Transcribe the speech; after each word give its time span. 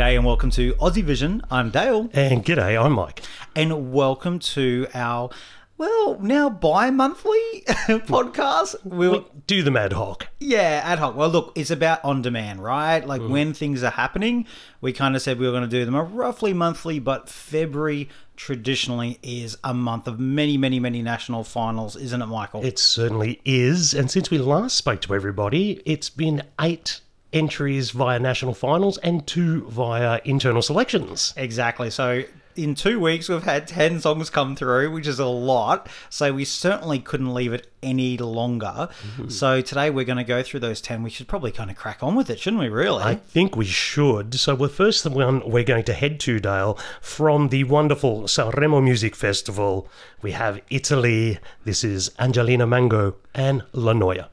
G'day 0.00 0.16
and 0.16 0.24
welcome 0.24 0.48
to 0.52 0.72
Aussie 0.76 1.04
Vision. 1.04 1.42
I'm 1.50 1.68
Dale. 1.68 2.08
And 2.14 2.42
g'day, 2.42 2.82
I'm 2.82 2.92
Mike. 2.94 3.20
And 3.54 3.92
welcome 3.92 4.38
to 4.38 4.86
our, 4.94 5.28
well, 5.76 6.18
now 6.18 6.48
bi 6.48 6.88
monthly 6.88 7.38
podcast. 8.08 8.76
We'll, 8.82 9.12
We 9.12 9.26
do 9.46 9.62
them 9.62 9.76
ad 9.76 9.92
hoc. 9.92 10.28
yeah, 10.38 10.80
ad 10.86 11.00
hoc. 11.00 11.16
Well, 11.16 11.28
look, 11.28 11.52
it's 11.54 11.70
about 11.70 12.02
on 12.02 12.22
demand, 12.22 12.64
right? 12.64 13.06
Like 13.06 13.20
mm. 13.20 13.28
when 13.28 13.52
things 13.52 13.82
are 13.82 13.90
happening, 13.90 14.46
we 14.80 14.94
kind 14.94 15.14
of 15.14 15.20
said 15.20 15.38
we 15.38 15.44
were 15.44 15.52
going 15.52 15.64
to 15.64 15.68
do 15.68 15.84
them 15.84 15.94
a 15.94 16.02
roughly 16.02 16.54
monthly, 16.54 16.98
but 16.98 17.28
February 17.28 18.08
traditionally 18.36 19.18
is 19.22 19.58
a 19.64 19.74
month 19.74 20.06
of 20.06 20.18
many, 20.18 20.56
many, 20.56 20.80
many 20.80 21.02
national 21.02 21.44
finals, 21.44 21.94
isn't 21.96 22.22
it, 22.22 22.26
Michael? 22.26 22.64
It 22.64 22.78
certainly 22.78 23.42
is. 23.44 23.92
And 23.92 24.10
since 24.10 24.30
we 24.30 24.38
last 24.38 24.78
spoke 24.78 25.02
to 25.02 25.14
everybody, 25.14 25.82
it's 25.84 26.08
been 26.08 26.42
eight 26.58 27.02
entries 27.32 27.90
via 27.90 28.18
national 28.18 28.54
finals 28.54 28.98
and 28.98 29.26
two 29.26 29.64
via 29.68 30.20
internal 30.24 30.62
selections. 30.62 31.32
Exactly. 31.36 31.90
So 31.90 32.24
in 32.56 32.74
two 32.74 32.98
weeks, 33.00 33.28
we've 33.28 33.42
had 33.42 33.66
10 33.66 34.00
songs 34.00 34.28
come 34.30 34.56
through, 34.56 34.90
which 34.90 35.06
is 35.06 35.18
a 35.18 35.26
lot. 35.26 35.88
So 36.08 36.32
we 36.32 36.44
certainly 36.44 36.98
couldn't 36.98 37.32
leave 37.32 37.52
it 37.52 37.68
any 37.82 38.18
longer. 38.18 38.88
Mm-hmm. 39.06 39.28
So 39.28 39.60
today 39.60 39.90
we're 39.90 40.04
going 40.04 40.18
to 40.18 40.24
go 40.24 40.42
through 40.42 40.60
those 40.60 40.80
10. 40.80 41.02
We 41.02 41.10
should 41.10 41.28
probably 41.28 41.52
kind 41.52 41.70
of 41.70 41.76
crack 41.76 42.02
on 42.02 42.14
with 42.14 42.28
it, 42.30 42.38
shouldn't 42.38 42.60
we, 42.60 42.68
really? 42.68 43.02
I 43.02 43.14
think 43.14 43.56
we 43.56 43.64
should. 43.64 44.34
So, 44.34 44.56
the 44.56 44.68
first 44.68 45.06
one 45.06 45.48
we're 45.48 45.64
going 45.64 45.84
to 45.84 45.94
head 45.94 46.20
to, 46.20 46.38
Dale, 46.38 46.78
from 47.00 47.48
the 47.48 47.64
wonderful 47.64 48.22
Sanremo 48.24 48.82
Music 48.82 49.16
Festival, 49.16 49.88
we 50.22 50.32
have 50.32 50.60
Italy. 50.70 51.38
This 51.64 51.84
is 51.84 52.10
Angelina 52.18 52.66
Mango 52.66 53.16
and 53.34 53.62
La 53.72 53.92
Noia. 53.92 54.26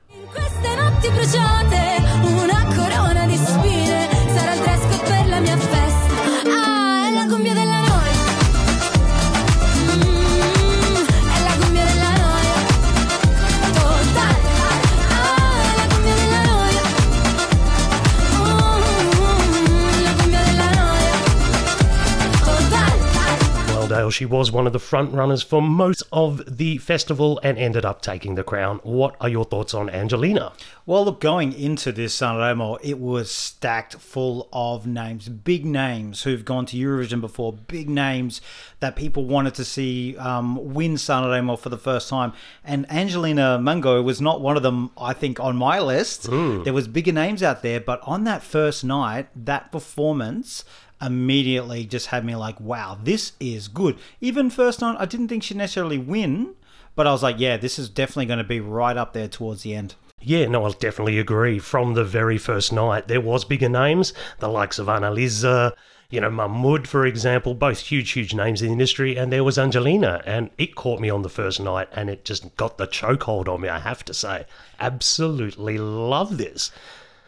She 24.12 24.26
was 24.26 24.52
one 24.52 24.68
of 24.68 24.74
the 24.74 24.80
front 24.80 25.14
runners 25.14 25.44
for 25.44 25.62
most 25.62 26.04
of 26.12 26.58
the 26.58 26.78
festival 26.78 27.40
and 27.44 27.58
ended 27.58 27.84
up 27.84 28.02
taking 28.02 28.36
the 28.36 28.44
crown. 28.44 28.80
What 28.84 29.16
are 29.20 29.28
your 29.28 29.44
thoughts 29.44 29.74
on 29.74 29.90
Angelina? 29.90 30.54
Well, 30.86 31.04
look, 31.04 31.20
going 31.20 31.52
into 31.52 31.92
this 31.92 32.18
Sanremo, 32.18 32.78
it 32.82 33.00
was 33.00 33.30
stacked 33.30 33.96
full 33.96 34.48
of 34.54 34.88
names, 34.88 35.28
big 35.28 35.66
names 35.66 36.24
who've 36.24 36.46
gone 36.46 36.66
to 36.68 36.78
Eurovision 36.78 37.20
before, 37.20 37.52
big 37.52 37.90
names 37.90 38.40
that 38.80 38.96
people 38.96 39.26
wanted 39.26 39.54
to 39.56 39.66
see 39.66 40.16
um, 40.18 40.74
win 40.74 40.94
Sanremo 40.94 41.60
for 41.60 41.70
the 41.70 41.78
first 41.78 42.08
time. 42.08 42.32
And 42.64 42.90
Angelina 42.92 43.60
Mango 43.60 44.02
was 44.02 44.22
not 44.22 44.40
one 44.40 44.56
of 44.56 44.64
them, 44.64 44.92
I 44.98 45.12
think, 45.14 45.40
on 45.42 45.58
my 45.58 45.80
list. 45.80 46.30
There 46.64 46.74
was 46.74 46.88
bigger 46.88 47.12
names 47.12 47.44
out 47.44 47.64
there, 47.64 47.82
but 47.82 48.00
on 48.04 48.24
that 48.24 48.44
first 48.44 48.86
night, 48.86 49.28
that 49.36 49.72
performance 49.72 50.64
immediately 51.02 51.86
just 51.86 52.08
had 52.08 52.26
me 52.26 52.36
like, 52.36 52.60
wow, 52.60 52.98
this 53.02 53.34
is 53.40 53.68
good. 53.68 53.98
Even 54.22 54.50
first 54.50 54.82
night, 54.82 54.98
I 55.00 55.06
didn't 55.06 55.28
think 55.28 55.44
she'd 55.44 55.58
necessarily 55.58 55.98
win, 55.98 56.56
but 56.96 57.08
I 57.08 57.12
was 57.12 57.24
like, 57.24 57.40
yeah, 57.40 57.58
this 57.58 57.78
is 57.78 57.90
definitely 57.90 58.26
going 58.26 58.40
to 58.40 58.44
be 58.44 58.60
right 58.60 58.98
up 58.98 59.14
there 59.14 59.28
towards 59.28 59.64
the 59.64 59.76
end. 59.76 59.96
Yeah, 60.20 60.48
no, 60.48 60.66
I'll 60.66 60.72
definitely 60.72 61.20
agree. 61.20 61.60
From 61.60 61.94
the 61.94 62.04
very 62.04 62.38
first 62.38 62.74
night, 62.74 63.08
there 63.08 63.22
was 63.22 63.46
bigger 63.46 63.70
names, 63.70 64.14
the 64.40 64.50
likes 64.50 64.80
of 64.80 64.88
Annalisa, 64.88 65.74
you 66.10 66.22
know, 66.22 66.32
Mahmood, 66.32 66.88
for 66.88 67.06
example, 67.06 67.54
both 67.54 67.80
huge, 67.80 68.12
huge 68.12 68.34
names 68.34 68.62
in 68.62 68.68
the 68.68 68.74
industry, 68.74 69.18
and 69.18 69.32
there 69.32 69.44
was 69.44 69.60
Angelina, 69.60 70.22
and 70.26 70.50
it 70.58 70.76
caught 70.76 71.02
me 71.02 71.10
on 71.10 71.22
the 71.22 71.30
first 71.30 71.60
night, 71.60 71.90
and 71.92 72.10
it 72.10 72.26
just 72.26 72.56
got 72.56 72.78
the 72.78 72.88
chokehold 72.88 73.48
on 73.48 73.62
me, 73.62 73.70
I 73.70 73.80
have 73.80 74.04
to 74.06 74.14
say. 74.14 74.46
Absolutely 74.80 75.78
love 75.78 76.38
this. 76.38 76.72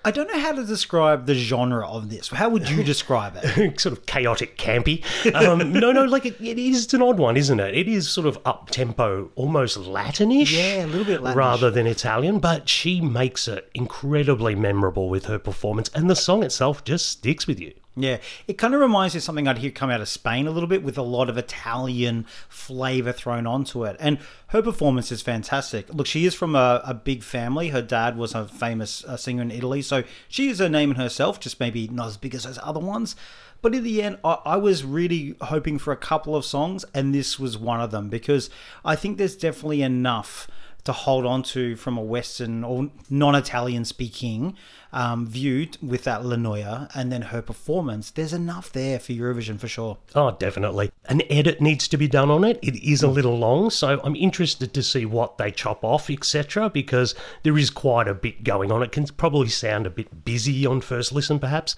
I 0.09 0.11
don't 0.11 0.27
know 0.27 0.39
how 0.39 0.53
to 0.53 0.65
describe 0.65 1.27
the 1.27 1.35
genre 1.35 1.87
of 1.87 2.09
this. 2.09 2.29
How 2.29 2.49
would 2.49 2.67
you 2.67 2.83
describe 2.93 3.37
it? 3.43 3.79
sort 3.79 3.93
of 3.93 4.07
chaotic, 4.07 4.57
campy. 4.57 5.03
Um, 5.35 5.71
no, 5.71 5.91
no, 5.91 6.03
like 6.05 6.25
it, 6.25 6.41
it 6.41 6.57
is 6.57 6.85
it's 6.85 6.95
an 6.95 7.03
odd 7.03 7.19
one, 7.19 7.37
isn't 7.37 7.59
it? 7.59 7.77
It 7.77 7.87
is 7.87 8.09
sort 8.09 8.25
of 8.25 8.39
up 8.43 8.71
tempo, 8.71 9.29
almost 9.35 9.77
Latinish. 9.77 10.51
Yeah, 10.51 10.85
a 10.85 10.87
little 10.87 11.05
bit 11.05 11.21
Latinish. 11.21 11.35
rather 11.35 11.69
than 11.69 11.85
Italian. 11.85 12.39
But 12.39 12.67
she 12.67 13.01
makes 13.01 13.47
it 13.47 13.69
incredibly 13.75 14.55
memorable 14.55 15.09
with 15.09 15.25
her 15.25 15.37
performance, 15.37 15.91
and 15.93 16.09
the 16.09 16.15
song 16.15 16.41
itself 16.41 16.83
just 16.83 17.07
sticks 17.07 17.45
with 17.45 17.59
you. 17.59 17.75
Yeah, 18.01 18.19
it 18.47 18.57
kind 18.57 18.73
of 18.73 18.79
reminds 18.79 19.13
me 19.13 19.19
of 19.19 19.23
something 19.23 19.47
I'd 19.47 19.57
hear 19.57 19.71
come 19.71 19.89
out 19.89 19.99
of 19.99 20.07
Spain 20.07 20.47
a 20.47 20.51
little 20.51 20.69
bit 20.69 20.83
with 20.83 20.97
a 20.97 21.01
lot 21.01 21.29
of 21.29 21.37
Italian 21.37 22.25
flavor 22.47 23.11
thrown 23.11 23.45
onto 23.45 23.83
it. 23.85 23.97
And 23.99 24.19
her 24.47 24.61
performance 24.61 25.11
is 25.11 25.21
fantastic. 25.21 25.93
Look, 25.93 26.07
she 26.07 26.25
is 26.25 26.33
from 26.33 26.55
a, 26.55 26.81
a 26.85 26.93
big 26.93 27.23
family. 27.23 27.69
Her 27.69 27.81
dad 27.81 28.17
was 28.17 28.33
a 28.33 28.47
famous 28.47 29.03
uh, 29.03 29.17
singer 29.17 29.41
in 29.41 29.51
Italy, 29.51 29.81
so 29.81 30.03
she 30.27 30.49
is 30.49 30.61
a 30.61 30.69
name 30.69 30.91
in 30.91 30.97
herself, 30.97 31.39
just 31.39 31.59
maybe 31.59 31.87
not 31.89 32.07
as 32.07 32.17
big 32.17 32.33
as 32.33 32.43
those 32.43 32.59
other 32.63 32.79
ones. 32.79 33.15
But 33.61 33.75
in 33.75 33.83
the 33.83 34.01
end, 34.01 34.19
I, 34.23 34.37
I 34.45 34.55
was 34.55 34.85
really 34.85 35.35
hoping 35.41 35.77
for 35.77 35.91
a 35.91 35.97
couple 35.97 36.35
of 36.35 36.45
songs, 36.45 36.85
and 36.93 37.13
this 37.13 37.37
was 37.37 37.57
one 37.57 37.81
of 37.81 37.91
them 37.91 38.09
because 38.09 38.49
I 38.85 38.95
think 38.95 39.17
there's 39.17 39.35
definitely 39.35 39.81
enough 39.81 40.47
to 40.83 40.91
hold 40.91 41.25
on 41.25 41.43
to 41.43 41.75
from 41.75 41.97
a 41.97 42.01
Western 42.01 42.63
or 42.63 42.89
non-Italian 43.09 43.85
speaking 43.85 44.55
um, 44.91 45.27
view 45.27 45.67
with 45.81 46.03
that 46.05 46.25
La 46.25 46.35
Noia 46.35 46.89
and 46.95 47.11
then 47.11 47.23
her 47.23 47.41
performance. 47.41 48.11
There's 48.11 48.33
enough 48.33 48.71
there 48.71 48.99
for 48.99 49.11
Eurovision 49.11 49.59
for 49.59 49.67
sure. 49.67 49.97
Oh, 50.15 50.31
definitely. 50.31 50.91
An 51.05 51.21
edit 51.29 51.61
needs 51.61 51.87
to 51.89 51.97
be 51.97 52.07
done 52.07 52.31
on 52.31 52.43
it. 52.43 52.59
It 52.61 52.75
is 52.83 53.03
a 53.03 53.07
little 53.07 53.37
long, 53.37 53.69
so 53.69 53.99
I'm 54.03 54.15
interested 54.15 54.73
to 54.73 54.83
see 54.83 55.05
what 55.05 55.37
they 55.37 55.51
chop 55.51 55.83
off, 55.83 56.09
etc., 56.09 56.69
because 56.69 57.15
there 57.43 57.57
is 57.57 57.69
quite 57.69 58.07
a 58.07 58.13
bit 58.13 58.43
going 58.43 58.71
on. 58.71 58.81
It 58.81 58.91
can 58.91 59.05
probably 59.05 59.49
sound 59.49 59.85
a 59.85 59.91
bit 59.91 60.25
busy 60.25 60.65
on 60.65 60.81
first 60.81 61.11
listen, 61.11 61.39
perhaps. 61.39 61.75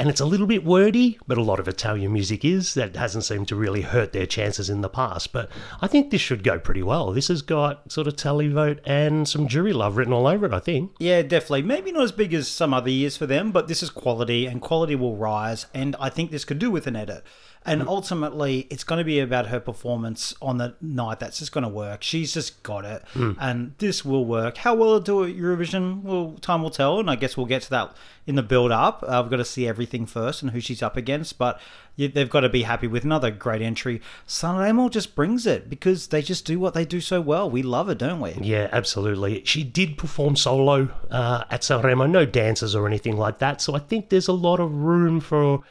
And 0.00 0.08
it's 0.08 0.20
a 0.20 0.24
little 0.24 0.46
bit 0.46 0.64
wordy, 0.64 1.18
but 1.26 1.36
a 1.36 1.42
lot 1.42 1.60
of 1.60 1.68
Italian 1.68 2.14
music 2.14 2.42
is. 2.42 2.72
That 2.72 2.96
hasn't 2.96 3.22
seemed 3.22 3.48
to 3.48 3.54
really 3.54 3.82
hurt 3.82 4.14
their 4.14 4.24
chances 4.24 4.70
in 4.70 4.80
the 4.80 4.88
past. 4.88 5.30
But 5.30 5.50
I 5.82 5.88
think 5.88 6.10
this 6.10 6.22
should 6.22 6.42
go 6.42 6.58
pretty 6.58 6.82
well. 6.82 7.12
This 7.12 7.28
has 7.28 7.42
got 7.42 7.92
sort 7.92 8.06
of 8.06 8.16
televote 8.16 8.78
and 8.86 9.28
some 9.28 9.46
jury 9.46 9.74
love 9.74 9.98
written 9.98 10.14
all 10.14 10.26
over 10.26 10.46
it, 10.46 10.54
I 10.54 10.58
think. 10.58 10.92
Yeah, 10.98 11.20
definitely. 11.20 11.64
Maybe 11.64 11.92
not 11.92 12.04
as 12.04 12.12
big 12.12 12.32
as 12.32 12.48
some 12.48 12.72
other 12.72 12.88
years 12.88 13.18
for 13.18 13.26
them, 13.26 13.52
but 13.52 13.68
this 13.68 13.82
is 13.82 13.90
quality 13.90 14.46
and 14.46 14.62
quality 14.62 14.94
will 14.94 15.16
rise. 15.16 15.66
And 15.74 15.94
I 16.00 16.08
think 16.08 16.30
this 16.30 16.46
could 16.46 16.58
do 16.58 16.70
with 16.70 16.86
an 16.86 16.96
edit. 16.96 17.22
And 17.66 17.86
ultimately, 17.86 18.66
it's 18.70 18.84
going 18.84 19.00
to 19.00 19.04
be 19.04 19.20
about 19.20 19.48
her 19.48 19.60
performance 19.60 20.34
on 20.40 20.56
the 20.56 20.74
night. 20.80 21.20
That's 21.20 21.38
just 21.40 21.52
going 21.52 21.62
to 21.62 21.68
work. 21.68 22.02
She's 22.02 22.32
just 22.32 22.62
got 22.62 22.86
it. 22.86 23.02
And 23.38 23.74
this 23.76 24.02
will 24.02 24.24
work. 24.24 24.56
How 24.56 24.74
well 24.74 24.96
it'll 24.96 25.00
do 25.00 25.24
at 25.24 25.36
Eurovision, 25.36 26.02
well, 26.02 26.38
time 26.40 26.62
will 26.62 26.70
tell. 26.70 26.98
And 26.98 27.10
I 27.10 27.16
guess 27.16 27.36
we'll 27.36 27.44
get 27.44 27.60
to 27.62 27.70
that 27.70 27.94
in 28.26 28.34
the 28.34 28.42
build 28.42 28.72
up. 28.72 29.04
Uh, 29.06 29.20
we've 29.22 29.30
got 29.30 29.36
to 29.36 29.44
see 29.44 29.68
everything 29.68 30.06
first 30.06 30.40
and 30.40 30.52
who 30.52 30.60
she's 30.60 30.82
up 30.82 30.96
against. 30.96 31.36
But 31.36 31.60
they've 31.98 32.30
got 32.30 32.40
to 32.40 32.48
be 32.48 32.62
happy 32.62 32.86
with 32.86 33.04
another 33.04 33.30
great 33.30 33.60
entry. 33.60 34.00
Sanremo 34.26 34.90
just 34.90 35.14
brings 35.14 35.46
it 35.46 35.68
because 35.68 36.06
they 36.08 36.22
just 36.22 36.46
do 36.46 36.58
what 36.58 36.72
they 36.72 36.86
do 36.86 37.00
so 37.00 37.20
well. 37.20 37.50
We 37.50 37.62
love 37.62 37.90
it, 37.90 37.98
don't 37.98 38.20
we? 38.20 38.32
Yeah, 38.40 38.70
absolutely. 38.72 39.44
She 39.44 39.64
did 39.64 39.98
perform 39.98 40.34
solo 40.34 40.88
uh, 41.10 41.44
at 41.50 41.60
Sanremo, 41.60 42.08
no 42.08 42.24
dances 42.24 42.74
or 42.74 42.86
anything 42.86 43.18
like 43.18 43.38
that. 43.40 43.60
So 43.60 43.74
I 43.74 43.80
think 43.80 44.08
there's 44.08 44.28
a 44.28 44.32
lot 44.32 44.60
of 44.60 44.72
room 44.72 45.20
for 45.20 45.62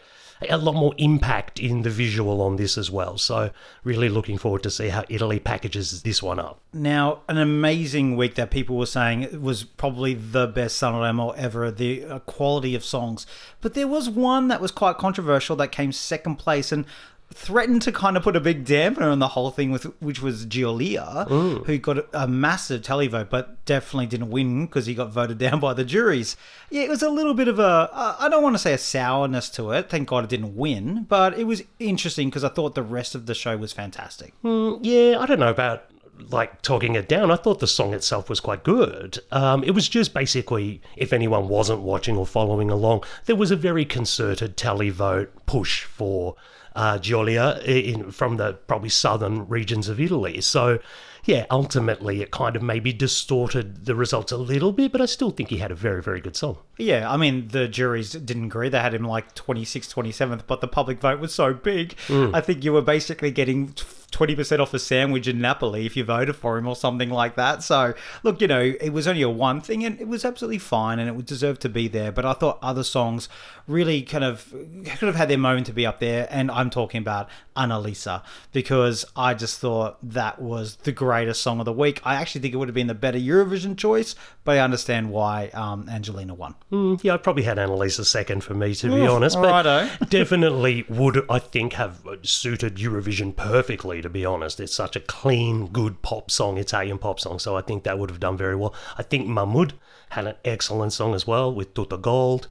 a 0.48 0.58
lot 0.58 0.76
more 0.76 0.94
impact 0.98 1.60
in 1.60 1.82
the 1.82 1.90
visual 1.90 2.42
on 2.42 2.56
this 2.56 2.78
as 2.78 2.90
well. 2.90 3.18
So 3.18 3.52
really 3.84 4.08
looking 4.08 4.38
forward 4.38 4.64
to 4.64 4.70
see 4.70 4.90
how 4.90 5.04
Italy 5.10 5.40
packages 5.40 6.04
this 6.04 6.24
one 6.24 6.40
up. 6.40 6.62
Now, 6.72 7.22
an 7.28 7.38
amazing 7.38 8.16
week 8.16 8.36
that 8.36 8.50
people 8.50 8.78
were 8.78 8.86
saying 8.86 9.42
was 9.42 9.64
probably 9.64 10.14
the 10.14 10.48
best 10.48 10.82
Sanremo 10.82 11.36
ever, 11.36 11.72
the 11.72 12.06
uh, 12.06 12.20
quality 12.20 12.74
of 12.76 12.86
songs. 12.86 13.26
But 13.60 13.74
there 13.74 13.88
was 13.88 14.10
one 14.10 14.48
that 14.48 14.62
was 14.62 14.72
quite 14.72 14.98
controversial 14.98 15.56
that 15.58 15.72
came 15.72 15.92
second 15.92 16.38
place 16.38 16.72
and 16.72 16.86
threatened 17.32 17.82
to 17.84 17.92
kind 17.92 18.18
of 18.18 18.24
put 18.24 18.36
a 18.36 18.40
big 18.40 18.66
dampener 18.66 19.12
on 19.12 19.20
the 19.20 19.30
whole 19.30 19.52
thing 19.52 19.72
with 19.72 19.84
which 20.02 20.22
was 20.22 20.46
Geolier, 20.46 21.28
who 21.66 21.78
got 21.78 22.00
a, 22.00 22.06
a 22.14 22.28
massive 22.28 22.82
televote 22.82 23.30
but 23.30 23.64
definitely 23.66 24.08
didn't 24.08 24.32
win 24.32 24.66
because 24.66 24.88
he 24.88 24.96
got 24.96 25.12
voted 25.12 25.38
down 25.38 25.60
by 25.60 25.74
the 25.74 25.84
juries. 25.84 26.36
Yeah, 26.70 26.84
it 26.84 26.90
was 26.90 27.04
a 27.04 27.10
little 27.10 27.34
bit 27.34 27.48
of 27.48 27.60
a 27.60 27.90
uh, 27.94 28.16
I 28.20 28.30
don't 28.30 28.44
want 28.44 28.56
to 28.56 28.60
say 28.60 28.74
a 28.74 28.78
sourness 28.78 29.50
to 29.52 29.72
it. 29.72 29.90
Thank 29.90 30.10
God 30.10 30.24
it 30.24 30.30
didn't 30.30 30.56
win, 30.56 31.04
but 31.04 31.38
it 31.38 31.46
was 31.46 31.64
interesting 31.80 32.30
because 32.30 32.44
I 32.44 32.50
thought 32.50 32.76
the 32.76 32.84
rest 32.84 33.16
of 33.16 33.26
the 33.26 33.36
show 33.36 33.56
was 33.58 33.74
fantastic. 33.74 34.34
Mm, 34.44 34.80
yeah, 34.82 35.20
I 35.20 35.26
don't 35.26 35.40
know 35.40 35.50
about 35.50 35.86
like 36.30 36.62
talking 36.62 36.96
it 36.96 37.08
down. 37.08 37.32
I 37.32 37.36
thought 37.36 37.60
the 37.60 37.68
song 37.68 37.94
itself 37.94 38.30
was 38.30 38.40
quite 38.40 38.64
good. 38.64 39.20
Um, 39.32 39.64
it 39.64 39.72
was 39.72 39.88
just 39.88 40.14
basically, 40.14 40.82
if 40.98 41.14
anyone 41.14 41.48
wasn't 41.48 41.82
watching 41.82 42.18
or 42.18 42.26
following 42.26 42.70
along, 42.70 43.04
there 43.26 43.36
was 43.36 43.52
a 43.52 43.56
very 43.56 43.86
concerted 43.86 44.58
televote 44.58 45.30
push 45.46 45.84
for 45.84 46.36
uh, 46.76 46.98
Geolier 46.98 47.64
in, 47.64 48.12
from 48.12 48.38
the 48.38 48.54
probably 48.54 48.90
southern 48.90 49.48
regions 49.48 49.90
of 49.90 50.00
Italy. 50.00 50.42
So 50.42 50.80
yeah, 51.26 51.46
ultimately 51.52 52.22
it 52.22 52.32
kind 52.32 52.56
of 52.56 52.62
maybe 52.64 52.94
distorted 52.94 53.86
the 53.86 53.94
results 53.96 54.32
a 54.32 54.38
little 54.38 54.72
bit, 54.72 54.92
but 54.92 55.02
I 55.02 55.06
still 55.06 55.32
think 55.32 55.50
he 55.50 55.58
had 55.58 55.72
a 55.72 55.76
very, 55.76 56.02
very 56.02 56.22
good 56.22 56.36
song. 56.36 56.58
Yeah, 56.78 57.12
I 57.12 57.18
mean, 57.18 57.50
the 57.50 57.68
juries 57.68 58.14
didn't 58.14 58.46
agree. 58.46 58.70
They 58.70 58.80
had 58.80 58.94
him 58.94 59.04
like 59.04 59.36
26th, 59.36 59.94
27th, 59.94 60.44
but 60.48 60.62
the 60.62 60.68
public 60.68 61.00
vote 61.00 61.20
was 61.20 61.34
so 61.34 61.54
big. 61.54 61.96
I 62.34 62.42
think 62.42 62.64
you 62.64 62.74
were 62.74 62.82
basically 62.82 63.32
getting 63.32 63.74
20% 64.10 64.60
off 64.60 64.74
a 64.74 64.80
sandwich 64.80 65.28
in 65.28 65.42
Napoli 65.42 65.86
if 65.86 65.96
you 65.96 66.04
voted 66.04 66.36
for 66.36 66.58
him 66.58 66.68
or 66.68 66.76
something 66.76 67.10
like 67.10 67.36
that. 67.36 67.64
So, 67.64 67.94
look, 68.24 68.42
you 68.42 68.48
know, 68.48 68.74
it 68.80 68.92
was 68.92 69.08
only 69.08 69.22
a 69.22 69.30
one 69.30 69.62
thing 69.62 69.84
and 69.86 70.00
it 70.00 70.08
was 70.08 70.26
absolutely 70.26 70.58
fine 70.58 71.00
and 71.00 71.08
it 71.08 71.16
would 71.16 71.26
deserve 71.26 71.60
to 71.60 71.70
be 71.70 71.88
there. 71.88 72.12
But 72.12 72.26
I 72.26 72.34
thought 72.34 72.60
other 72.62 72.84
songs 72.84 73.30
really 73.68 74.02
kind 74.02 74.24
of 74.24 74.50
could 74.50 75.08
have 75.08 75.16
had 75.16 75.30
their 75.30 75.38
moment 75.38 75.68
to 75.68 75.74
be 75.74 75.86
up 75.86 76.00
there. 76.00 76.28
And 76.30 76.50
I'm 76.52 76.70
talking 76.70 77.00
about 77.00 77.30
Annalisa 77.56 78.24
because 78.52 79.06
I 79.16 79.34
just 79.34 79.60
thought 79.60 79.98
that 80.02 80.42
was 80.42 80.78
the 80.78 80.92
greatest 80.92 81.44
song 81.44 81.60
of 81.60 81.66
the 81.66 81.74
week. 81.74 82.02
I 82.04 82.16
actually 82.16 82.42
think 82.42 82.54
it 82.54 82.58
would 82.58 82.68
have 82.68 82.76
been 82.76 82.88
the 82.88 82.94
better 82.94 83.20
Eurovision 83.20 83.78
choice, 83.78 84.16
but 84.44 84.58
I 84.58 84.60
understand 84.60 85.12
why 85.12 85.50
um, 85.54 85.88
Angelina 85.90 86.34
won. 86.34 86.56
Mm, 86.72 87.04
yeah, 87.04 87.14
I 87.14 87.18
probably 87.18 87.44
had 87.44 87.58
Annalisa 87.58 88.06
second 88.06 88.44
for 88.44 88.54
me, 88.54 88.74
to 88.76 88.90
be 88.90 89.06
honest. 89.06 89.36
But 89.36 89.66
righto. 89.66 89.90
definitely 90.10 90.86
would, 90.90 91.26
I 91.30 91.40
think, 91.40 91.74
have 91.74 92.02
suited 92.24 92.76
Eurovision 92.78 93.36
perfectly, 93.36 93.99
to 94.02 94.10
be 94.10 94.26
honest. 94.26 94.60
It's 94.60 94.74
such 94.74 94.96
a 94.96 95.00
clean, 95.00 95.68
good 95.68 96.02
pop 96.02 96.32
song, 96.32 96.58
Italian 96.58 96.98
pop 96.98 97.20
song. 97.20 97.40
So 97.40 97.56
I 97.56 97.62
think 97.62 97.84
that 97.84 97.98
would 97.98 98.10
have 98.10 98.20
done 98.20 98.38
very 98.38 98.56
well. 98.56 98.74
I 98.98 99.04
think 99.04 99.28
Mahmood 99.28 99.74
had 100.10 100.28
an 100.28 100.36
excellent 100.44 100.94
song 100.94 101.14
as 101.14 101.28
well 101.28 101.54
with 101.54 101.74
Tuta 101.74 102.02
Gold. 102.02 102.48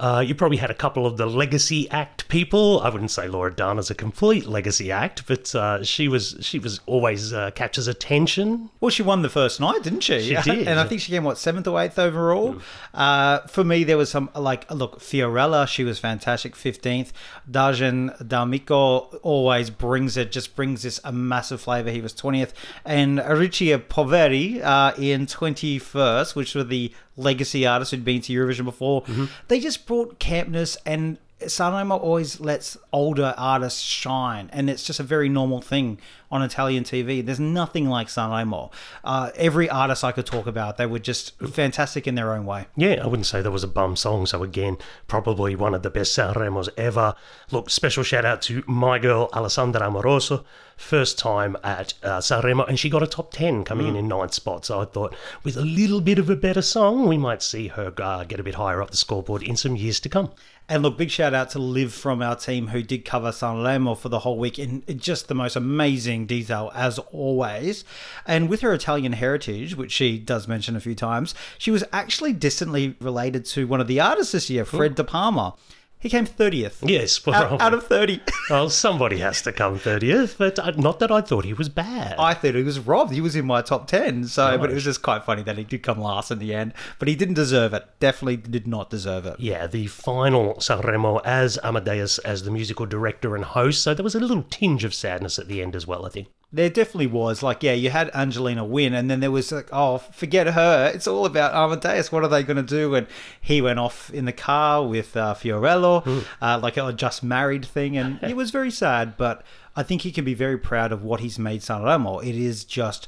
Uh, 0.00 0.20
you 0.20 0.34
probably 0.34 0.56
had 0.56 0.70
a 0.70 0.74
couple 0.74 1.06
of 1.06 1.18
the 1.18 1.26
legacy 1.26 1.86
act 1.90 2.26
people. 2.28 2.80
I 2.80 2.88
wouldn't 2.88 3.10
say 3.10 3.26
Loredana's 3.28 3.90
a 3.90 3.94
complete 3.94 4.46
legacy 4.46 4.90
act, 4.90 5.26
but 5.26 5.54
uh, 5.54 5.84
she 5.84 6.08
was 6.08 6.36
she 6.40 6.58
was 6.58 6.80
always 6.86 7.34
uh, 7.34 7.50
captures 7.50 7.86
attention. 7.86 8.70
Well, 8.80 8.88
she 8.88 9.02
won 9.02 9.20
the 9.20 9.28
first 9.28 9.60
night, 9.60 9.82
didn't 9.82 10.00
she? 10.00 10.22
She 10.22 10.34
did. 10.42 10.66
and 10.66 10.80
I 10.80 10.84
think 10.84 11.02
she 11.02 11.12
came 11.12 11.24
what 11.24 11.36
seventh 11.36 11.68
or 11.68 11.78
eighth 11.78 11.98
overall. 11.98 12.56
Uh, 12.94 13.40
for 13.40 13.62
me, 13.62 13.84
there 13.84 13.98
was 13.98 14.08
some 14.08 14.30
like 14.34 14.70
look 14.70 15.00
Fiorella. 15.00 15.68
She 15.68 15.84
was 15.84 15.98
fantastic, 15.98 16.56
fifteenth. 16.56 17.12
Dargen 17.50 18.26
D'Amico 18.26 19.18
always 19.22 19.68
brings 19.68 20.16
it, 20.16 20.32
just 20.32 20.56
brings 20.56 20.82
this 20.82 20.98
a 21.04 21.12
massive 21.12 21.60
flavor. 21.60 21.90
He 21.90 22.00
was 22.00 22.14
twentieth, 22.14 22.54
and 22.86 23.18
Aricia 23.18 23.78
Poveri 23.78 24.62
uh, 24.62 24.94
in 24.96 25.26
twenty 25.26 25.78
first, 25.78 26.34
which 26.34 26.54
were 26.54 26.64
the 26.64 26.90
legacy 27.20 27.66
artists 27.66 27.90
who'd 27.92 28.04
been 28.04 28.20
to 28.22 28.32
Eurovision 28.32 28.64
before. 28.64 29.04
They 29.48 29.60
just 29.60 29.86
brought 29.86 30.18
campness 30.18 30.76
and. 30.84 31.18
Sanremo 31.40 31.98
always 31.98 32.38
lets 32.38 32.76
older 32.92 33.32
artists 33.38 33.80
shine, 33.80 34.50
and 34.52 34.68
it's 34.68 34.84
just 34.84 35.00
a 35.00 35.02
very 35.02 35.26
normal 35.30 35.62
thing 35.62 35.98
on 36.30 36.42
Italian 36.42 36.84
TV. 36.84 37.24
There's 37.24 37.40
nothing 37.40 37.88
like 37.88 38.08
Sanremo. 38.08 38.70
Uh, 39.02 39.30
every 39.36 39.66
artist 39.70 40.04
I 40.04 40.12
could 40.12 40.26
talk 40.26 40.46
about, 40.46 40.76
they 40.76 40.84
were 40.84 40.98
just 40.98 41.38
fantastic 41.38 42.06
in 42.06 42.14
their 42.14 42.34
own 42.34 42.44
way. 42.44 42.66
Yeah, 42.76 43.02
I 43.02 43.06
wouldn't 43.06 43.24
say 43.24 43.40
there 43.40 43.50
was 43.50 43.64
a 43.64 43.68
bum 43.68 43.96
song. 43.96 44.26
So 44.26 44.42
again, 44.42 44.76
probably 45.08 45.56
one 45.56 45.74
of 45.74 45.82
the 45.82 45.88
best 45.88 46.14
Sanremos 46.14 46.68
ever. 46.76 47.14
Look, 47.50 47.70
special 47.70 48.02
shout 48.02 48.26
out 48.26 48.42
to 48.42 48.62
my 48.66 48.98
girl 48.98 49.30
Alessandra 49.32 49.80
Amoroso, 49.80 50.44
first 50.80 51.18
time 51.18 51.56
at 51.62 51.94
uh, 52.02 52.18
Sanremo, 52.18 52.66
and 52.66 52.78
she 52.78 52.88
got 52.88 53.02
a 53.02 53.06
top 53.06 53.32
ten, 53.32 53.64
coming 53.64 53.86
in 53.86 53.96
in 53.96 54.08
ninth 54.08 54.34
spot. 54.34 54.64
So 54.64 54.80
I 54.80 54.86
thought, 54.86 55.14
with 55.44 55.56
a 55.56 55.64
little 55.64 56.00
bit 56.00 56.18
of 56.18 56.30
a 56.30 56.36
better 56.36 56.62
song, 56.62 57.06
we 57.06 57.18
might 57.18 57.42
see 57.42 57.68
her 57.68 57.92
uh, 57.98 58.24
get 58.24 58.40
a 58.40 58.42
bit 58.42 58.54
higher 58.54 58.82
up 58.82 58.90
the 58.90 58.96
scoreboard 58.96 59.42
in 59.42 59.56
some 59.56 59.76
years 59.76 60.00
to 60.00 60.08
come. 60.08 60.32
And 60.68 60.84
look, 60.84 60.96
big 60.96 61.10
shout 61.10 61.34
out 61.34 61.50
to 61.50 61.58
Liv 61.58 61.92
from 61.92 62.22
our 62.22 62.36
team 62.36 62.68
who 62.68 62.80
did 62.82 63.04
cover 63.04 63.32
Sanremo 63.32 63.98
for 63.98 64.08
the 64.08 64.20
whole 64.20 64.38
week 64.38 64.56
in 64.56 64.84
just 64.98 65.26
the 65.26 65.34
most 65.34 65.56
amazing 65.56 66.26
detail 66.26 66.70
as 66.74 66.98
always. 67.10 67.84
And 68.24 68.48
with 68.48 68.60
her 68.60 68.72
Italian 68.72 69.14
heritage, 69.14 69.74
which 69.74 69.90
she 69.90 70.16
does 70.16 70.46
mention 70.46 70.76
a 70.76 70.80
few 70.80 70.94
times, 70.94 71.34
she 71.58 71.72
was 71.72 71.82
actually 71.92 72.34
distantly 72.34 72.94
related 73.00 73.44
to 73.46 73.66
one 73.66 73.80
of 73.80 73.88
the 73.88 73.98
artists 73.98 74.32
this 74.32 74.48
year, 74.48 74.64
Fred 74.64 74.94
De 74.94 75.02
Palma. 75.02 75.54
He 76.00 76.08
came 76.08 76.26
30th. 76.26 76.88
Yes, 76.88 77.24
well, 77.26 77.54
Out, 77.54 77.60
out 77.60 77.74
of 77.74 77.86
30. 77.86 78.22
well, 78.50 78.70
somebody 78.70 79.18
has 79.18 79.42
to 79.42 79.52
come 79.52 79.78
thirtieth, 79.78 80.38
but 80.38 80.58
uh, 80.58 80.70
not 80.70 80.98
that 81.00 81.10
I 81.12 81.20
thought 81.20 81.44
he 81.44 81.52
was 81.52 81.68
bad. 81.68 82.14
I 82.18 82.32
thought 82.32 82.54
he 82.54 82.62
was 82.62 82.78
robbed. 82.80 83.12
He 83.12 83.20
was 83.20 83.36
in 83.36 83.44
my 83.44 83.60
top 83.60 83.86
10. 83.86 84.24
So, 84.24 84.56
but 84.56 84.70
it 84.70 84.74
was 84.74 84.84
just 84.84 85.02
quite 85.02 85.24
funny 85.24 85.42
that 85.42 85.58
he 85.58 85.64
did 85.64 85.82
come 85.82 86.00
last 86.00 86.30
in 86.30 86.38
the 86.38 86.54
end. 86.54 86.72
But 86.98 87.08
he 87.08 87.14
didn't 87.14 87.34
deserve 87.34 87.74
it. 87.74 87.86
Definitely 88.00 88.38
did 88.38 88.66
not 88.66 88.88
deserve 88.88 89.26
it. 89.26 89.38
Yeah, 89.38 89.66
the 89.66 89.88
final 89.88 90.54
Sanremo 90.54 91.20
as 91.22 91.58
Amadeus 91.62 92.18
as 92.20 92.44
the 92.44 92.50
musical 92.50 92.86
director 92.86 93.36
and 93.36 93.44
host, 93.44 93.82
so 93.82 93.92
there 93.92 94.02
was 94.04 94.14
a 94.14 94.20
little 94.20 94.42
tinge 94.44 94.84
of 94.84 94.94
sadness 94.94 95.38
at 95.38 95.48
the 95.48 95.60
end 95.60 95.76
as 95.76 95.86
well, 95.86 96.06
I 96.06 96.08
think. 96.08 96.28
There 96.52 96.68
definitely 96.68 97.06
was. 97.06 97.44
Like, 97.44 97.62
yeah, 97.62 97.74
you 97.74 97.90
had 97.90 98.10
Angelina 98.12 98.64
win, 98.64 98.92
and 98.92 99.08
then 99.08 99.20
there 99.20 99.30
was 99.30 99.52
like, 99.52 99.68
oh, 99.72 99.98
forget 99.98 100.48
her. 100.48 100.90
It's 100.92 101.06
all 101.06 101.24
about 101.24 101.54
Amadeus. 101.54 102.10
What 102.10 102.24
are 102.24 102.28
they 102.28 102.42
going 102.42 102.56
to 102.56 102.62
do? 102.62 102.94
And 102.96 103.06
he 103.40 103.62
went 103.62 103.78
off 103.78 104.10
in 104.12 104.24
the 104.24 104.32
car 104.32 104.84
with 104.84 105.16
uh, 105.16 105.34
Fiorello, 105.34 106.24
uh, 106.42 106.58
like 106.60 106.76
a 106.76 106.92
just 106.92 107.22
married 107.22 107.64
thing, 107.64 107.96
and 107.96 108.18
it 108.22 108.34
was 108.34 108.50
very 108.50 108.70
sad. 108.72 109.16
But 109.16 109.44
I 109.76 109.84
think 109.84 110.02
he 110.02 110.10
can 110.10 110.24
be 110.24 110.34
very 110.34 110.58
proud 110.58 110.90
of 110.90 111.04
what 111.04 111.20
he's 111.20 111.38
made 111.38 111.60
Sanremo. 111.60 112.20
It 112.24 112.34
is 112.34 112.64
just 112.64 113.06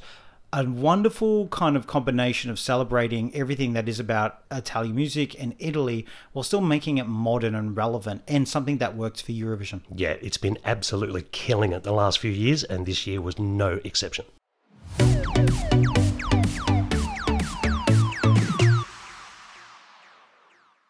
a 0.55 0.63
wonderful 0.63 1.47
kind 1.47 1.75
of 1.75 1.87
combination 1.87 2.51
of 2.51 2.59
celebrating 2.59 3.33
everything 3.35 3.73
that 3.73 3.89
is 3.89 3.99
about 3.99 4.43
Italian 4.51 4.95
music 4.95 5.39
and 5.41 5.55
Italy 5.57 6.05
while 6.31 6.43
still 6.43 6.61
making 6.61 6.99
it 6.99 7.07
modern 7.07 7.55
and 7.55 7.75
relevant 7.75 8.21
and 8.27 8.47
something 8.47 8.77
that 8.77 8.95
works 8.95 9.19
for 9.19 9.31
Eurovision. 9.31 9.81
Yeah, 9.95 10.15
it's 10.21 10.37
been 10.37 10.59
absolutely 10.63 11.23
killing 11.31 11.73
it 11.73 11.81
the 11.81 11.91
last 11.91 12.19
few 12.19 12.29
years, 12.29 12.63
and 12.63 12.85
this 12.85 13.07
year 13.07 13.19
was 13.19 13.39
no 13.39 13.79
exception. 13.83 14.25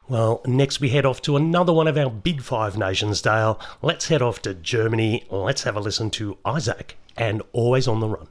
Well, 0.10 0.42
next 0.46 0.82
we 0.82 0.90
head 0.90 1.06
off 1.06 1.22
to 1.22 1.38
another 1.38 1.72
one 1.72 1.88
of 1.88 1.98
our 1.98 2.10
big 2.10 2.42
five 2.42 2.78
nations, 2.78 3.22
Dale. 3.22 3.62
Let's 3.82 4.10
head 4.10 4.22
off 4.22 4.42
to 4.42 4.54
Germany. 4.54 5.26
Let's 5.32 5.64
have 5.64 5.78
a 5.78 5.80
listen 5.80 6.10
to 6.12 6.38
Isaac 6.44 6.98
and 7.16 7.42
Always 7.54 7.88
on 7.88 8.02
the 8.02 8.10
Run. 8.10 8.28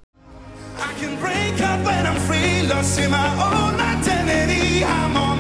I 0.84 0.92
can 0.94 1.16
break 1.20 1.60
up 1.62 1.84
when 1.86 2.06
I'm 2.06 2.20
free, 2.26 2.66
lost 2.66 2.98
in 2.98 3.10
my 3.12 3.30
own 3.48 3.78
identity. 3.78 4.84
I'm 4.84 5.16
on 5.16 5.31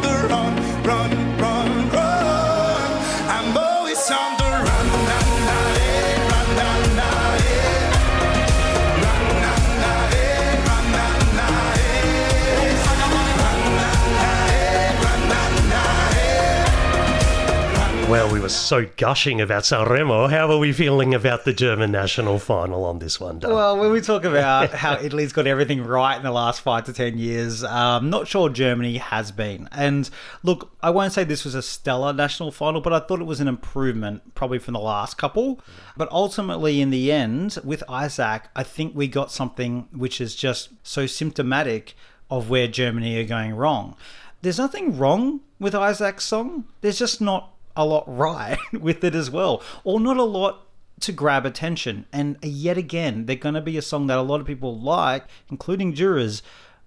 were 18.42 18.48
so 18.48 18.84
gushing 18.96 19.40
about 19.40 19.62
Sanremo. 19.62 20.28
How 20.28 20.50
are 20.50 20.58
we 20.58 20.72
feeling 20.72 21.14
about 21.14 21.44
the 21.44 21.52
German 21.52 21.92
national 21.92 22.40
final 22.40 22.84
on 22.84 22.98
this 22.98 23.20
one, 23.20 23.38
Dale? 23.38 23.54
Well, 23.54 23.78
when 23.78 23.92
we 23.92 24.00
talk 24.00 24.24
about 24.24 24.70
how 24.74 24.94
Italy's 24.94 25.32
got 25.32 25.46
everything 25.46 25.84
right 25.84 26.16
in 26.16 26.24
the 26.24 26.32
last 26.32 26.60
five 26.60 26.82
to 26.86 26.92
ten 26.92 27.18
years, 27.18 27.62
um, 27.62 28.10
not 28.10 28.26
sure 28.26 28.48
Germany 28.48 28.96
has 28.96 29.30
been. 29.30 29.68
And 29.70 30.10
look, 30.42 30.72
I 30.82 30.90
won't 30.90 31.12
say 31.12 31.22
this 31.22 31.44
was 31.44 31.54
a 31.54 31.62
stellar 31.62 32.12
national 32.12 32.50
final, 32.50 32.80
but 32.80 32.92
I 32.92 32.98
thought 32.98 33.20
it 33.20 33.26
was 33.26 33.40
an 33.40 33.46
improvement, 33.46 34.34
probably 34.34 34.58
from 34.58 34.74
the 34.74 34.80
last 34.80 35.16
couple. 35.18 35.60
But 35.96 36.10
ultimately, 36.10 36.80
in 36.80 36.90
the 36.90 37.12
end, 37.12 37.58
with 37.62 37.84
Isaac, 37.88 38.48
I 38.56 38.64
think 38.64 38.96
we 38.96 39.06
got 39.06 39.30
something 39.30 39.86
which 39.92 40.20
is 40.20 40.34
just 40.34 40.70
so 40.82 41.06
symptomatic 41.06 41.94
of 42.28 42.50
where 42.50 42.66
Germany 42.66 43.20
are 43.20 43.24
going 43.24 43.54
wrong. 43.54 43.94
There's 44.40 44.58
nothing 44.58 44.98
wrong 44.98 45.42
with 45.60 45.76
Isaac's 45.76 46.24
song. 46.24 46.64
There's 46.80 46.98
just 46.98 47.20
not 47.20 47.52
a 47.76 47.84
lot 47.84 48.04
right 48.06 48.58
with 48.72 49.04
it 49.04 49.14
as 49.14 49.30
well, 49.30 49.62
or 49.84 50.00
not 50.00 50.16
a 50.16 50.24
lot 50.24 50.66
to 51.00 51.12
grab 51.12 51.44
attention. 51.44 52.06
And 52.12 52.38
yet 52.42 52.78
again, 52.78 53.26
they're 53.26 53.36
going 53.36 53.54
to 53.54 53.60
be 53.60 53.76
a 53.76 53.82
song 53.82 54.06
that 54.06 54.18
a 54.18 54.22
lot 54.22 54.40
of 54.40 54.46
people 54.46 54.78
like, 54.78 55.24
including 55.50 55.94
jurors, 55.94 56.42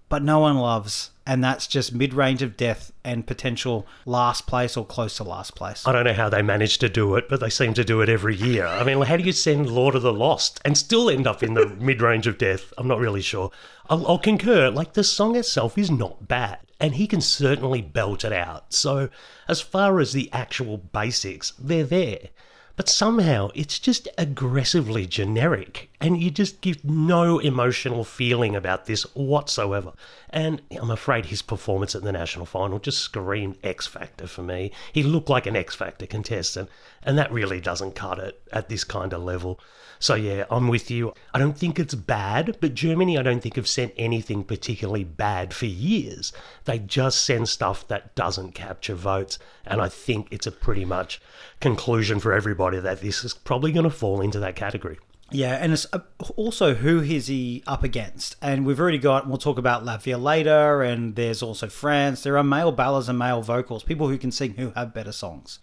but 0.10 0.24
no 0.24 0.40
one 0.40 0.58
loves. 0.58 1.12
And 1.28 1.44
that's 1.44 1.66
just 1.66 1.94
mid 1.94 2.14
range 2.14 2.44
of 2.44 2.56
death 2.56 2.92
and 3.04 3.26
potential 3.26 3.88
last 4.06 4.46
place 4.46 4.78
or 4.78 4.86
close 4.86 5.18
to 5.18 5.24
last 5.24 5.56
place. 5.56 5.88
I 5.88 5.92
don't 5.92 6.06
know 6.06 6.14
how 6.14 6.30
they 6.30 6.44
managed 6.44 6.82
to 6.82 6.90
do 6.90 7.16
it, 7.16 7.28
but 7.28 7.40
they 7.40 7.50
seem 7.50 7.74
to 7.74 7.84
do 7.84 8.02
it 8.02 8.10
every 8.10 8.36
year. 8.36 8.68
I 8.68 8.84
mean, 8.84 9.02
how 9.02 9.18
do 9.18 9.24
you 9.24 9.32
send 9.32 9.70
Lord 9.70 9.96
of 9.96 10.04
the 10.04 10.14
Lost 10.14 10.62
and 10.64 10.78
still 10.78 11.10
end 11.10 11.26
up 11.26 11.42
in 11.42 11.56
the 11.56 11.66
mid 11.80 12.02
range 12.02 12.28
of 12.28 12.38
death? 12.38 12.72
I'm 12.78 12.88
not 12.88 13.00
really 13.00 13.24
sure. 13.24 13.50
I'll, 13.90 14.06
I'll 14.08 14.20
concur. 14.20 14.70
Like, 14.70 14.94
the 14.94 15.04
song 15.04 15.36
itself 15.36 15.78
is 15.80 15.90
not 15.90 16.28
bad, 16.28 16.60
and 16.80 16.96
he 16.96 17.08
can 17.08 17.22
certainly 17.22 17.82
belt 17.82 18.24
it 18.24 18.34
out. 18.34 18.74
So, 18.74 19.10
as 19.48 19.62
far 19.62 20.00
as 20.00 20.14
the 20.14 20.30
actual 20.34 20.78
basics, 20.78 21.54
they're 21.58 21.84
there. 21.84 22.30
But 22.76 22.90
somehow 22.90 23.52
it's 23.56 23.80
just 23.80 24.08
aggressively 24.18 25.06
generic. 25.06 25.90
And 26.06 26.22
you 26.22 26.30
just 26.30 26.62
give 26.62 26.86
no 26.86 27.40
emotional 27.40 28.04
feeling 28.04 28.56
about 28.56 28.86
this 28.86 29.04
whatsoever. 29.16 29.92
And 30.30 30.62
I'm 30.80 30.92
afraid 30.92 31.26
his 31.26 31.42
performance 31.42 31.96
at 31.96 32.04
the 32.04 32.12
national 32.12 32.46
final 32.46 32.78
just 32.78 33.00
screamed 33.00 33.58
X 33.64 33.88
Factor 33.88 34.28
for 34.28 34.44
me. 34.44 34.72
He 34.94 35.02
looked 35.02 35.30
like 35.30 35.48
an 35.48 35.56
X 35.56 35.74
Factor 35.74 36.06
contestant, 36.06 36.70
and 37.02 37.18
that 37.18 37.32
really 37.32 37.60
doesn't 37.60 37.96
cut 37.96 38.20
it 38.20 38.40
at 38.54 38.70
this 38.70 38.84
kind 38.84 39.14
of 39.14 39.24
level. 39.24 39.60
So 39.98 40.14
yeah, 40.14 40.46
I'm 40.52 40.68
with 40.68 40.92
you. 40.92 41.12
I 41.34 41.40
don't 41.40 41.58
think 41.58 41.80
it's 41.80 41.96
bad, 41.96 42.58
but 42.62 42.76
Germany 42.76 43.18
I 43.18 43.24
don't 43.24 43.40
think 43.40 43.56
have 43.56 43.68
sent 43.68 43.92
anything 43.98 44.44
particularly 44.44 45.06
bad 45.06 45.56
for 45.56 45.66
years. 45.66 46.32
They 46.66 46.78
just 46.78 47.26
send 47.26 47.50
stuff 47.50 47.88
that 47.88 48.14
doesn't 48.14 48.52
capture 48.52 48.94
votes, 48.94 49.40
and 49.66 49.82
I 49.82 49.90
think 49.90 50.28
it's 50.30 50.46
a 50.46 50.52
pretty 50.52 50.86
much 50.86 51.20
conclusion 51.60 52.20
for 52.20 52.32
everybody 52.32 52.80
that 52.80 53.02
this 53.02 53.24
is 53.24 53.34
probably 53.34 53.72
going 53.72 53.86
to 53.86 53.90
fall 53.90 54.22
into 54.22 54.40
that 54.42 54.56
category. 54.56 55.00
Yeah, 55.32 55.56
and 55.56 55.74
it's 55.74 55.88
uh, 55.92 56.00
also 56.36 56.76
who 56.76 57.02
is 57.02 57.28
he 57.28 57.64
up 57.66 57.84
against? 57.84 58.36
And 58.42 58.66
we've 58.66 58.80
already 58.80 59.00
got, 59.00 59.28
we'll 59.28 59.38
talk 59.38 59.58
about 59.58 59.84
Latvia 59.84 60.22
later, 60.22 60.84
and 60.84 61.16
there's 61.16 61.42
also 61.42 61.68
France. 61.68 62.22
There 62.24 62.38
are 62.38 62.44
male 62.44 62.72
ballads 62.72 63.10
and 63.10 63.18
male 63.18 63.42
vocals, 63.42 63.84
people 63.84 64.08
who 64.08 64.18
can 64.18 64.32
sing 64.32 64.54
who 64.54 64.72
have 64.76 64.94
better 64.94 65.12
songs. 65.12 65.60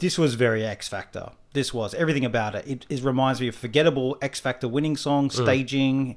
This 0.00 0.18
was 0.18 0.34
very 0.34 0.64
X 0.64 0.88
Factor. 0.88 1.30
This 1.52 1.72
was 1.72 1.94
everything 1.94 2.24
about 2.24 2.56
it. 2.56 2.66
It, 2.66 2.86
it 2.88 3.02
reminds 3.04 3.40
me 3.40 3.46
of 3.46 3.54
forgettable 3.54 4.18
X 4.20 4.40
Factor 4.40 4.66
winning 4.66 4.96
song, 4.96 5.30
staging, 5.30 6.16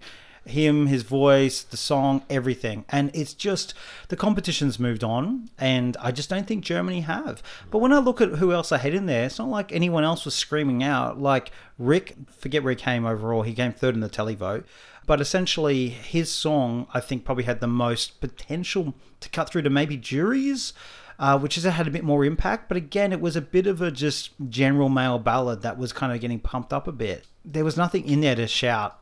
him, 0.50 0.88
his 0.88 1.04
voice, 1.04 1.64
the 1.64 1.78
song, 1.78 2.24
everything. 2.30 2.86
And 2.90 3.12
it's 3.14 3.34
just 3.34 3.74
the 4.10 4.16
competition's 4.16 4.80
moved 4.80 5.04
on, 5.04 5.50
and 5.58 5.96
I 6.00 6.12
just 6.12 6.30
don't 6.30 6.48
think 6.48 6.64
Germany 6.64 7.02
have. 7.02 7.42
But 7.72 7.80
when 7.80 7.94
I 7.94 8.00
look 8.00 8.22
at 8.22 8.34
who 8.34 8.54
else 8.54 8.72
I 8.72 8.78
had 8.78 8.94
in 8.94 9.06
there, 9.06 9.26
it's 9.26 9.40
not 9.40 9.50
like 9.50 9.72
anyone 9.72 10.04
else 10.04 10.26
was 10.26 10.36
screaming 10.36 10.84
out. 10.84 11.20
Like 11.22 11.52
Ryk, 11.80 12.30
forget 12.32 12.64
where 12.64 12.72
he 12.72 12.76
came 12.76 13.06
overall. 13.06 13.44
He 13.44 13.54
came 13.54 13.74
third 13.74 13.96
in 13.96 14.02
the 14.02 14.10
televote. 14.10 14.64
But 15.06 15.22
essentially, 15.22 15.88
his 15.88 16.30
song, 16.30 16.88
I 16.94 17.00
think, 17.00 17.24
probably 17.24 17.46
had 17.46 17.62
the 17.62 17.68
most 17.68 18.20
potential 18.20 18.94
to 19.22 19.30
cut 19.30 19.50
through 19.50 19.62
to 19.62 19.70
maybe 19.70 19.96
juries 19.96 20.74
uh, 21.20 21.38
which 21.38 21.56
has 21.56 21.64
had 21.64 21.88
a 21.88 21.92
bit 21.92 22.04
more 22.04 22.24
impact. 22.26 22.68
But 22.68 22.78
again, 22.78 23.12
it 23.12 23.22
was 23.22 23.36
a 23.36 23.42
bit 23.42 23.68
of 23.68 23.82
a 23.82 23.92
just 23.92 24.32
general 24.50 24.90
male 24.90 25.20
ballad 25.20 25.62
that 25.62 25.78
was 25.78 25.94
kind 25.94 26.14
of 26.14 26.22
getting 26.22 26.40
pumped 26.40 26.74
up 26.74 26.88
a 26.88 26.92
bit. 26.92 27.26
There 27.44 27.66
was 27.66 27.78
nothing 27.78 28.08
in 28.08 28.22
there 28.22 28.36
to 28.36 28.48
shout. 28.48 29.00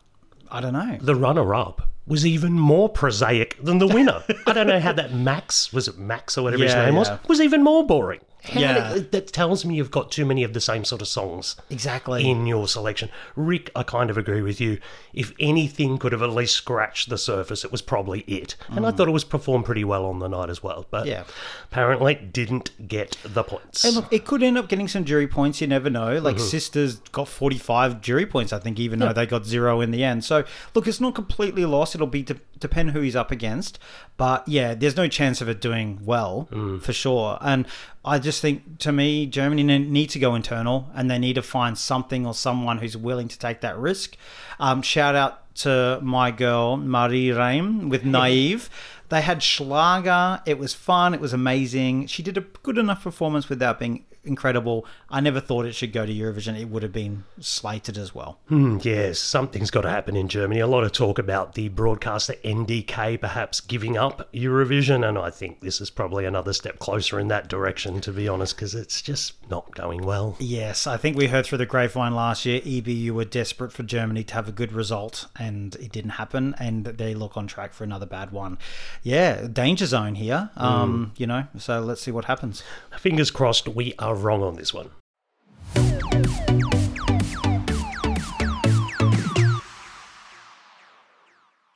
I 0.52 0.62
don't 0.62 0.74
know. 0.74 0.98
The 1.02 1.16
runner 1.16 1.54
up 1.56 1.90
was 2.08 2.26
even 2.26 2.54
more 2.54 2.88
prosaic 2.90 3.58
than 3.64 3.80
the 3.80 3.88
winner. 3.88 4.24
I 4.48 4.54
don't 4.54 4.68
know 4.68 4.80
how 4.80 4.94
that 4.94 5.14
Max, 5.14 5.74
was 5.74 5.88
it 5.88 5.98
Max 5.98 6.38
or 6.38 6.44
whatever 6.44 6.64
his 6.64 6.74
Yeah, 6.74 6.86
name 6.86 6.96
was, 6.96 7.08
yeah. 7.10 7.18
was 7.28 7.42
even 7.42 7.64
more 7.64 7.86
boring. 7.86 8.20
How 8.50 8.60
Yeah. 8.60 9.00
that 9.12 9.28
tells 9.34 9.66
me 9.66 9.76
you've 9.76 9.92
got 9.92 10.12
too 10.12 10.26
many 10.26 10.44
of 10.44 10.54
the 10.54 10.62
same 10.62 10.84
sort 10.86 11.02
of 11.02 11.08
songs 11.08 11.56
Exactly. 11.70 12.30
in 12.30 12.46
your 12.48 12.68
selection. 12.68 13.10
Ryk, 13.38 13.70
I 13.76 13.84
kind 13.84 14.10
of 14.10 14.18
agree 14.18 14.42
with 14.42 14.60
you. 14.62 14.80
If 15.14 15.34
anything 15.40 15.98
could 15.98 16.12
have 16.12 16.22
at 16.22 16.30
least 16.32 16.56
scratched 16.56 17.10
the 17.10 17.18
surface, 17.18 17.64
it 17.64 17.72
was 17.72 17.82
probably 17.82 18.22
it. 18.22 18.56
And 18.70 18.86
I 18.86 18.92
thought 18.92 19.08
it 19.08 19.12
was 19.12 19.24
performed 19.24 19.66
pretty 19.66 19.84
well 19.84 20.06
on 20.06 20.20
the 20.20 20.28
night 20.28 20.50
as 20.50 20.62
well. 20.62 20.86
But 20.90 21.06
Mm. 21.06 21.10
Yeah. 21.10 21.24
apparently 21.72 22.16
didn't 22.16 22.88
get 22.88 23.18
the 23.24 23.44
points. 23.44 23.84
And 23.84 23.96
look, 23.96 24.12
it 24.12 24.26
could 24.26 24.44
end 24.44 24.58
up 24.58 24.68
getting 24.70 24.88
some 24.88 25.06
jury 25.06 25.28
points. 25.28 25.62
You 25.62 25.68
never 25.68 25.90
know. 25.90 26.18
Like 26.20 26.36
Mm-hmm. 26.36 26.46
Sisters 26.46 26.96
got 27.12 27.28
forty-five 27.28 28.02
jury 28.02 28.26
points, 28.26 28.54
I 28.54 28.60
think, 28.60 28.80
even 28.80 29.00
though 29.00 29.14
they 29.14 29.26
got 29.26 29.46
zero 29.46 29.82
in 29.82 29.92
the 29.92 30.04
end. 30.04 30.24
So 30.24 30.44
look, 30.74 30.88
it's 30.88 31.02
not 31.02 31.16
completely 31.16 31.66
lost. 31.66 31.96
It'll 31.96 32.08
be 32.08 32.22
de- 32.24 32.36
depend 32.60 32.92
who 32.92 33.02
he's 33.02 33.16
up 33.16 33.32
against. 33.32 33.80
But 34.18 34.48
yeah, 34.48 34.74
there's 34.76 34.96
no 34.96 35.08
chance 35.08 35.42
of 35.42 35.50
it 35.50 35.60
doing 35.60 36.00
well 36.04 36.48
Mm. 36.52 36.82
for 36.82 36.94
sure. 36.94 37.38
And 37.42 37.66
I 38.06 38.20
just 38.20 38.40
think, 38.40 38.78
to 38.80 38.92
me, 38.92 39.26
Germany 39.26 39.64
need 39.64 40.12
to 40.12 40.20
go 40.20 40.36
internal, 40.36 40.90
and 40.94 41.10
they 41.10 41.18
need 41.18 41.34
to 41.34 41.42
find 41.42 41.76
something 41.78 42.26
or 42.26 42.36
someone 42.36 42.78
who's 42.78 42.96
willing 42.96 43.28
to 43.28 43.40
take 43.40 43.62
that 43.62 43.78
risk. 43.78 44.16
Um, 44.60 44.84
shout 44.84 45.16
out 45.16 45.42
to 45.56 46.00
my 46.04 46.30
girl 46.30 46.78
Marie 46.78 47.32
Reim 47.32 47.90
with 47.90 48.06
Naive. 48.18 48.70
They 49.10 49.22
had 49.22 49.42
Schlager. 49.42 50.42
It 50.46 50.60
was 50.60 50.74
fun. 50.74 51.14
It 51.14 51.20
was 51.20 51.34
amazing. 51.34 52.08
She 52.08 52.22
did 52.22 52.38
a 52.38 52.42
good 52.42 52.78
enough 52.78 53.04
performance 53.04 53.50
without 53.50 53.80
being 53.80 54.06
incredible. 54.26 54.86
I 55.10 55.22
never 55.22 55.40
thought 55.40 55.66
it 55.66 55.74
should 55.74 55.94
go 55.94 56.06
to 56.06 56.14
Eurovision. 56.14 56.60
It 56.60 56.70
would 56.70 56.84
have 56.84 56.94
been 56.94 57.24
slated 57.40 57.98
as 57.98 58.14
well. 58.16 58.40
Hmm, 58.48 58.78
yes, 58.82 59.20
something's 59.20 59.72
got 59.72 59.82
to 59.82 59.90
happen 59.90 60.16
in 60.16 60.28
Germany. 60.28 60.60
A 60.60 60.68
lot 60.68 60.84
of 60.84 60.92
talk 60.92 61.20
about 61.20 61.54
the 61.54 61.70
broadcaster 61.70 62.34
NDK 62.44 63.20
perhaps 63.20 63.62
giving 63.62 63.98
up 63.98 64.32
Eurovision, 64.34 65.08
and 65.08 65.18
I 65.18 65.30
think 65.30 65.62
this 65.62 65.80
is 65.82 65.90
probably 65.90 66.26
another 66.26 66.54
step 66.54 66.80
closer 66.80 67.20
in 67.20 67.28
that 67.30 67.48
direction, 67.48 68.02
to 68.02 68.12
be 68.12 68.28
honest, 68.28 68.56
because 68.56 68.76
it's 68.76 69.02
just 69.02 69.34
not 69.50 69.74
going 69.76 70.04
well. 70.04 70.36
Yes, 70.40 70.88
I 70.88 70.98
think 70.98 71.18
we 71.18 71.28
heard 71.28 71.46
through 71.46 71.60
the 71.60 71.66
grapevine 71.66 72.16
last 72.16 72.46
year. 72.46 72.62
EBU 72.62 73.12
were 73.12 73.26
desperate 73.26 73.72
for 73.72 73.84
Germany 73.84 74.24
to 74.24 74.34
have 74.34 74.48
a 74.48 74.52
good 74.52 74.74
result, 74.74 75.28
and 75.38 75.76
it 75.76 75.92
didn't 75.92 76.12
happen. 76.12 76.56
And 76.60 76.86
they 76.86 77.14
look 77.14 77.38
on 77.38 77.48
track 77.48 77.74
for 77.74 77.84
another 77.84 78.06
bad 78.06 78.32
one. 78.32 78.58
Yeah, 79.04 79.48
danger 79.48 79.86
zone 79.86 80.16
here. 80.16 80.50
Um, 80.58 81.14
you 81.18 81.28
know, 81.28 81.48
so 81.58 81.80
let's 81.82 82.02
see 82.02 82.12
what 82.12 82.26
happens. 82.26 82.64
Fingers 82.98 83.32
crossed 83.32 83.68
we 83.68 83.94
are 84.00 84.15
wrong 84.24 84.44
on 84.44 84.56
this 84.56 84.74
one. 84.74 84.90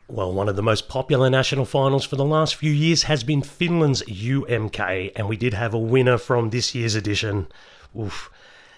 Well, 0.07 0.33
one 0.33 0.49
of 0.49 0.55
the 0.55 0.63
most 0.63 0.89
popular 0.89 1.29
national 1.29 1.65
finals 1.65 2.03
for 2.03 2.15
the 2.15 2.25
last 2.25 2.55
few 2.55 2.71
years 2.71 3.03
has 3.03 3.23
been 3.23 3.41
Finland's 3.41 4.01
UMK, 4.03 5.11
and 5.15 5.29
we 5.29 5.37
did 5.37 5.53
have 5.53 5.73
a 5.73 5.79
winner 5.79 6.17
from 6.17 6.49
this 6.49 6.73
year's 6.73 6.95
edition. 6.95 7.47
Oof. 7.97 8.31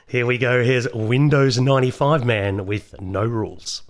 Here 0.05 0.25
we 0.25 0.37
go. 0.37 0.63
Here's 0.63 0.91
Windows 0.93 1.57
95 1.57 2.25
Man 2.25 2.65
with 2.65 2.99
No 3.01 3.25
Rules. 3.25 3.83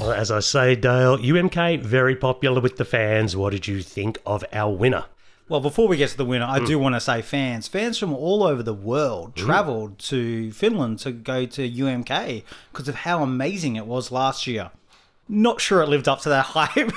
Well, 0.00 0.12
as 0.12 0.30
I 0.30 0.40
say, 0.40 0.74
Dale, 0.74 1.16
UMK 1.16 1.80
very 1.80 2.16
popular 2.16 2.60
with 2.60 2.76
the 2.76 2.84
fans. 2.84 3.36
What 3.36 3.52
did 3.52 3.66
you 3.66 3.82
think 3.82 4.18
of 4.26 4.44
our 4.52 4.70
winner? 4.70 5.06
Well, 5.48 5.60
before 5.60 5.88
we 5.88 5.96
get 5.96 6.10
to 6.10 6.16
the 6.16 6.24
winner, 6.24 6.46
I 6.46 6.58
mm. 6.58 6.66
do 6.66 6.78
want 6.78 6.94
to 6.94 7.00
say 7.00 7.22
fans, 7.22 7.68
fans 7.68 7.98
from 7.98 8.12
all 8.12 8.42
over 8.42 8.62
the 8.62 8.74
world 8.74 9.34
mm. 9.34 9.44
travelled 9.44 9.98
to 10.00 10.50
Finland 10.52 10.98
to 11.00 11.12
go 11.12 11.46
to 11.46 11.70
UMK 11.70 12.42
because 12.72 12.88
of 12.88 12.96
how 12.96 13.22
amazing 13.22 13.76
it 13.76 13.86
was 13.86 14.10
last 14.10 14.46
year. 14.46 14.70
Not 15.28 15.60
sure 15.60 15.80
it 15.80 15.88
lived 15.88 16.08
up 16.08 16.20
to 16.22 16.28
that 16.30 16.42
hype. 16.48 16.92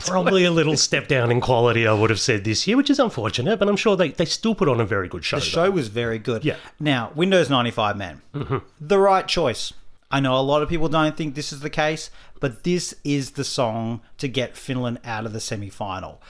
Probably 0.00 0.44
a 0.44 0.50
little 0.50 0.76
step 0.76 1.06
down 1.06 1.30
in 1.30 1.40
quality, 1.40 1.86
I 1.86 1.92
would 1.92 2.10
have 2.10 2.20
said 2.20 2.44
this 2.44 2.66
year, 2.66 2.76
which 2.76 2.90
is 2.90 2.98
unfortunate, 2.98 3.58
but 3.58 3.68
I'm 3.68 3.76
sure 3.76 3.96
they, 3.96 4.08
they 4.08 4.24
still 4.24 4.54
put 4.54 4.68
on 4.68 4.80
a 4.80 4.86
very 4.86 5.08
good 5.08 5.24
show. 5.24 5.36
The 5.36 5.42
show 5.42 5.70
was 5.70 5.88
very 5.88 6.18
good. 6.18 6.44
Yeah. 6.44 6.56
Now, 6.80 7.12
Windows 7.14 7.50
95 7.50 7.96
Man. 7.96 8.22
Mm-hmm. 8.34 8.58
The 8.80 8.98
right 8.98 9.28
choice. 9.28 9.72
I 10.10 10.20
know 10.20 10.38
a 10.38 10.40
lot 10.42 10.62
of 10.62 10.68
people 10.68 10.88
don't 10.88 11.16
think 11.16 11.34
this 11.34 11.52
is 11.52 11.60
the 11.60 11.70
case, 11.70 12.10
but 12.40 12.62
this 12.64 12.94
is 13.04 13.32
the 13.32 13.44
song 13.44 14.00
to 14.18 14.28
get 14.28 14.56
Finland 14.56 15.00
out 15.04 15.26
of 15.26 15.32
the 15.32 15.40
semi 15.40 15.70
final. 15.70 16.20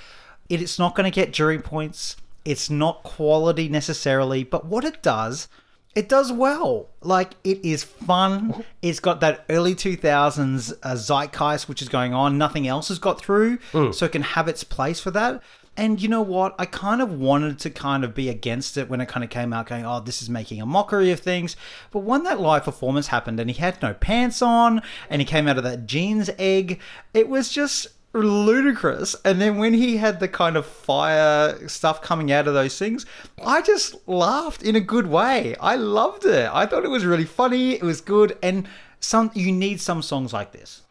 It's 0.48 0.78
not 0.78 0.94
going 0.94 1.10
to 1.10 1.14
get 1.14 1.32
jury 1.32 1.58
points. 1.58 2.16
It's 2.44 2.68
not 2.70 3.02
quality 3.02 3.68
necessarily, 3.68 4.44
but 4.44 4.66
what 4.66 4.84
it 4.84 5.02
does, 5.02 5.48
it 5.94 6.08
does 6.08 6.30
well. 6.30 6.88
Like, 7.00 7.32
it 7.44 7.64
is 7.64 7.82
fun. 7.84 8.64
It's 8.82 9.00
got 9.00 9.20
that 9.20 9.46
early 9.48 9.74
2000s 9.74 10.74
uh, 10.82 10.94
zeitgeist, 10.94 11.68
which 11.68 11.80
is 11.80 11.88
going 11.88 12.12
on. 12.12 12.36
Nothing 12.36 12.68
else 12.68 12.88
has 12.88 12.98
got 12.98 13.18
through, 13.18 13.58
so 13.92 14.04
it 14.04 14.12
can 14.12 14.20
have 14.22 14.46
its 14.46 14.62
place 14.62 15.00
for 15.00 15.10
that. 15.12 15.42
And 15.76 16.00
you 16.00 16.08
know 16.08 16.22
what? 16.22 16.54
I 16.58 16.66
kind 16.66 17.02
of 17.02 17.12
wanted 17.12 17.58
to 17.60 17.70
kind 17.70 18.04
of 18.04 18.14
be 18.14 18.28
against 18.28 18.76
it 18.76 18.88
when 18.88 19.00
it 19.00 19.08
kind 19.08 19.24
of 19.24 19.30
came 19.30 19.52
out, 19.52 19.66
going, 19.66 19.84
oh, 19.84 20.00
this 20.00 20.22
is 20.22 20.30
making 20.30 20.60
a 20.60 20.66
mockery 20.66 21.10
of 21.10 21.20
things. 21.20 21.56
But 21.90 22.00
when 22.00 22.22
that 22.24 22.40
live 22.40 22.64
performance 22.64 23.08
happened 23.08 23.40
and 23.40 23.50
he 23.50 23.60
had 23.60 23.82
no 23.82 23.92
pants 23.94 24.40
on 24.40 24.82
and 25.10 25.20
he 25.20 25.26
came 25.26 25.48
out 25.48 25.58
of 25.58 25.64
that 25.64 25.86
jeans 25.86 26.30
egg, 26.38 26.80
it 27.12 27.28
was 27.28 27.48
just 27.48 27.88
ludicrous. 28.12 29.16
And 29.24 29.40
then 29.40 29.58
when 29.58 29.74
he 29.74 29.96
had 29.96 30.20
the 30.20 30.28
kind 30.28 30.56
of 30.56 30.64
fire 30.64 31.68
stuff 31.68 32.00
coming 32.00 32.30
out 32.30 32.46
of 32.46 32.54
those 32.54 32.78
things, 32.78 33.04
I 33.44 33.60
just 33.60 33.96
laughed 34.06 34.62
in 34.62 34.76
a 34.76 34.80
good 34.80 35.08
way. 35.08 35.56
I 35.56 35.74
loved 35.74 36.24
it. 36.24 36.48
I 36.52 36.66
thought 36.66 36.84
it 36.84 36.88
was 36.88 37.04
really 37.04 37.24
funny. 37.24 37.72
It 37.72 37.82
was 37.82 38.00
good. 38.00 38.38
And 38.42 38.68
some 39.00 39.32
you 39.34 39.50
need 39.50 39.80
some 39.80 40.02
songs 40.02 40.32
like 40.32 40.52
this. 40.52 40.83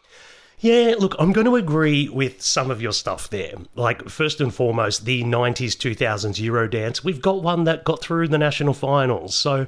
Yeah, 0.63 0.95
look, 0.97 1.13
I'm 1.19 1.33
going 1.33 1.43
to 1.43 1.57
agree 1.57 2.07
with 2.07 2.41
some 2.41 2.71
of 2.71 2.81
your 2.81 2.93
stuff 2.93 3.29
there. 3.29 3.53
Like, 3.75 4.07
first 4.07 4.39
and 4.39 4.55
foremost, 4.55 5.03
the 5.03 5.21
90s, 5.21 5.75
2000s 5.75 6.41
Eurodance. 6.41 7.03
We've 7.03 7.21
got 7.21 7.43
one 7.43 7.65
that 7.65 7.83
got 7.83 8.01
through 8.01 8.29
the 8.29 8.37
national 8.37 8.73
finals. 8.73 9.35
So 9.35 9.67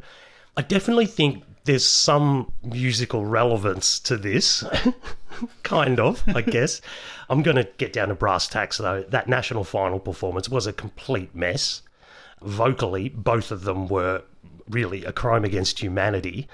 I 0.55 0.61
definitely 0.61 1.07
think 1.07 1.43
there's 1.65 1.85
some 1.85 2.49
musical 2.63 3.25
relevance 3.25 3.99
to 3.99 4.15
this. 4.15 4.63
kind 5.63 5.99
of, 5.99 6.23
I 6.33 6.41
guess. 6.41 6.79
I'm 7.29 7.43
going 7.43 7.57
to 7.57 7.67
get 7.75 7.91
down 7.91 8.07
to 8.07 8.15
brass 8.15 8.47
tacks, 8.47 8.77
though. 8.77 9.03
That 9.09 9.27
national 9.27 9.65
final 9.65 9.99
performance 9.99 10.47
was 10.47 10.65
a 10.65 10.71
complete 10.71 11.35
mess. 11.35 11.81
Vocally, 12.41 13.09
both 13.09 13.51
of 13.51 13.65
them 13.65 13.89
were 13.89 14.21
really 14.69 15.03
a 15.03 15.11
crime 15.11 15.43
against 15.43 15.81
humanity 15.81 16.47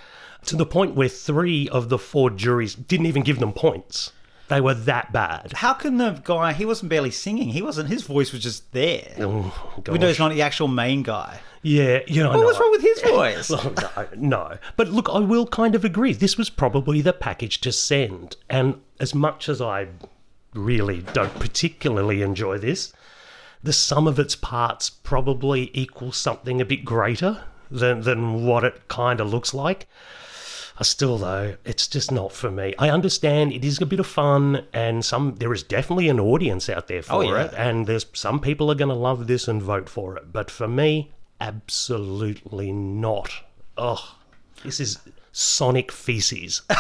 to 0.46 0.56
the 0.56 0.66
point 0.66 0.96
where 0.96 1.10
three 1.10 1.70
of 1.70 1.90
the 1.90 2.00
four 2.00 2.32
juries 2.32 2.74
didn't 2.74 3.06
even 3.06 3.22
give 3.22 3.38
them 3.38 3.54
points. 3.54 4.14
They 4.52 4.60
were 4.60 4.74
that 4.74 5.14
bad. 5.14 5.54
How 5.54 5.72
can 5.72 5.96
the 5.96 6.12
guy? 6.26 6.52
He 6.52 6.66
wasn't 6.66 6.90
barely 6.90 7.10
singing. 7.10 7.48
He 7.52 7.62
wasn't. 7.62 7.88
His 7.88 8.04
voice 8.04 8.34
was 8.34 8.44
just 8.44 8.70
there. 8.74 9.14
Oh, 9.18 9.82
we 9.90 9.98
know 9.98 10.10
he's 10.10 10.20
not 10.20 10.34
the 10.34 10.42
actual 10.42 10.68
main 10.68 11.04
guy. 11.04 11.40
Yeah, 11.62 12.00
you 12.06 12.22
know. 12.22 12.32
What 12.32 12.46
was 12.46 12.60
wrong 12.60 12.72
with 12.72 12.82
his 12.82 13.02
voice? 13.06 13.50
No, 13.50 14.08
no. 14.18 14.58
But 14.76 14.90
look, 14.90 15.08
I 15.10 15.20
will 15.20 15.48
kind 15.48 15.74
of 15.74 15.86
agree. 15.86 16.12
This 16.12 16.38
was 16.38 16.50
probably 16.50 17.00
the 17.00 17.14
package 17.14 17.62
to 17.62 17.72
send. 17.72 18.36
And 18.50 18.82
as 19.00 19.16
much 19.16 19.48
as 19.48 19.62
I 19.62 19.88
really 20.54 21.00
don't 21.14 21.34
particularly 21.40 22.22
enjoy 22.22 22.58
this, 22.58 22.92
the 23.64 23.72
sum 23.72 24.06
of 24.06 24.20
its 24.20 24.36
parts 24.36 24.90
probably 24.90 25.72
equals 25.74 26.18
something 26.18 26.60
a 26.60 26.66
bit 26.66 26.84
greater 26.84 27.42
than, 27.70 28.02
than 28.02 28.46
what 28.46 28.66
it 28.66 28.90
kind 28.90 29.22
of 29.22 29.30
looks 29.32 29.54
like. 29.54 29.88
Uh, 30.82 30.84
Still 30.84 31.18
though, 31.20 31.56
it's 31.64 31.88
just 31.88 32.12
not 32.12 32.32
for 32.32 32.50
me. 32.50 32.74
I 32.80 32.90
understand 32.90 33.54
it 33.54 33.64
is 33.64 33.80
a 33.82 33.86
bit 33.86 34.00
of 34.00 34.08
fun, 34.08 34.66
and 34.74 35.06
some 35.06 35.36
there 35.36 35.54
is 35.54 35.62
definitely 35.64 36.10
an 36.10 36.20
audience 36.20 36.70
out 36.70 36.88
there 36.88 37.04
for 37.04 37.14
Oh, 37.14 37.22
yeah. 37.22 37.44
it, 37.46 37.54
and 37.56 37.86
there's 37.86 38.06
some 38.14 38.40
people 38.40 38.72
are 38.72 38.76
going 38.76 38.90
to 38.90 38.96
love 38.96 39.28
this 39.28 39.48
and 39.48 39.62
vote 39.62 39.88
for 39.88 40.18
it. 40.18 40.34
But 40.34 40.50
for 40.50 40.68
me, 40.68 41.12
absolutely 41.40 42.72
not. 42.72 43.32
Ugh, 43.78 44.00
this 44.64 44.80
is 44.80 44.98
sonic 45.32 45.92
feces. 45.92 46.64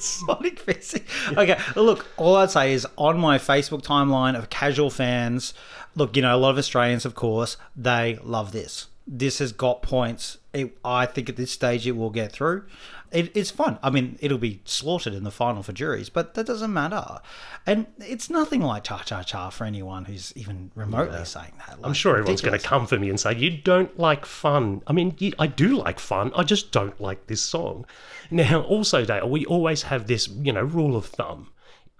Sonic 0.00 0.60
Fencing. 0.60 1.02
Okay, 1.36 1.58
look, 1.74 2.06
all 2.16 2.36
I'd 2.36 2.52
say 2.52 2.72
is 2.72 2.86
on 2.96 3.18
my 3.18 3.36
Facebook 3.36 3.82
timeline 3.82 4.38
of 4.38 4.48
casual 4.48 4.90
fans, 4.90 5.54
look, 5.96 6.14
you 6.14 6.22
know, 6.22 6.36
a 6.36 6.38
lot 6.38 6.50
of 6.50 6.58
Australians, 6.58 7.04
of 7.04 7.16
course, 7.16 7.56
they 7.74 8.16
love 8.22 8.52
this. 8.52 8.86
This 9.10 9.38
has 9.38 9.52
got 9.52 9.80
points. 9.80 10.36
It, 10.52 10.76
I 10.84 11.06
think 11.06 11.30
at 11.30 11.36
this 11.36 11.50
stage 11.50 11.86
it 11.86 11.92
will 11.92 12.10
get 12.10 12.30
through. 12.30 12.64
It, 13.10 13.34
it's 13.34 13.50
fun. 13.50 13.78
I 13.82 13.88
mean, 13.88 14.18
it'll 14.20 14.36
be 14.36 14.60
slaughtered 14.66 15.14
in 15.14 15.24
the 15.24 15.30
final 15.30 15.62
for 15.62 15.72
juries, 15.72 16.10
but 16.10 16.34
that 16.34 16.44
doesn't 16.44 16.70
matter. 16.70 17.20
And 17.66 17.86
it's 18.00 18.28
nothing 18.28 18.60
like 18.60 18.84
Cha 18.84 18.98
Cha 18.98 19.22
Cha 19.22 19.48
for 19.48 19.64
anyone 19.64 20.04
who's 20.04 20.34
even 20.36 20.70
remotely 20.74 21.24
saying 21.24 21.54
that. 21.66 21.78
I'm 21.82 21.94
sure 21.94 22.18
everyone's 22.18 22.42
going 22.42 22.58
to 22.58 22.66
come 22.66 22.86
for 22.86 22.98
me 22.98 23.08
and 23.08 23.18
say, 23.18 23.34
You 23.34 23.50
don't 23.50 23.98
like 23.98 24.26
fun. 24.26 24.82
I 24.86 24.92
mean, 24.92 25.14
you, 25.18 25.32
I 25.38 25.46
do 25.46 25.78
like 25.78 25.98
fun. 25.98 26.30
I 26.36 26.42
just 26.42 26.70
don't 26.70 27.00
like 27.00 27.28
this 27.28 27.40
song. 27.40 27.86
Now, 28.30 28.60
also, 28.60 29.06
Dale, 29.06 29.28
we 29.28 29.46
always 29.46 29.84
have 29.84 30.06
this, 30.06 30.28
you 30.28 30.52
know, 30.52 30.62
rule 30.62 30.94
of 30.94 31.06
thumb. 31.06 31.48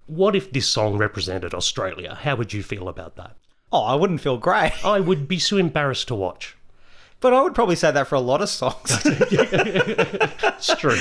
What 0.06 0.36
if 0.36 0.52
this 0.52 0.68
song 0.68 0.98
represented 0.98 1.54
Australia? 1.54 2.18
How 2.20 2.36
would 2.36 2.52
you 2.52 2.62
feel 2.62 2.86
about 2.86 3.16
that? 3.16 3.34
Oh, 3.72 3.84
I 3.84 3.94
wouldn't 3.94 4.20
feel 4.20 4.36
great. 4.36 4.72
I 4.84 5.00
would 5.00 5.26
be 5.26 5.38
so 5.38 5.56
embarrassed 5.56 6.08
to 6.08 6.14
watch. 6.14 6.56
But 7.20 7.32
I 7.34 7.42
would 7.42 7.54
probably 7.54 7.74
say 7.76 7.90
that 7.90 8.06
for 8.06 8.14
a 8.14 8.20
lot 8.20 8.42
of 8.42 8.48
songs. 8.48 9.04
It's 10.58 10.74
true. 10.76 10.96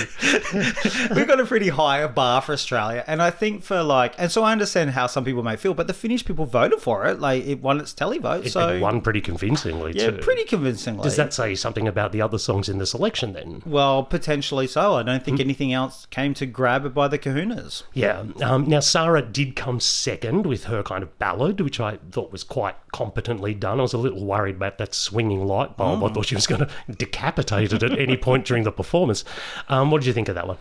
We've 1.16 1.28
got 1.28 1.40
a 1.40 1.46
pretty 1.46 1.70
high 1.70 2.06
bar 2.08 2.42
for 2.42 2.54
Australia, 2.54 3.04
and 3.08 3.22
I 3.24 3.32
think 3.32 3.64
for 3.64 3.82
like, 3.82 4.14
and 4.20 4.32
so 4.32 4.44
I 4.44 4.52
understand 4.52 4.92
how 4.92 5.08
some 5.08 5.26
people 5.26 5.42
may 5.42 5.56
feel, 5.56 5.74
but 5.74 5.88
the 5.88 5.94
Finnish 5.94 6.26
people 6.26 6.46
voted 6.46 6.80
for 6.80 7.06
it. 7.08 7.20
Like 7.20 7.44
it 7.46 7.62
won 7.62 7.80
its 7.80 7.92
televote, 7.94 8.46
It, 8.46 8.52
so 8.52 8.70
it 8.76 8.82
won 8.82 9.02
pretty 9.02 9.20
convincingly, 9.22 9.94
yeah, 9.96 10.12
too. 10.12 10.18
pretty 10.18 10.44
convincingly. 10.44 11.02
Does 11.04 11.16
that 11.16 11.34
say 11.34 11.56
something 11.56 11.88
about 11.88 12.12
the 12.12 12.22
other 12.22 12.38
songs 12.38 12.70
in 12.70 12.78
the 12.78 12.86
selection 12.86 13.34
then? 13.34 13.64
well, 13.66 14.04
potentially 14.04 14.68
so. 14.68 14.94
I 14.96 15.04
don't 15.04 15.24
think 15.24 15.40
anything 15.40 15.74
else 15.74 16.06
came 16.12 16.34
to 16.36 16.46
grab 16.46 16.86
it 16.86 16.94
by 16.94 17.08
the 17.08 17.18
Kahunas. 17.18 17.84
Yeah. 17.94 18.26
Um, 18.44 18.68
now, 18.70 18.80
Sarah 18.80 19.24
did 19.24 19.56
come 19.56 19.80
second 19.80 20.46
with 20.46 20.66
her 20.66 20.84
kind 20.84 21.02
of 21.04 21.18
ballad, 21.18 21.62
which 21.62 21.80
I 21.80 21.98
thought 22.12 22.32
was 22.32 22.44
quite 22.44 22.76
competently 22.92 23.56
done. 23.56 23.80
I 23.80 23.84
was 23.84 23.94
a 23.94 23.98
little 23.98 24.24
worried 24.24 24.56
about 24.58 24.78
that 24.78 24.94
swinging 24.94 25.46
light 25.48 25.76
bulb. 25.78 26.04
I 26.08 26.14
thought 26.14 26.26
she 26.26 26.36
was 26.36 26.48
going 26.48 26.62
to 26.62 26.70
decapitate 26.92 27.74
it 27.74 27.84
at 27.84 27.98
any 27.98 28.18
point 28.18 28.46
during 28.46 28.64
the 28.64 28.72
performance. 28.72 29.24
Um, 29.70 29.92
what 29.92 30.02
did 30.02 30.08
you 30.08 30.14
think 30.14 30.30
of 30.30 30.36
that 30.36 30.48
one? 30.48 30.58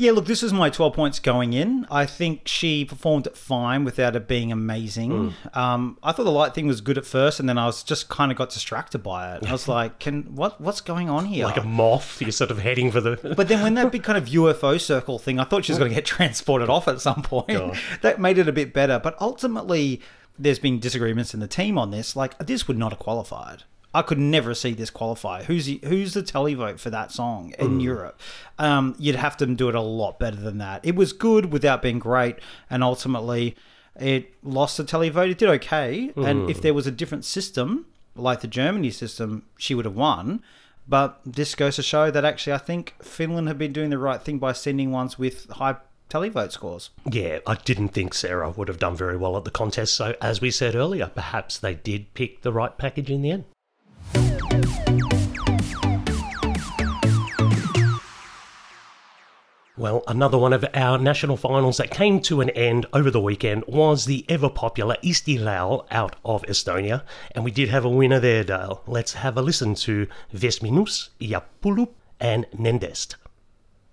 Yeah, 0.00 0.12
look, 0.12 0.26
this 0.26 0.44
is 0.44 0.52
my 0.52 0.70
12 0.70 0.94
points 0.94 1.18
going 1.18 1.54
in. 1.54 1.84
I 1.90 2.06
think 2.06 2.46
she 2.46 2.84
performed 2.84 3.26
fine 3.34 3.82
without 3.82 4.14
it 4.14 4.28
being 4.28 4.52
amazing. 4.52 5.32
Hmm. 5.32 5.58
Um, 5.58 5.98
I 6.04 6.12
thought 6.12 6.22
the 6.22 6.30
light 6.30 6.54
thing 6.54 6.68
was 6.68 6.80
good 6.80 6.96
at 6.96 7.04
first, 7.04 7.40
and 7.40 7.48
then 7.48 7.58
I 7.58 7.66
was 7.66 7.82
just 7.82 8.08
kind 8.08 8.30
of 8.30 8.38
got 8.38 8.50
distracted 8.50 8.98
by 9.02 9.34
it. 9.34 9.44
I 9.44 9.50
was 9.50 9.66
like, 9.76 9.98
"Can 9.98 10.36
what? 10.36 10.60
What's 10.60 10.80
going 10.80 11.10
on 11.10 11.24
here?" 11.24 11.44
Like 11.44 11.56
a 11.56 11.64
moth, 11.64 12.22
you're 12.22 12.30
sort 12.30 12.52
of 12.52 12.60
heading 12.60 12.92
for 12.92 13.00
the. 13.00 13.34
But 13.36 13.48
then 13.48 13.60
when 13.60 13.74
that 13.74 13.90
big 13.90 14.04
kind 14.04 14.16
of 14.16 14.26
UFO 14.26 14.80
circle 14.80 15.18
thing, 15.18 15.40
I 15.40 15.44
thought 15.44 15.64
she 15.64 15.72
was 15.72 15.80
going 15.80 15.90
to 15.90 15.94
get 15.96 16.04
transported 16.16 16.70
off 16.70 16.86
at 16.86 17.00
some 17.00 17.22
point. 17.22 17.76
That 18.02 18.20
made 18.20 18.38
it 18.38 18.46
a 18.46 18.52
bit 18.52 18.72
better. 18.72 19.00
But 19.00 19.20
ultimately, 19.20 20.00
there's 20.38 20.60
been 20.60 20.78
disagreements 20.78 21.34
in 21.34 21.40
the 21.40 21.48
team 21.48 21.76
on 21.76 21.90
this. 21.90 22.14
Like 22.14 22.38
this 22.38 22.68
would 22.68 22.78
not 22.78 22.92
have 22.92 23.00
qualified. 23.00 23.64
I 23.98 24.02
could 24.02 24.20
never 24.20 24.54
see 24.54 24.74
this 24.74 24.90
qualify. 24.90 25.42
Who's 25.42 25.66
the, 25.66 25.80
who's 25.82 26.14
the 26.14 26.22
televote 26.22 26.78
for 26.78 26.88
that 26.90 27.10
song 27.10 27.52
in 27.58 27.80
Europe? 27.80 28.20
Um, 28.56 28.94
you'd 28.96 29.16
have 29.16 29.36
to 29.38 29.46
do 29.46 29.68
it 29.68 29.74
a 29.74 29.80
lot 29.80 30.20
better 30.20 30.36
than 30.36 30.58
that. 30.58 30.84
It 30.84 30.94
was 30.94 31.12
good 31.12 31.52
without 31.52 31.82
being 31.82 31.98
great, 31.98 32.36
and 32.70 32.84
ultimately, 32.84 33.56
it 33.98 34.32
lost 34.44 34.76
the 34.76 34.84
televote. 34.84 35.32
It 35.32 35.38
did 35.38 35.48
okay, 35.48 36.12
and 36.16 36.48
if 36.48 36.62
there 36.62 36.74
was 36.74 36.86
a 36.86 36.92
different 36.92 37.24
system 37.24 37.86
like 38.14 38.40
the 38.40 38.46
Germany 38.46 38.92
system, 38.92 39.46
she 39.56 39.74
would 39.74 39.84
have 39.84 39.96
won. 39.96 40.44
But 40.86 41.20
this 41.26 41.56
goes 41.56 41.74
to 41.74 41.82
show 41.82 42.12
that 42.12 42.24
actually, 42.24 42.52
I 42.52 42.58
think 42.58 42.94
Finland 43.02 43.48
have 43.48 43.58
been 43.58 43.72
doing 43.72 43.90
the 43.90 43.98
right 43.98 44.22
thing 44.22 44.38
by 44.38 44.52
sending 44.52 44.92
ones 44.92 45.18
with 45.18 45.50
high 45.50 45.74
televote 46.08 46.52
scores. 46.52 46.90
Yeah, 47.10 47.40
I 47.48 47.56
didn't 47.56 47.88
think 47.88 48.14
Sarah 48.14 48.50
would 48.50 48.68
have 48.68 48.78
done 48.78 48.94
very 48.94 49.16
well 49.16 49.36
at 49.36 49.44
the 49.44 49.50
contest. 49.50 49.94
So, 49.94 50.14
as 50.22 50.40
we 50.40 50.52
said 50.52 50.76
earlier, 50.76 51.10
perhaps 51.12 51.58
they 51.58 51.74
did 51.74 52.14
pick 52.14 52.42
the 52.42 52.52
right 52.52 52.78
package 52.78 53.10
in 53.10 53.22
the 53.22 53.32
end. 53.32 53.44
Well, 59.78 60.02
another 60.08 60.36
one 60.36 60.52
of 60.52 60.64
our 60.74 60.98
national 60.98 61.36
finals 61.36 61.76
that 61.76 61.92
came 61.92 62.20
to 62.22 62.40
an 62.40 62.50
end 62.50 62.86
over 62.92 63.12
the 63.12 63.20
weekend 63.20 63.62
was 63.68 64.06
the 64.06 64.24
ever 64.28 64.50
popular 64.50 64.96
Eesti 65.04 65.38
Laul 65.38 65.86
out 65.92 66.16
of 66.24 66.42
Estonia. 66.42 67.04
And 67.30 67.44
we 67.44 67.52
did 67.52 67.68
have 67.68 67.84
a 67.84 67.88
winner 67.88 68.18
there, 68.18 68.42
Dale. 68.42 68.82
Let's 68.88 69.12
have 69.12 69.36
a 69.36 69.42
listen 69.42 69.76
to 69.76 70.08
Vesminus, 70.34 71.10
Iapulup, 71.20 71.90
and 72.18 72.46
Nendest. 72.50 73.14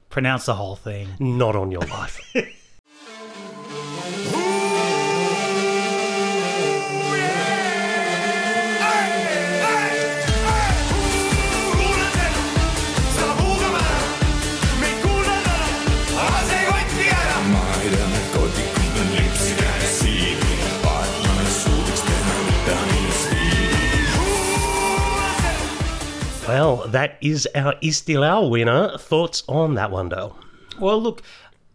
Pronounce 0.10 0.48
the 0.48 0.56
whole 0.56 0.76
thing. 0.76 1.10
Not 1.20 1.56
on 1.56 1.70
your 1.70 1.82
life. 1.82 2.20
that 27.06 27.18
is 27.22 27.48
our 27.54 27.76
Eesti 27.84 28.16
Laul 28.16 28.50
winner. 28.50 28.98
Thoughts 28.98 29.44
on 29.48 29.76
that 29.76 29.92
one, 29.92 30.10
Dale? 30.10 30.36
Well, 30.80 31.00
look, 31.02 31.22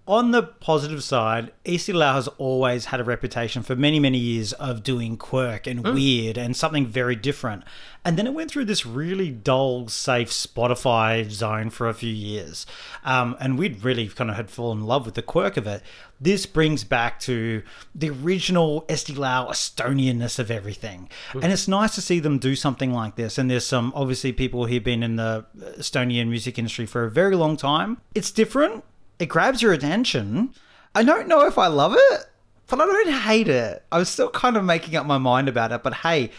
on 0.06 0.32
the 0.32 0.42
positive 0.42 1.04
side, 1.04 1.52
Eesti 1.64 1.94
Laul 1.94 2.14
has 2.14 2.28
always 2.28 2.86
had 2.86 3.00
a 3.00 3.04
reputation 3.04 3.62
for 3.62 3.76
many, 3.76 4.00
many 4.00 4.18
years 4.18 4.52
of 4.54 4.82
doing 4.82 5.16
quirk 5.16 5.66
and 5.66 5.84
weird 5.84 6.36
and 6.36 6.56
something 6.56 6.86
very 6.86 7.14
different. 7.14 7.62
And 8.04 8.16
then 8.16 8.26
it 8.26 8.32
went 8.32 8.50
through 8.50 8.64
this 8.64 8.86
really 8.86 9.30
dull, 9.30 9.88
safe 9.88 10.30
Spotify 10.30 11.30
zone 11.30 11.70
for 11.70 11.88
a 11.88 11.94
few 11.94 12.12
years. 12.12 12.66
Um, 13.04 13.36
and 13.38 13.58
we'd 13.58 13.84
really 13.84 14.08
kind 14.08 14.30
of 14.30 14.36
had 14.36 14.50
fallen 14.50 14.78
in 14.78 14.86
love 14.86 15.04
with 15.04 15.14
the 15.14 15.22
quirk 15.22 15.56
of 15.56 15.66
it. 15.66 15.82
This 16.20 16.44
brings 16.44 16.82
back 16.82 17.20
to 17.20 17.62
the 17.94 18.10
original 18.10 18.82
Eesti 18.88 19.14
Laul 19.14 19.48
Estonianness 19.48 20.38
of 20.38 20.50
everything. 20.50 21.08
And 21.34 21.52
it's 21.52 21.68
nice 21.68 21.94
to 21.94 22.02
see 22.02 22.20
them 22.20 22.38
do 22.38 22.56
something 22.56 22.92
like 22.92 23.16
this. 23.16 23.38
And 23.38 23.50
there's 23.50 23.66
some, 23.66 23.92
obviously, 23.94 24.32
people 24.32 24.66
who've 24.66 24.82
been 24.82 25.02
in 25.02 25.16
the 25.16 25.44
Estonian 25.78 26.28
music 26.28 26.58
industry 26.58 26.86
for 26.86 27.04
a 27.04 27.10
very 27.10 27.36
long 27.36 27.56
time. 27.56 27.98
It's 28.14 28.30
different 28.30 28.82
it 29.20 29.26
grabs 29.26 29.62
your 29.62 29.72
attention. 29.72 30.52
I 30.94 31.04
don't 31.04 31.28
know 31.28 31.46
if 31.46 31.59
I 31.59 31.68
love 31.68 31.94
it, 31.96 32.24
but 32.66 32.80
I 32.80 32.87
don't 32.87 33.12
hate 33.12 33.48
it. 33.48 33.85
I 33.92 33.98
was 33.98 34.09
still 34.09 34.30
kind 34.30 34.56
of 34.56 34.64
making 34.64 34.96
up 34.96 35.06
my 35.06 35.18
mind 35.18 35.48
about 35.48 35.70
it, 35.70 35.83
but 35.83 35.94
hey, 35.94 36.30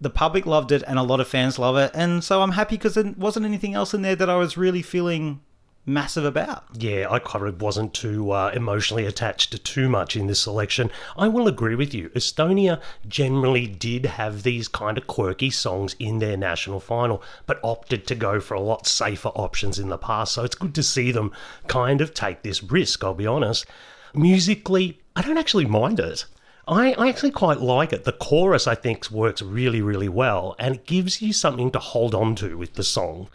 the 0.00 0.08
public 0.08 0.46
loved 0.46 0.70
it 0.70 0.84
and 0.86 0.98
a 0.98 1.02
lot 1.02 1.20
of 1.20 1.28
fans 1.28 1.58
love 1.58 1.76
it, 1.76 1.90
and 1.92 2.22
so 2.22 2.40
I'm 2.40 2.52
happy 2.52 2.76
because 2.76 2.94
there 2.94 3.12
wasn't 3.18 3.44
anything 3.44 3.74
else 3.74 3.92
in 3.92 4.02
there 4.02 4.16
that 4.16 4.30
I 4.30 4.36
was 4.36 4.56
really 4.56 4.80
feeling 4.80 5.40
massive 5.88 6.24
about. 6.24 6.64
Yeah, 6.74 7.06
I 7.10 7.18
kind 7.18 7.46
of 7.46 7.60
wasn't 7.60 7.94
too 7.94 8.30
uh, 8.30 8.52
emotionally 8.54 9.06
attached 9.06 9.50
to 9.52 9.58
too 9.58 9.88
much 9.88 10.14
in 10.14 10.26
this 10.26 10.40
selection. 10.40 10.90
I 11.16 11.28
will 11.28 11.48
agree 11.48 11.74
with 11.74 11.94
you. 11.94 12.10
Estonia 12.10 12.80
generally 13.08 13.66
did 13.66 14.04
have 14.04 14.42
these 14.42 14.68
kind 14.68 14.98
of 14.98 15.06
quirky 15.06 15.50
songs 15.50 15.96
in 15.98 16.18
their 16.18 16.36
national 16.36 16.80
final, 16.80 17.22
but 17.46 17.58
opted 17.64 18.06
to 18.06 18.14
go 18.14 18.38
for 18.38 18.54
a 18.54 18.60
lot 18.60 18.86
safer 18.86 19.30
options 19.30 19.78
in 19.78 19.88
the 19.88 19.98
past. 19.98 20.34
So 20.34 20.44
it's 20.44 20.54
good 20.54 20.74
to 20.74 20.82
see 20.82 21.10
them 21.10 21.32
kind 21.66 22.00
of 22.00 22.14
take 22.14 22.42
this 22.42 22.62
risk, 22.62 23.02
I'll 23.02 23.14
be 23.14 23.26
honest. 23.26 23.66
Musically, 24.14 25.00
I 25.16 25.22
don't 25.22 25.38
actually 25.38 25.66
mind 25.66 25.98
it. 25.98 26.26
I, 26.66 26.92
I 26.92 27.08
actually 27.08 27.30
quite 27.30 27.60
like 27.60 27.94
it. 27.94 28.04
The 28.04 28.12
chorus, 28.12 28.66
I 28.66 28.74
think, 28.74 29.10
works 29.10 29.40
really, 29.40 29.80
really 29.80 30.08
well, 30.08 30.54
and 30.58 30.74
it 30.74 30.86
gives 30.86 31.22
you 31.22 31.32
something 31.32 31.70
to 31.70 31.78
hold 31.78 32.14
on 32.14 32.34
to 32.36 32.58
with 32.58 32.74
the 32.74 32.84
song 32.84 33.28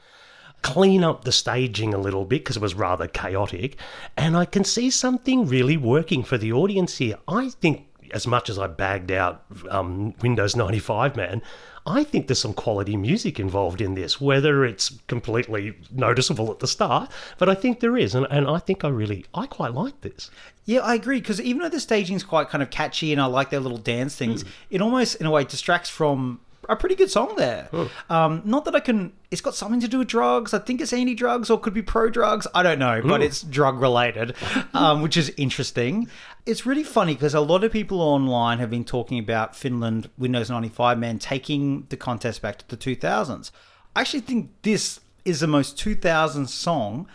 clean 0.64 1.04
up 1.04 1.24
the 1.24 1.32
staging 1.32 1.94
a 1.94 2.00
little 2.00 2.26
bit 2.26 2.44
because 2.44 2.58
it 2.58 2.62
was 2.62 2.74
rather 2.74 3.08
chaotic. 3.08 3.78
And 4.18 4.36
I 4.36 4.46
can 4.46 4.64
see 4.64 4.90
something 4.90 5.46
really 5.48 5.78
working 5.78 6.24
for 6.24 6.38
the 6.38 6.52
audience 6.52 6.98
here. 6.98 7.18
I 7.28 7.50
think, 7.50 7.86
as 8.12 8.26
much 8.26 8.50
as 8.50 8.58
I 8.58 8.68
bagged 8.68 9.12
out 9.12 9.44
um, 9.70 10.16
Windows 10.22 10.56
95, 10.56 11.16
man, 11.16 11.42
I 11.86 12.04
think 12.06 12.28
there's 12.28 12.40
some 12.40 12.54
quality 12.54 12.96
music 12.96 13.40
involved 13.40 13.82
in 13.82 13.96
this, 13.96 14.22
whether 14.22 14.64
it's 14.64 14.98
completely 15.08 15.76
noticeable 15.92 16.50
at 16.50 16.60
the 16.60 16.68
start, 16.68 17.12
but 17.38 17.50
I 17.50 17.56
think 17.56 17.82
there 17.82 17.98
is. 17.98 18.16
And, 18.16 18.26
and 18.30 18.48
I 18.48 18.60
think 18.60 18.86
I 18.86 18.88
really, 18.88 19.26
I 19.34 19.48
quite 19.48 19.74
like 19.74 20.00
this. 20.02 20.32
Yeah, 20.66 20.80
I 20.80 20.96
agree 20.96 21.20
because 21.20 21.42
even 21.42 21.62
though 21.62 21.70
the 21.70 21.82
staging's 21.82 22.24
quite 22.24 22.48
kind 22.48 22.64
of 22.64 22.70
catchy 22.70 23.12
and 23.12 23.20
I 23.20 23.26
like 23.26 23.50
their 23.50 23.60
little 23.60 23.78
dance 23.78 24.16
things, 24.16 24.46
it 24.70 24.82
almost 24.82 25.16
in 25.16 25.26
a 25.26 25.32
way 25.32 25.44
distracts 25.44 25.90
from 25.90 26.40
a 26.70 26.76
pretty 26.76 26.96
good 26.96 27.12
song 27.12 27.36
there. 27.36 27.70
Um, 28.10 28.42
not 28.46 28.66
that 28.66 28.76
I 28.76 28.80
can. 28.80 29.14
It's 29.32 29.42
got 29.42 29.56
something 29.56 29.80
to 29.82 29.88
do 29.88 30.00
with 30.00 30.08
drugs. 30.08 30.54
I 30.54 30.60
think 30.60 30.82
it's 30.82 30.94
anti-drugs 30.94 31.50
or 31.50 31.60
could 31.60 31.74
be 31.74 31.82
pro-drugs. 31.82 32.46
I 32.54 32.64
don't 32.64 32.80
know, 32.80 33.02
but 33.04 33.22
it's 33.22 33.42
drug 33.42 33.82
related, 33.82 34.36
um, 34.74 35.02
which 35.02 35.18
is 35.18 35.34
interesting. 35.38 36.08
It's 36.46 36.66
really 36.66 36.84
funny 36.84 37.14
because 37.14 37.34
a 37.34 37.40
lot 37.40 37.64
of 37.64 37.72
people 37.72 38.02
online 38.02 38.60
have 38.60 38.70
been 38.70 38.84
talking 38.84 39.18
about 39.18 39.56
Finland 39.56 40.10
Windows 40.18 40.50
95 40.50 41.00
man 41.00 41.20
taking 41.20 41.88
the 41.90 41.98
contest 41.98 42.42
back 42.42 42.58
to 42.60 42.68
the 42.68 42.78
2000s. 42.78 43.52
I 43.96 44.02
actually 44.02 44.22
think 44.22 44.52
this 44.62 45.00
is 45.26 45.40
the 45.40 45.48
most 45.48 45.78
2000s 45.78 46.50
song 46.50 47.08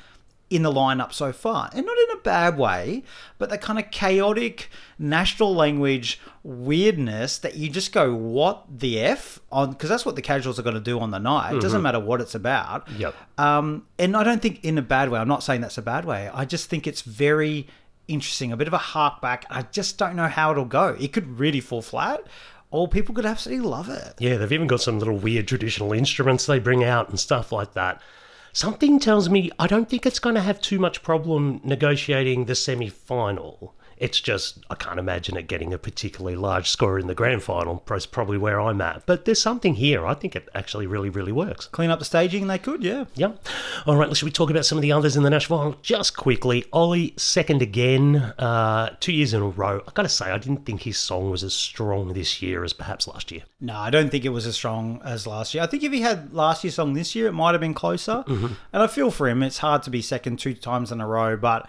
in 0.50 0.62
the 0.62 0.72
lineup 0.72 1.12
so 1.12 1.32
far. 1.32 1.68
And 1.74 1.84
not 1.84 1.96
in 1.98 2.16
a 2.16 2.20
bad 2.22 2.56
way, 2.56 3.02
but 3.36 3.50
the 3.50 3.58
kind 3.58 3.78
of 3.78 3.90
chaotic 3.90 4.70
national 4.98 5.54
language 5.54 6.20
weirdness 6.42 7.38
that 7.38 7.56
you 7.56 7.68
just 7.68 7.92
go, 7.92 8.14
what 8.14 8.64
the 8.78 9.00
F? 9.00 9.40
on 9.52 9.72
Because 9.72 9.90
that's 9.90 10.06
what 10.06 10.16
the 10.16 10.22
casuals 10.22 10.58
are 10.58 10.62
going 10.62 10.74
to 10.74 10.80
do 10.80 10.98
on 11.00 11.10
the 11.10 11.18
night. 11.18 11.54
It 11.54 11.60
doesn't 11.60 11.82
matter 11.82 12.00
what 12.00 12.20
it's 12.20 12.34
about. 12.34 12.88
Yep. 12.92 13.14
Um, 13.36 13.86
and 13.98 14.16
I 14.16 14.24
don't 14.24 14.40
think 14.40 14.64
in 14.64 14.78
a 14.78 14.82
bad 14.82 15.10
way. 15.10 15.20
I'm 15.20 15.28
not 15.28 15.42
saying 15.42 15.60
that's 15.60 15.78
a 15.78 15.82
bad 15.82 16.04
way. 16.04 16.30
I 16.32 16.44
just 16.44 16.70
think 16.70 16.86
it's 16.86 17.02
very 17.02 17.66
interesting, 18.06 18.52
a 18.52 18.56
bit 18.56 18.66
of 18.66 18.72
a 18.72 18.78
hark 18.78 19.20
back. 19.20 19.44
I 19.50 19.62
just 19.62 19.98
don't 19.98 20.16
know 20.16 20.28
how 20.28 20.50
it'll 20.50 20.64
go. 20.64 20.96
It 20.98 21.12
could 21.12 21.38
really 21.38 21.60
fall 21.60 21.82
flat, 21.82 22.26
or 22.70 22.88
people 22.88 23.14
could 23.14 23.26
absolutely 23.26 23.68
love 23.68 23.90
it. 23.90 24.14
Yeah, 24.18 24.38
they've 24.38 24.52
even 24.52 24.66
got 24.66 24.80
some 24.80 24.98
little 24.98 25.16
weird 25.16 25.46
traditional 25.46 25.92
instruments 25.92 26.46
they 26.46 26.58
bring 26.58 26.82
out 26.82 27.10
and 27.10 27.20
stuff 27.20 27.52
like 27.52 27.74
that. 27.74 28.00
Something 28.52 28.98
tells 28.98 29.28
me 29.28 29.50
I 29.58 29.66
don't 29.66 29.88
think 29.88 30.06
it's 30.06 30.18
going 30.18 30.34
to 30.34 30.40
have 30.40 30.60
too 30.60 30.78
much 30.78 31.02
problem 31.02 31.60
negotiating 31.64 32.44
the 32.44 32.54
semi 32.54 32.88
final. 32.88 33.74
It's 34.00 34.20
just, 34.20 34.58
I 34.70 34.74
can't 34.74 34.98
imagine 34.98 35.36
it 35.36 35.48
getting 35.48 35.74
a 35.74 35.78
particularly 35.78 36.36
large 36.36 36.68
score 36.68 36.98
in 36.98 37.06
the 37.06 37.14
grand 37.14 37.42
final. 37.42 37.82
That's 37.86 38.06
probably 38.06 38.38
where 38.38 38.60
I'm 38.60 38.80
at. 38.80 39.04
But 39.06 39.24
there's 39.24 39.40
something 39.40 39.74
here. 39.74 40.06
I 40.06 40.14
think 40.14 40.36
it 40.36 40.48
actually 40.54 40.86
really, 40.86 41.10
really 41.10 41.32
works. 41.32 41.66
Clean 41.66 41.90
up 41.90 41.98
the 41.98 42.04
staging, 42.04 42.46
they 42.46 42.58
could, 42.58 42.82
yeah. 42.82 43.04
Yep. 43.14 43.46
All 43.86 43.96
right, 43.96 44.08
Let's 44.08 44.18
should 44.18 44.26
we 44.26 44.32
talk 44.32 44.50
about 44.50 44.64
some 44.64 44.78
of 44.78 44.82
the 44.82 44.92
others 44.92 45.16
in 45.16 45.22
the 45.22 45.30
national 45.30 45.58
final 45.58 45.78
just 45.82 46.16
quickly? 46.16 46.64
Ollie, 46.72 47.14
second 47.16 47.62
again, 47.62 48.16
uh, 48.16 48.94
two 49.00 49.12
years 49.12 49.34
in 49.34 49.42
a 49.42 49.48
row. 49.48 49.82
i 49.86 49.90
got 49.92 50.02
to 50.02 50.08
say, 50.08 50.30
I 50.30 50.38
didn't 50.38 50.64
think 50.64 50.82
his 50.82 50.98
song 50.98 51.30
was 51.30 51.42
as 51.44 51.54
strong 51.54 52.12
this 52.12 52.42
year 52.42 52.64
as 52.64 52.72
perhaps 52.72 53.06
last 53.06 53.30
year. 53.32 53.42
No, 53.60 53.76
I 53.76 53.90
don't 53.90 54.10
think 54.10 54.24
it 54.24 54.30
was 54.30 54.46
as 54.46 54.54
strong 54.54 55.00
as 55.04 55.26
last 55.26 55.54
year. 55.54 55.62
I 55.62 55.66
think 55.66 55.82
if 55.82 55.92
he 55.92 56.00
had 56.00 56.32
last 56.32 56.64
year's 56.64 56.74
song 56.74 56.94
this 56.94 57.14
year, 57.14 57.26
it 57.26 57.32
might 57.32 57.52
have 57.52 57.60
been 57.60 57.74
closer. 57.74 58.24
And 58.72 58.82
I 58.82 58.86
feel 58.86 59.10
for 59.10 59.28
him. 59.28 59.42
It's 59.42 59.58
hard 59.58 59.82
to 59.84 59.90
be 59.90 60.02
second 60.02 60.38
two 60.38 60.54
times 60.54 60.92
in 60.92 61.00
a 61.00 61.06
row, 61.06 61.36
but 61.36 61.68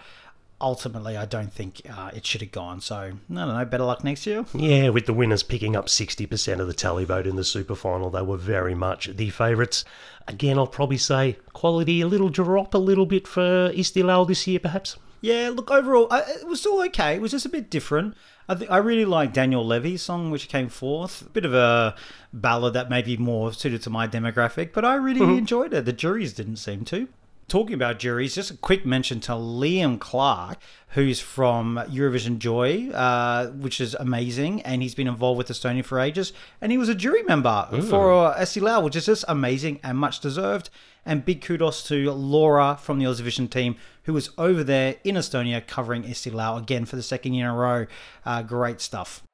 ultimately, 0.60 1.16
I 1.16 1.24
don't 1.24 1.52
think 1.52 1.82
uh, 1.90 2.10
it 2.14 2.24
should 2.26 2.40
have 2.40 2.52
gone. 2.52 2.80
So, 2.80 2.96
I 2.96 3.10
don't 3.10 3.28
know. 3.30 3.64
Better 3.64 3.84
luck 3.84 4.04
next 4.04 4.26
year. 4.26 4.44
Yeah, 4.54 4.90
with 4.90 5.06
the 5.06 5.12
winners 5.12 5.42
picking 5.42 5.76
up 5.76 5.86
60% 5.86 6.60
of 6.60 6.66
the 6.66 6.74
tally 6.74 7.04
vote 7.04 7.26
in 7.26 7.36
the 7.36 7.44
super 7.44 7.74
final, 7.74 8.10
they 8.10 8.22
were 8.22 8.36
very 8.36 8.74
much 8.74 9.16
the 9.16 9.30
favourites. 9.30 9.84
Again, 10.28 10.58
I'll 10.58 10.66
probably 10.66 10.98
say 10.98 11.38
quality 11.52 12.00
a 12.00 12.06
little 12.06 12.28
drop 12.28 12.74
a 12.74 12.78
little 12.78 13.06
bit 13.06 13.26
for 13.26 13.70
Eesti 13.70 14.02
Laul 14.02 14.26
this 14.26 14.46
year, 14.46 14.60
perhaps. 14.60 14.96
Yeah, 15.20 15.50
look, 15.52 15.70
overall, 15.70 16.06
I, 16.10 16.20
it 16.20 16.46
was 16.46 16.60
still 16.60 16.82
okay. 16.84 17.14
It 17.14 17.20
was 17.20 17.32
just 17.32 17.44
a 17.46 17.50
bit 17.50 17.70
different. 17.70 18.16
I 18.48 18.54
think 18.54 18.70
I 18.70 18.78
really 18.78 19.04
like 19.04 19.32
Daniel 19.32 19.64
Levi's 19.64 20.02
song, 20.02 20.30
which 20.30 20.48
came 20.48 20.68
fourth. 20.68 21.22
A 21.22 21.28
bit 21.30 21.44
of 21.44 21.54
a 21.54 21.94
ballad 22.32 22.72
that 22.74 22.90
may 22.90 23.02
be 23.02 23.16
more 23.16 23.52
suited 23.52 23.82
to 23.82 23.90
my 23.90 24.08
demographic, 24.08 24.72
but 24.72 24.84
I 24.84 24.94
really 24.94 25.38
enjoyed 25.38 25.72
it. 25.74 25.84
The 25.84 25.92
juries 25.92 26.32
didn't 26.32 26.56
seem 26.56 26.84
to. 26.86 27.08
Talking 27.50 27.74
about 27.74 27.98
juries, 27.98 28.36
just 28.36 28.52
a 28.52 28.56
quick 28.56 28.86
mention 28.86 29.18
to 29.22 29.32
Liam 29.32 29.98
Clark, 29.98 30.58
who's 30.90 31.18
from 31.18 31.82
Eurovision 31.88 32.38
Joy, 32.38 32.90
uh, 32.90 33.48
which 33.48 33.80
is 33.80 33.94
amazing, 33.96 34.62
and 34.62 34.82
he's 34.82 34.94
been 34.94 35.08
involved 35.08 35.36
with 35.36 35.48
Estonia 35.48 35.84
for 35.84 35.98
ages, 35.98 36.32
and 36.60 36.70
he 36.70 36.78
was 36.78 36.88
a 36.88 36.94
jury 36.94 37.24
member 37.24 37.66
for 37.88 38.12
uh, 38.12 38.38
Eesti 38.38 38.62
Laul, 38.62 38.84
which 38.84 38.94
is 38.94 39.06
just 39.06 39.24
amazing 39.26 39.80
and 39.82 39.98
much 39.98 40.20
deserved. 40.20 40.70
And 41.04 41.24
big 41.24 41.40
kudos 41.40 41.82
to 41.88 42.12
Laura 42.12 42.78
from 42.80 43.00
the 43.00 43.06
Aussie 43.06 43.22
Vision 43.22 43.48
team, 43.48 43.74
who 44.04 44.12
was 44.12 44.30
over 44.38 44.62
there 44.62 44.98
in 45.02 45.16
Estonia 45.16 45.66
covering 45.66 46.04
Eesti 46.04 46.30
Laul 46.30 46.56
again 46.56 46.84
for 46.84 46.94
the 46.94 47.02
second 47.02 47.34
year 47.34 47.46
in 47.46 47.50
a 47.50 47.56
row. 47.56 47.86
Uh, 48.24 48.42
great 48.42 48.80
stuff. 48.80 49.24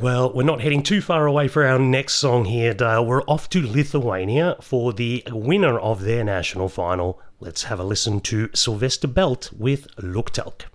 Well, 0.00 0.32
we're 0.32 0.44
not 0.44 0.60
heading 0.60 0.84
too 0.84 1.02
far 1.02 1.26
away 1.26 1.48
for 1.48 1.66
our 1.66 1.76
next 1.76 2.14
song 2.14 2.44
here, 2.44 2.72
Dale. 2.72 3.04
We're 3.04 3.24
off 3.24 3.50
to 3.50 3.60
Lithuania 3.60 4.56
for 4.60 4.92
the 4.92 5.24
winner 5.28 5.76
of 5.76 6.02
their 6.02 6.22
national 6.22 6.68
final. 6.68 7.20
Let's 7.40 7.64
have 7.64 7.80
a 7.80 7.84
listen 7.84 8.20
to 8.20 8.48
Silvester 8.54 9.08
Belt 9.08 9.50
with 9.52 9.88
Luktelk. 9.96 10.66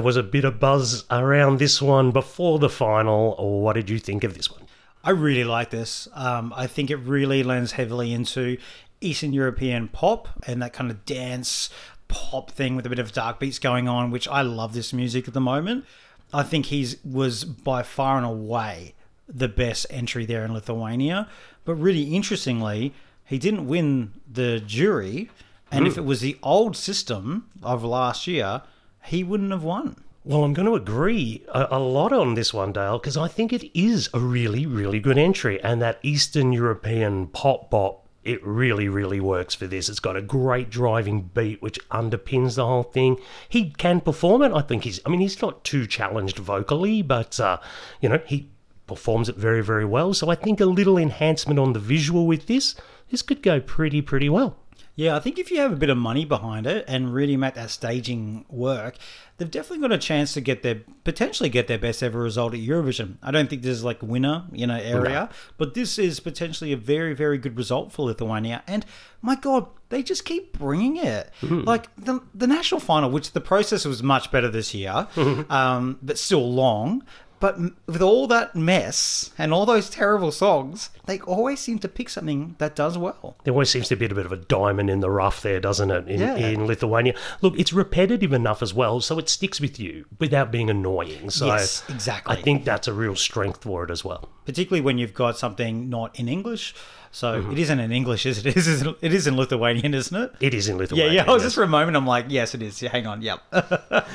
There 0.00 0.06
was 0.06 0.16
a 0.16 0.22
bit 0.22 0.46
of 0.46 0.58
buzz 0.58 1.04
around 1.10 1.58
this 1.58 1.82
one 1.82 2.10
before 2.10 2.58
the 2.58 2.70
final. 2.70 3.60
What 3.60 3.74
did 3.74 3.90
you 3.90 3.98
think 3.98 4.24
of 4.24 4.32
this 4.32 4.50
one? 4.50 4.62
I 5.04 5.10
really 5.10 5.44
like 5.44 5.68
this. 5.68 6.08
Um, 6.14 6.54
I 6.56 6.66
think 6.66 6.90
it 6.90 6.96
really 6.96 7.42
lends 7.42 7.72
heavily 7.72 8.14
into 8.14 8.56
Eastern 9.02 9.34
European 9.34 9.88
pop 9.88 10.26
and 10.46 10.62
that 10.62 10.72
kind 10.72 10.90
of 10.90 11.04
dance 11.04 11.68
pop 12.08 12.50
thing 12.50 12.76
with 12.76 12.86
a 12.86 12.88
bit 12.88 12.98
of 12.98 13.12
dark 13.12 13.40
beats 13.40 13.58
going 13.58 13.88
on, 13.88 14.10
which 14.10 14.26
I 14.26 14.40
love 14.40 14.72
this 14.72 14.94
music 14.94 15.28
at 15.28 15.34
the 15.34 15.40
moment. 15.40 15.84
I 16.32 16.44
think 16.44 16.66
he's 16.66 16.96
was 17.04 17.44
by 17.44 17.82
far 17.82 18.16
and 18.16 18.24
away 18.24 18.94
the 19.28 19.48
best 19.48 19.86
entry 19.90 20.24
there 20.24 20.46
in 20.46 20.54
Lithuania. 20.54 21.28
But 21.66 21.74
really 21.74 22.14
interestingly, 22.14 22.94
he 23.26 23.36
didn't 23.36 23.68
win 23.68 24.12
the 24.26 24.60
jury, 24.60 25.28
and 25.70 25.86
if 25.86 25.98
it 25.98 26.06
was 26.06 26.22
the 26.22 26.38
old 26.42 26.74
system 26.74 27.50
of 27.62 27.84
last 27.84 28.26
year, 28.26 28.62
he 29.04 29.24
wouldn't 29.24 29.52
have 29.52 29.64
won. 29.64 29.96
Well, 30.22 30.44
I'm 30.44 30.52
going 30.52 30.66
to 30.66 30.74
agree 30.74 31.44
a, 31.48 31.68
a 31.70 31.78
lot 31.78 32.12
on 32.12 32.34
this 32.34 32.52
one, 32.52 32.72
Dale, 32.72 32.98
because 32.98 33.16
I 33.16 33.26
think 33.26 33.52
it 33.52 33.78
is 33.78 34.10
a 34.12 34.20
really, 34.20 34.66
really 34.66 35.00
good 35.00 35.16
entry. 35.16 35.62
And 35.62 35.80
that 35.80 35.98
Eastern 36.02 36.52
European 36.52 37.28
pop 37.28 37.70
bop, 37.70 38.06
it 38.22 38.44
really, 38.46 38.86
really 38.86 39.18
works 39.18 39.54
for 39.54 39.66
this. 39.66 39.88
It's 39.88 39.98
got 39.98 40.16
a 40.16 40.22
great 40.22 40.68
driving 40.68 41.30
beat, 41.32 41.62
which 41.62 41.78
underpins 41.88 42.56
the 42.56 42.66
whole 42.66 42.82
thing. 42.82 43.16
He 43.48 43.70
can 43.70 44.02
perform 44.02 44.42
it. 44.42 44.52
I 44.52 44.60
think 44.60 44.84
he's, 44.84 45.00
I 45.06 45.08
mean, 45.08 45.20
he's 45.20 45.40
not 45.40 45.64
too 45.64 45.86
challenged 45.86 46.36
vocally, 46.36 47.00
but, 47.00 47.40
uh, 47.40 47.56
you 48.02 48.10
know, 48.10 48.20
he 48.26 48.50
performs 48.86 49.30
it 49.30 49.36
very, 49.36 49.62
very 49.62 49.86
well. 49.86 50.12
So 50.12 50.28
I 50.28 50.34
think 50.34 50.60
a 50.60 50.66
little 50.66 50.98
enhancement 50.98 51.58
on 51.58 51.72
the 51.72 51.78
visual 51.78 52.26
with 52.26 52.46
this, 52.46 52.74
this 53.10 53.22
could 53.22 53.42
go 53.42 53.58
pretty, 53.58 54.02
pretty 54.02 54.28
well. 54.28 54.56
Yeah, 54.96 55.16
I 55.16 55.20
think 55.20 55.38
if 55.38 55.50
you 55.50 55.58
have 55.60 55.72
a 55.72 55.76
bit 55.76 55.88
of 55.88 55.96
money 55.96 56.24
behind 56.24 56.66
it 56.66 56.84
and 56.86 57.14
really 57.14 57.36
make 57.36 57.54
that 57.54 57.70
staging 57.70 58.44
work, 58.48 58.96
they've 59.38 59.50
definitely 59.50 59.80
got 59.80 59.92
a 59.92 59.98
chance 59.98 60.34
to 60.34 60.40
get 60.42 60.62
their 60.62 60.82
potentially 61.04 61.48
get 61.48 61.68
their 61.68 61.78
best 61.78 62.02
ever 62.02 62.18
result 62.20 62.52
at 62.52 62.60
Eurovision. 62.60 63.16
I 63.22 63.30
don't 63.30 63.48
think 63.48 63.62
this 63.62 63.78
is 63.78 63.84
like 63.84 64.02
winner, 64.02 64.44
you 64.52 64.66
know, 64.66 64.76
area, 64.76 65.30
but 65.56 65.74
this 65.74 65.98
is 65.98 66.20
potentially 66.20 66.72
a 66.72 66.76
very 66.76 67.14
very 67.14 67.38
good 67.38 67.56
result 67.56 67.92
for 67.92 68.06
Lithuania. 68.06 68.62
And 68.66 68.84
my 69.22 69.36
God, 69.36 69.68
they 69.88 70.02
just 70.02 70.24
keep 70.24 70.58
bringing 70.58 70.96
it. 70.96 71.30
Like 71.64 71.94
the 71.96 72.20
the 72.34 72.46
national 72.46 72.80
final, 72.80 73.10
which 73.10 73.32
the 73.32 73.40
process 73.40 73.84
was 73.86 74.02
much 74.02 74.30
better 74.30 74.50
this 74.50 74.74
year, 74.74 75.06
um, 75.48 75.98
but 76.02 76.18
still 76.18 76.52
long. 76.52 77.04
But 77.40 77.58
with 77.86 78.02
all 78.02 78.26
that 78.28 78.54
mess 78.54 79.30
and 79.38 79.52
all 79.52 79.64
those 79.66 79.88
terrible 79.88 80.30
songs, 80.30 80.90
they 81.06 81.20
always 81.20 81.58
seem 81.58 81.78
to 81.80 81.88
pick 81.88 82.10
something 82.10 82.54
that 82.58 82.76
does 82.76 82.98
well. 82.98 83.36
There 83.44 83.52
always 83.54 83.70
seems 83.70 83.88
to 83.88 83.96
be 83.96 84.04
a 84.04 84.14
bit 84.14 84.26
of 84.26 84.32
a 84.32 84.36
diamond 84.36 84.90
in 84.90 85.00
the 85.00 85.10
rough 85.10 85.40
there, 85.40 85.58
doesn't 85.58 85.90
it, 85.90 86.06
in, 86.06 86.20
Yeah. 86.20 86.36
in 86.36 86.66
Lithuania? 86.66 87.14
Look, 87.40 87.58
it's 87.58 87.72
repetitive 87.72 88.32
enough 88.34 88.62
as 88.62 88.74
well, 88.74 89.00
so 89.00 89.18
it 89.18 89.28
sticks 89.30 89.58
with 89.60 89.80
you 89.80 90.04
without 90.18 90.52
being 90.52 90.68
annoying. 90.68 91.30
So 91.30 91.46
Yes, 91.46 91.82
exactly. 91.88 92.36
I 92.36 92.42
think 92.42 92.64
that's 92.66 92.86
a 92.86 92.92
real 92.92 93.16
strength 93.16 93.62
for 93.62 93.84
it 93.84 93.90
as 93.90 94.04
well. 94.04 94.28
particularly 94.46 94.80
when 94.80 94.98
you've 94.98 95.14
got 95.14 95.38
something 95.38 95.88
not 95.88 96.18
in 96.18 96.28
English. 96.28 96.74
So 97.12 97.40
Mm-hmm. 97.42 97.52
it 97.52 97.58
isn't 97.58 97.80
in 97.80 97.90
English, 97.92 98.24
is 98.24 98.38
it? 98.38 98.46
It 98.56 98.56
is. 98.56 98.82
It 99.00 99.12
is 99.12 99.26
in 99.26 99.36
Lithuanian, 99.36 99.94
isn't 99.94 100.16
it? 100.16 100.32
It 100.40 100.54
is 100.54 100.68
in 100.68 100.78
Lithuanian. 100.78 101.12
Yeah, 101.12 101.24
yeah. 101.24 101.30
I 101.30 101.34
was 101.34 101.42
yes. 101.42 101.46
just 101.46 101.56
for 101.56 101.64
a 101.64 101.68
moment. 101.68 101.96
I'm 101.96 102.06
like, 102.06 102.26
yes, 102.28 102.54
it 102.54 102.62
is. 102.62 102.80
Yeah, 102.80 102.90
hang 102.90 103.06
on. 103.06 103.22
Yep. 103.22 103.40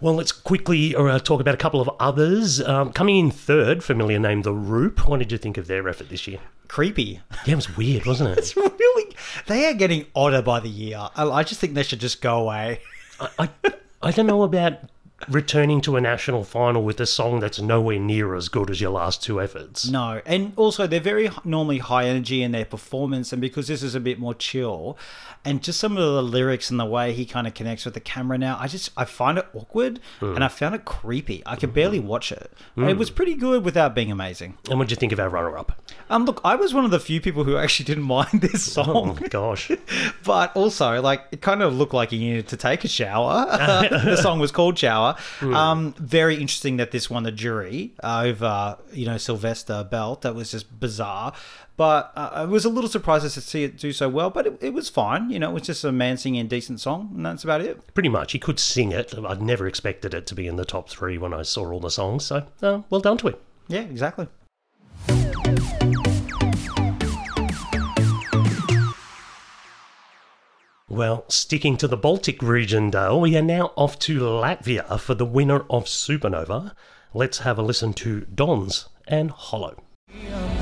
Well, 0.00 0.14
let's 0.16 0.32
quickly 0.32 0.94
uh, 0.94 1.18
talk 1.20 1.40
about 1.40 1.54
a 1.54 1.56
couple 1.56 1.80
of 1.80 1.88
others. 1.98 2.60
Um, 2.60 2.92
coming 2.92 3.16
in 3.16 3.30
third, 3.30 3.82
familiar 3.82 4.18
name 4.18 4.42
The 4.42 4.52
Roop. 4.52 5.08
What 5.08 5.18
did 5.20 5.32
you 5.32 5.38
think 5.38 5.56
of 5.56 5.66
their 5.66 5.88
effort 5.88 6.10
this 6.10 6.26
year? 6.26 6.40
Creepy. 6.68 7.20
Yeah, 7.46 7.52
it 7.52 7.56
was 7.56 7.74
weird, 7.74 8.04
wasn't 8.04 8.30
it? 8.30 8.38
It's 8.44 8.54
really. 8.54 9.16
They 9.46 9.64
are 9.66 9.72
getting 9.72 10.04
odder 10.14 10.42
by 10.42 10.60
the 10.60 10.68
year. 10.68 10.98
I, 11.16 11.24
I 11.26 11.42
just 11.42 11.58
think 11.58 11.72
they 11.72 11.82
should 11.82 12.00
just 12.00 12.20
go 12.20 12.40
away. 12.40 12.80
I, 13.38 13.48
I 14.02 14.10
don't 14.10 14.26
know 14.26 14.42
about 14.42 14.74
returning 15.28 15.80
to 15.80 15.96
a 15.96 16.00
national 16.00 16.44
final 16.44 16.82
with 16.82 17.00
a 17.00 17.06
song 17.06 17.40
that's 17.40 17.58
nowhere 17.60 17.98
near 17.98 18.34
as 18.34 18.48
good 18.48 18.68
as 18.68 18.80
your 18.80 18.90
last 18.90 19.22
two 19.22 19.40
efforts. 19.40 19.88
No, 19.88 20.20
and 20.26 20.52
also 20.56 20.86
they're 20.86 21.00
very 21.00 21.30
normally 21.44 21.78
high 21.78 22.06
energy 22.06 22.42
in 22.42 22.52
their 22.52 22.64
performance, 22.66 23.32
and 23.32 23.40
because 23.40 23.68
this 23.68 23.82
is 23.82 23.94
a 23.94 24.00
bit 24.00 24.18
more 24.18 24.34
chill, 24.34 24.98
and 25.44 25.62
just 25.62 25.78
some 25.80 25.96
of 25.96 26.02
the 26.02 26.22
lyrics 26.22 26.70
and 26.70 26.78
the 26.80 26.84
way 26.84 27.12
he 27.12 27.24
kind 27.24 27.46
of 27.46 27.54
connects 27.54 27.84
with 27.84 27.94
the 27.94 28.00
camera 28.00 28.36
now, 28.36 28.58
I 28.60 28.66
just 28.66 28.90
I 28.96 29.04
find 29.04 29.38
it 29.38 29.46
awkward 29.54 30.00
Hmm. 30.20 30.34
and 30.34 30.44
I 30.44 30.48
found 30.48 30.74
it 30.74 30.84
creepy. 30.84 31.42
I 31.46 31.56
could 31.56 31.72
barely 31.72 32.00
watch 32.00 32.30
it. 32.32 32.50
It 32.76 32.96
was 32.96 33.10
pretty 33.10 33.34
good 33.34 33.64
without 33.64 33.94
being 33.94 34.10
amazing. 34.10 34.58
And 34.68 34.78
what 34.78 34.88
did 34.88 34.96
you 34.96 35.00
think 35.00 35.12
of 35.12 35.20
our 35.20 35.28
runner-up? 35.28 35.80
Um, 36.10 36.24
look, 36.26 36.40
I 36.44 36.54
was 36.56 36.74
one 36.74 36.84
of 36.84 36.90
the 36.90 37.00
few 37.00 37.20
people 37.20 37.44
who 37.44 37.56
actually 37.56 37.84
didn't 37.92 38.04
mind 38.04 38.40
this 38.42 38.76
Oh 38.76 38.82
song. 38.84 39.18
gosh, 39.30 39.70
but 40.24 40.54
also 40.56 41.00
like 41.00 41.22
it 41.32 41.40
kind 41.40 41.62
of 41.62 41.72
looked 41.74 41.94
like 41.94 42.10
he 42.10 42.18
needed 42.18 42.48
to 42.48 42.56
take 42.56 42.84
a 42.84 42.88
shower. 42.88 43.46
the 43.90 44.16
song 44.16 44.38
was 44.38 44.50
called 44.52 44.78
"Shower." 44.78 45.03
Um, 45.42 45.94
very 45.98 46.34
interesting 46.34 46.76
that 46.78 46.90
this 46.90 47.08
won 47.10 47.22
the 47.22 47.32
jury 47.32 47.94
over 48.02 48.78
you 48.92 49.06
know 49.06 49.16
Silvester 49.18 49.84
Belt. 49.84 50.22
That 50.22 50.34
was 50.34 50.50
just 50.50 50.78
bizarre. 50.80 51.32
But 51.76 52.12
uh, 52.14 52.30
I 52.32 52.44
was 52.44 52.64
a 52.64 52.68
little 52.68 52.88
surprised 52.88 53.24
to 53.34 53.40
see 53.40 53.64
it 53.64 53.78
do 53.78 53.92
so 53.92 54.08
well. 54.08 54.30
But 54.30 54.46
it, 54.46 54.58
it 54.60 54.74
was 54.74 54.88
fine. 54.88 55.30
You 55.30 55.38
know, 55.40 55.50
it 55.50 55.54
was 55.54 55.62
just 55.64 55.84
a 55.84 55.90
man 55.90 56.16
singing 56.16 56.40
a 56.40 56.44
decent 56.44 56.80
song, 56.80 57.10
and 57.16 57.26
that's 57.26 57.42
about 57.42 57.60
it. 57.60 57.94
pretty 57.94 58.08
much. 58.08 58.32
He 58.32 58.38
could 58.38 58.60
sing 58.60 58.92
it. 58.92 59.12
I'd 59.26 59.42
never 59.42 59.66
expected 59.66 60.14
it 60.14 60.26
to 60.28 60.34
be 60.34 60.46
in 60.46 60.56
the 60.56 60.64
top 60.64 60.88
three 60.88 61.18
when 61.18 61.34
I 61.34 61.42
saw 61.42 61.68
all 61.70 61.80
the 61.80 61.90
songs. 61.90 62.24
So, 62.26 62.46
uh, 62.62 62.82
well 62.90 63.00
done 63.00 63.18
to 63.18 63.28
him. 63.28 63.36
Yeah, 63.68 63.80
exactly. 63.80 64.28
Well, 70.94 71.24
sticking 71.26 71.76
to 71.78 71.88
the 71.88 71.96
Baltic 71.96 72.40
region, 72.40 72.88
Dale, 72.90 73.20
we 73.20 73.36
are 73.36 73.42
now 73.42 73.72
off 73.74 73.98
to 73.98 74.20
Latvia 74.20 75.00
for 75.00 75.16
the 75.16 75.24
winner 75.24 75.64
of 75.68 75.86
Supernova. 75.86 76.72
Let's 77.12 77.38
have 77.38 77.58
a 77.58 77.62
listen 77.62 77.94
to 77.94 78.20
Dons 78.32 78.88
and 79.08 79.32
Hollow. 79.32 79.82
It's 80.08 80.53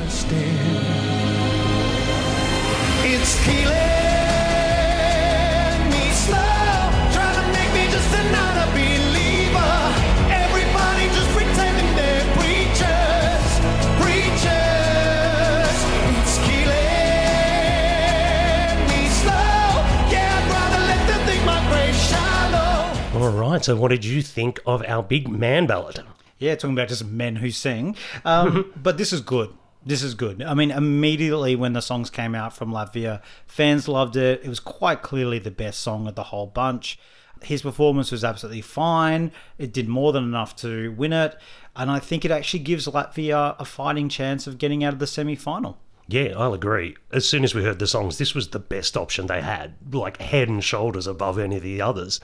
All 23.22 23.30
right, 23.30 23.64
so 23.64 23.76
what 23.76 23.92
did 23.92 24.04
you 24.04 24.20
think 24.20 24.58
of 24.66 24.84
our 24.84 25.00
big 25.00 25.28
man 25.28 25.68
ballad? 25.68 26.02
Yeah, 26.40 26.56
talking 26.56 26.74
about 26.74 26.88
just 26.88 27.04
men 27.04 27.36
who 27.36 27.52
sing. 27.52 27.94
Um, 28.24 28.72
but 28.82 28.98
this 28.98 29.12
is 29.12 29.20
good. 29.20 29.54
This 29.86 30.02
is 30.02 30.14
good. 30.14 30.42
I 30.42 30.54
mean, 30.54 30.72
immediately 30.72 31.54
when 31.54 31.72
the 31.72 31.82
songs 31.82 32.10
came 32.10 32.34
out 32.34 32.52
from 32.52 32.72
Latvia, 32.72 33.22
fans 33.46 33.86
loved 33.86 34.16
it. 34.16 34.40
It 34.42 34.48
was 34.48 34.58
quite 34.58 35.02
clearly 35.02 35.38
the 35.38 35.52
best 35.52 35.82
song 35.82 36.08
of 36.08 36.16
the 36.16 36.24
whole 36.24 36.48
bunch. 36.48 36.98
His 37.44 37.62
performance 37.62 38.10
was 38.10 38.24
absolutely 38.24 38.60
fine. 38.60 39.30
It 39.56 39.72
did 39.72 39.86
more 39.88 40.12
than 40.12 40.24
enough 40.24 40.56
to 40.56 40.90
win 40.90 41.12
it. 41.12 41.36
And 41.76 41.92
I 41.92 42.00
think 42.00 42.24
it 42.24 42.32
actually 42.32 42.64
gives 42.64 42.88
Latvia 42.88 43.54
a 43.56 43.64
fighting 43.64 44.08
chance 44.08 44.48
of 44.48 44.58
getting 44.58 44.82
out 44.82 44.94
of 44.94 44.98
the 44.98 45.06
semi 45.06 45.36
final. 45.36 45.78
Yeah, 46.08 46.34
I'll 46.36 46.54
agree. 46.54 46.96
As 47.12 47.28
soon 47.28 47.44
as 47.44 47.54
we 47.54 47.62
heard 47.62 47.78
the 47.78 47.86
songs, 47.86 48.18
this 48.18 48.34
was 48.34 48.48
the 48.48 48.58
best 48.58 48.96
option 48.96 49.28
they 49.28 49.42
had, 49.42 49.76
like 49.92 50.20
head 50.20 50.48
and 50.48 50.64
shoulders 50.64 51.06
above 51.06 51.38
any 51.38 51.58
of 51.58 51.62
the 51.62 51.80
others. 51.80 52.18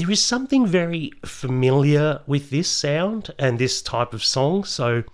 There 0.00 0.10
is 0.10 0.24
something 0.24 0.66
very 0.66 1.12
familiar 1.26 2.22
with 2.26 2.48
this 2.48 2.70
sound 2.70 3.34
and 3.38 3.58
this 3.58 3.82
type 3.82 4.14
of 4.14 4.24
song, 4.24 4.64
so 4.64 5.04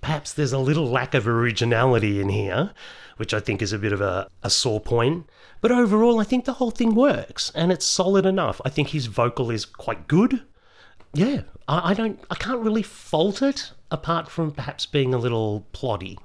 perhaps 0.00 0.32
there's 0.32 0.52
a 0.52 0.58
little 0.58 0.88
lack 0.88 1.14
of 1.14 1.28
originality 1.28 2.20
in 2.20 2.30
here, 2.30 2.72
which 3.18 3.32
I 3.32 3.38
think 3.38 3.62
is 3.62 3.72
a 3.72 3.78
bit 3.78 3.92
of 3.92 4.00
a, 4.00 4.28
a 4.42 4.50
sore 4.50 4.80
point. 4.80 5.30
But 5.60 5.70
overall, 5.70 6.18
I 6.18 6.24
think 6.24 6.44
the 6.44 6.54
whole 6.54 6.72
thing 6.72 6.96
works 6.96 7.52
and 7.54 7.70
it's 7.70 7.86
solid 7.86 8.26
enough. 8.26 8.60
I 8.64 8.68
think 8.68 8.88
his 8.88 9.06
vocal 9.06 9.48
is 9.48 9.64
quite 9.64 10.08
good. 10.08 10.42
Yeah, 11.14 11.42
I, 11.68 11.92
I 11.92 11.94
don't, 11.94 12.18
I 12.28 12.34
can't 12.34 12.64
really 12.64 12.82
fault 12.82 13.42
it 13.42 13.70
apart 13.90 14.28
from 14.28 14.50
perhaps 14.50 14.86
being 14.86 15.14
a 15.14 15.18
little 15.18 15.66
ploddy. 15.72 16.18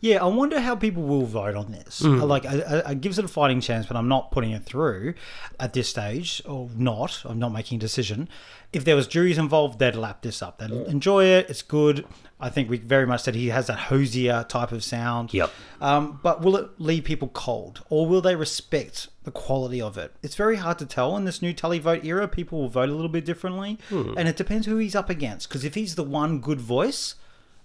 Yeah, 0.00 0.22
I 0.22 0.26
wonder 0.26 0.60
how 0.60 0.76
people 0.76 1.02
will 1.02 1.24
vote 1.24 1.56
on 1.56 1.72
this. 1.72 2.02
Like, 2.02 2.44
I, 2.44 2.60
I, 2.60 2.90
it 2.92 3.00
gives 3.00 3.18
it 3.18 3.24
a 3.24 3.28
fighting 3.28 3.62
chance, 3.62 3.86
but 3.86 3.96
I'm 3.96 4.08
not 4.08 4.30
putting 4.30 4.50
it 4.50 4.62
through 4.62 5.14
at 5.58 5.72
this 5.72 5.88
stage, 5.88 6.42
or 6.44 6.68
not. 6.76 7.22
I'm 7.24 7.38
not 7.38 7.50
making 7.50 7.76
a 7.76 7.80
decision. 7.80 8.28
If 8.74 8.84
there 8.84 8.94
was 8.94 9.06
juries 9.06 9.38
involved, 9.38 9.78
they'd 9.78 9.96
lap 9.96 10.20
this 10.20 10.42
up. 10.42 10.58
They'd 10.58 10.70
enjoy 10.70 11.24
it. 11.24 11.48
It's 11.48 11.62
good. 11.62 12.04
I 12.38 12.50
think 12.50 12.68
we 12.68 12.76
very 12.76 13.06
much 13.06 13.22
said 13.22 13.34
he 13.34 13.48
has 13.48 13.68
that 13.68 13.78
Hozier 13.78 14.44
type 14.44 14.70
of 14.70 14.84
sound. 14.84 15.32
Yep. 15.32 15.50
Um, 15.80 16.20
but 16.22 16.42
will 16.42 16.56
it 16.56 16.68
leave 16.78 17.04
people 17.04 17.28
cold, 17.28 17.82
or 17.88 18.06
will 18.06 18.20
they 18.20 18.36
respect 18.36 19.08
the 19.24 19.30
quality 19.30 19.80
of 19.80 19.96
it? 19.96 20.14
It's 20.22 20.34
very 20.34 20.56
hard 20.56 20.78
to 20.80 20.86
tell 20.86 21.16
in 21.16 21.24
this 21.24 21.40
new 21.40 21.54
televote 21.54 22.04
era. 22.04 22.28
People 22.28 22.60
will 22.60 22.68
vote 22.68 22.90
a 22.90 22.92
little 22.92 23.08
bit 23.08 23.24
differently, 23.24 23.78
and 23.90 24.28
it 24.28 24.36
depends 24.36 24.66
who 24.66 24.76
he's 24.76 24.94
up 24.94 25.08
against. 25.08 25.48
Because 25.48 25.64
if 25.64 25.74
he's 25.74 25.94
the 25.94 26.02
one 26.04 26.40
good 26.40 26.60
voice, 26.60 27.05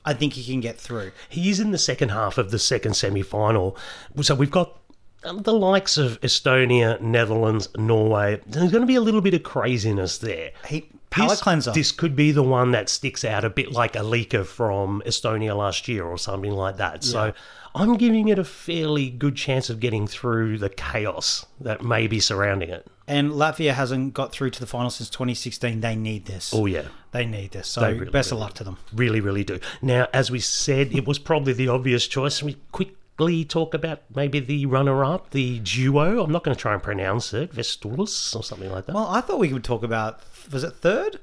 I 0.05 0.13
think 0.13 0.33
he 0.33 0.43
can 0.43 0.61
get 0.61 0.79
through. 0.79 1.11
He 1.29 1.49
is 1.49 1.59
in 1.59 1.71
the 1.71 1.77
second 1.77 2.09
half 2.09 2.37
of 2.37 2.51
the 2.51 2.59
second 2.59 2.95
semi 2.95 3.21
final. 3.21 3.77
So 4.21 4.33
we've 4.35 4.51
got 4.51 4.79
um, 5.23 5.43
the 5.43 5.53
likes 5.53 5.97
of 5.97 6.19
Estonia, 6.21 6.99
Netherlands, 6.99 7.69
Norway. 7.77 8.41
There's 8.47 8.71
going 8.71 8.81
to 8.81 8.87
be 8.87 8.95
a 8.95 9.01
little 9.01 9.21
bit 9.21 9.33
of 9.33 9.43
craziness 9.43 10.17
there. 10.17 10.51
He 10.67 10.89
palate 11.11 11.31
This- 11.31 11.41
cleanser. 11.41 11.71
This 11.71 11.91
could 11.91 12.15
be 12.15 12.31
the 12.31 12.43
one 12.43 12.71
that 12.71 12.89
sticks 12.89 13.23
out 13.23 13.45
a 13.45 13.49
bit 13.49 13.71
like 13.71 13.93
Alika 13.93 14.45
from 14.45 15.03
Estonia 15.05 15.55
last 15.55 15.87
year 15.87 16.05
or 16.05 16.17
something 16.17 16.53
like 16.53 16.77
that. 16.77 17.03
So 17.03 17.33
I'm 17.75 17.97
giving 17.97 18.29
it 18.29 18.39
a 18.39 18.43
fairly 18.43 19.09
good 19.09 19.35
chance 19.35 19.69
of 19.69 19.79
getting 19.79 20.07
through 20.07 20.57
the 20.57 20.69
chaos 20.69 21.45
that 21.59 21.83
may 21.83 22.07
be 22.07 22.19
surrounding 22.19 22.69
it. 22.69 22.87
And 23.11 23.31
Latvia 23.31 23.73
hasn't 23.73 24.13
got 24.13 24.31
through 24.31 24.51
to 24.51 24.59
the 24.61 24.65
final 24.65 24.89
since 24.89 25.09
2016. 25.09 25.81
They 25.81 25.95
need 25.97 26.27
this. 26.27 26.53
Oh, 26.53 26.65
yeah. 26.65 26.83
They 27.11 27.25
need 27.25 27.51
this. 27.51 27.67
So 27.67 27.91
really, 27.91 28.09
best 28.09 28.31
of 28.31 28.37
luck 28.37 28.53
to 28.53 28.63
them. 28.63 28.77
Really, 28.93 29.19
really 29.19 29.43
do. 29.43 29.59
Now, 29.81 30.07
as 30.13 30.31
we 30.31 30.39
said, 30.39 30.93
it 30.93 31.05
was 31.05 31.19
probably 31.19 31.51
the 31.51 31.67
obvious 31.67 32.07
choice. 32.07 32.41
We 32.41 32.55
quickly 32.71 33.43
talk 33.43 33.73
about 33.73 33.99
maybe 34.15 34.39
the 34.39 34.65
runner-up, 34.65 35.31
the 35.31 35.59
duo. 35.59 36.23
I'm 36.23 36.31
not 36.31 36.45
going 36.45 36.55
to 36.55 36.61
try 36.61 36.73
and 36.73 36.81
pronounce 36.81 37.33
it, 37.33 37.51
Vestulus 37.51 38.33
or 38.33 38.45
something 38.45 38.71
like 38.71 38.85
that. 38.85 38.95
Well, 38.95 39.07
I 39.07 39.19
thought 39.19 39.39
we 39.39 39.51
would 39.51 39.65
talk 39.65 39.83
about 39.83 40.21
was 40.49 40.63
it 40.63 40.71
third? 40.75 41.19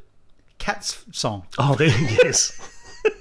Cat's 0.58 1.06
song. 1.10 1.46
oh, 1.58 1.74
there, 1.74 1.88
yes. 1.88 2.52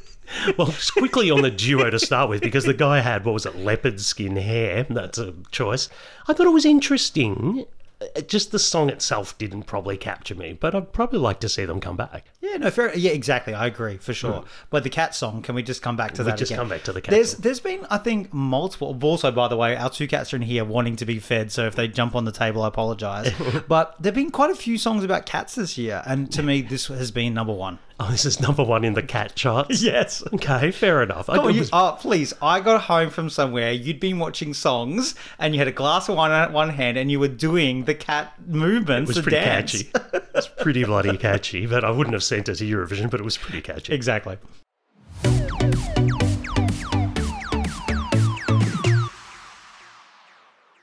well, 0.57 0.67
just 0.67 0.93
quickly 0.93 1.31
on 1.31 1.41
the 1.41 1.51
duo 1.51 1.89
to 1.89 1.99
start 1.99 2.29
with, 2.29 2.41
because 2.41 2.65
the 2.65 2.73
guy 2.73 2.99
had 2.99 3.23
what 3.23 3.33
was 3.33 3.45
it, 3.45 3.55
leopard 3.55 4.01
skin 4.01 4.35
hair. 4.35 4.85
That's 4.89 5.17
a 5.17 5.33
choice. 5.51 5.87
I 6.27 6.33
thought 6.33 6.47
it 6.47 6.53
was 6.53 6.65
interesting. 6.65 7.65
Uh, 7.99 8.21
Just 8.21 8.51
the 8.51 8.59
song 8.59 8.89
itself 8.89 9.37
didn't 9.37 9.63
probably 9.63 9.97
capture 9.97 10.35
me, 10.35 10.53
but 10.53 10.75
I'd 10.75 10.93
probably 10.93 11.19
like 11.19 11.39
to 11.41 11.49
see 11.49 11.65
them 11.65 11.79
come 11.79 11.97
back. 11.97 12.25
Yeah, 12.49 12.57
no, 12.57 12.71
fair. 12.71 12.95
Yeah, 12.97 13.11
exactly. 13.11 13.53
I 13.53 13.67
agree 13.67 13.97
for 13.97 14.13
sure. 14.13 14.41
Hmm. 14.41 14.47
But 14.69 14.83
the 14.83 14.89
cat 14.89 15.13
song, 15.15 15.41
can 15.41 15.53
we 15.55 15.63
just 15.63 15.81
come 15.81 15.97
back 15.97 16.13
to 16.13 16.23
We 16.23 16.29
that? 16.31 16.37
just 16.37 16.51
again? 16.51 16.59
come 16.59 16.69
back 16.69 16.83
to 16.83 16.93
the 16.93 17.01
cat 17.01 17.11
There's 17.11 17.31
song. 17.31 17.41
there's 17.41 17.59
been 17.59 17.85
I 17.89 17.97
think 17.97 18.33
multiple. 18.33 18.97
Also, 19.01 19.31
by 19.31 19.47
the 19.47 19.57
way, 19.57 19.75
our 19.75 19.89
two 19.89 20.07
cats 20.07 20.33
are 20.33 20.37
in 20.37 20.41
here 20.43 20.63
wanting 20.63 20.95
to 20.97 21.05
be 21.05 21.19
fed. 21.19 21.51
So 21.51 21.65
if 21.65 21.75
they 21.75 21.87
jump 21.87 22.15
on 22.15 22.25
the 22.25 22.31
table, 22.31 22.61
I 22.63 22.67
apologize. 22.69 23.31
but 23.67 23.95
there've 23.99 24.15
been 24.15 24.31
quite 24.31 24.51
a 24.51 24.55
few 24.55 24.77
songs 24.77 25.03
about 25.03 25.25
cats 25.25 25.55
this 25.55 25.77
year, 25.77 26.03
and 26.05 26.31
to 26.31 26.41
me, 26.43 26.61
this 26.61 26.87
has 26.87 27.11
been 27.11 27.33
number 27.33 27.53
one. 27.53 27.79
Oh, 27.99 28.11
this 28.11 28.25
is 28.25 28.39
number 28.39 28.63
one 28.63 28.83
in 28.85 28.93
the 28.93 29.01
cat 29.01 29.33
charts. 29.35 29.81
Yes. 29.87 30.21
Okay, 30.31 30.69
fair 30.69 31.01
enough. 31.01 31.29
I 31.31 31.37
it 31.37 31.53
you, 31.53 31.59
was- 31.61 31.69
oh, 31.73 31.77
uh, 31.87 31.91
please. 31.93 32.31
I 32.43 32.59
got 32.59 32.81
home 32.81 33.09
from 33.09 33.27
somewhere. 33.31 33.71
You'd 33.71 33.99
been 33.99 34.19
watching 34.19 34.53
songs, 34.53 35.15
and 35.39 35.55
you 35.55 35.59
had 35.59 35.67
a 35.67 35.71
glass 35.71 36.07
of 36.07 36.15
wine 36.15 36.29
at 36.31 36.53
one 36.53 36.69
hand, 36.69 36.97
and 36.97 37.09
you 37.09 37.19
were 37.19 37.27
doing 37.27 37.85
the 37.85 37.95
cat 37.95 38.33
movements. 38.45 39.09
it 39.09 39.15
was 39.15 39.23
pretty 39.23 39.37
dance. 39.37 39.83
catchy. 39.83 40.21
It's 40.35 40.47
pretty 40.47 40.83
bloody 40.83 41.17
catchy, 41.27 41.65
but 41.65 41.83
I 41.83 41.89
wouldn't 41.89 42.13
have 42.13 42.23
sent 42.37 42.49
it 42.49 42.55
to 42.55 42.65
Eurovision, 42.65 43.09
but 43.09 43.19
it 43.19 43.23
was 43.23 43.35
pretty 43.37 43.61
catchy. 43.61 43.93
Exactly. 43.93 44.37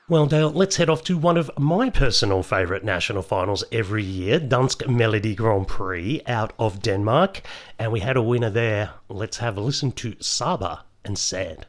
Well, 0.07 0.27
Dale, 0.27 0.51
let's 0.51 0.75
head 0.75 0.89
off 0.89 1.03
to 1.05 1.17
one 1.17 1.37
of 1.37 1.49
my 1.57 1.89
personal 1.89 2.43
favourite 2.43 2.83
national 2.83 3.23
finals 3.23 3.63
every 3.71 4.03
year, 4.03 4.39
Dansk 4.39 4.85
Melodi 4.85 5.35
Grand 5.35 5.67
Prix 5.67 6.21
out 6.27 6.53
of 6.59 6.81
Denmark. 6.81 7.41
And 7.79 7.91
we 7.91 8.01
had 8.01 8.17
a 8.17 8.21
winner 8.21 8.49
there. 8.49 8.91
Let's 9.09 9.37
have 9.37 9.57
a 9.57 9.61
listen 9.61 9.93
to 9.93 10.15
Saba 10.19 10.83
and 11.03 11.17
Sand. 11.17 11.65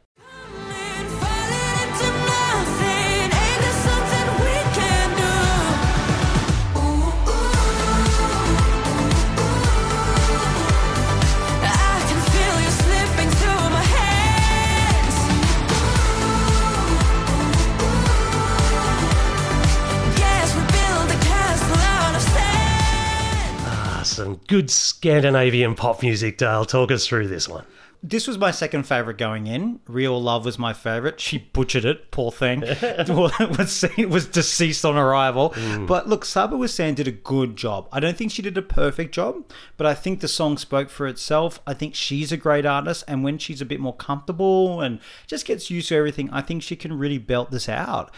Some 24.17 24.41
good 24.49 24.71
Scandinavian 24.71 25.75
pop 25.75 26.03
music, 26.03 26.39
Dale. 26.39 26.65
Talk 26.65 26.91
us 26.91 27.07
through 27.07 27.29
this 27.29 27.49
one. 27.49 27.65
This 28.03 28.29
was 28.29 28.39
my 28.39 28.51
second 28.51 28.85
favorite 28.85 29.19
going 29.19 29.47
in. 29.47 29.81
Real 29.87 30.21
Love 30.21 30.45
was 30.45 30.59
my 30.59 30.73
favorite. 30.73 31.19
She 31.19 31.39
butchered 31.39 31.85
it, 31.85 32.11
poor 32.11 32.31
thing. 32.31 32.61
was 33.09 33.73
seen, 33.73 34.11
was 34.11 34.27
deceased 34.27 34.85
on 34.85 34.97
arrival. 34.97 35.55
Hmm. 35.55 35.87
But 35.87 36.09
look, 36.09 36.25
Saba 36.25 36.57
was 36.57 36.73
saying 36.73 36.95
did 36.95 37.09
a 37.09 37.13
good 37.13 37.57
job. 37.57 37.89
I 37.93 38.01
don't 38.01 38.17
think 38.17 38.31
she 38.31 38.43
did 38.43 38.57
a 38.57 38.63
perfect 38.63 39.13
job, 39.13 39.51
but 39.77 39.87
I 39.87 39.95
think 39.95 40.21
the 40.21 40.29
song 40.29 40.57
spoke 40.57 40.89
for 40.89 41.07
itself. 41.07 41.61
I 41.67 41.75
think 41.75 41.95
she's 41.95 42.31
a 42.31 42.37
great 42.37 42.65
artist, 42.65 43.03
and 43.09 43.25
when 43.25 43.39
she's 43.39 43.61
a 43.61 43.67
bit 43.67 43.81
more 43.81 43.97
comfortable 43.97 44.81
and 44.81 45.01
just 45.27 45.47
gets 45.47 45.71
used 45.71 45.89
to 45.89 45.97
everything, 45.97 46.31
I 46.31 46.43
think 46.43 46.63
she 46.63 46.77
can 46.77 46.99
really 46.99 47.19
belt 47.19 47.51
this 47.51 47.69
out. 47.69 48.13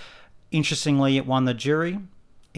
Interestingly, 0.51 1.17
it 1.17 1.27
won 1.27 1.45
the 1.45 1.55
jury. 1.55 1.99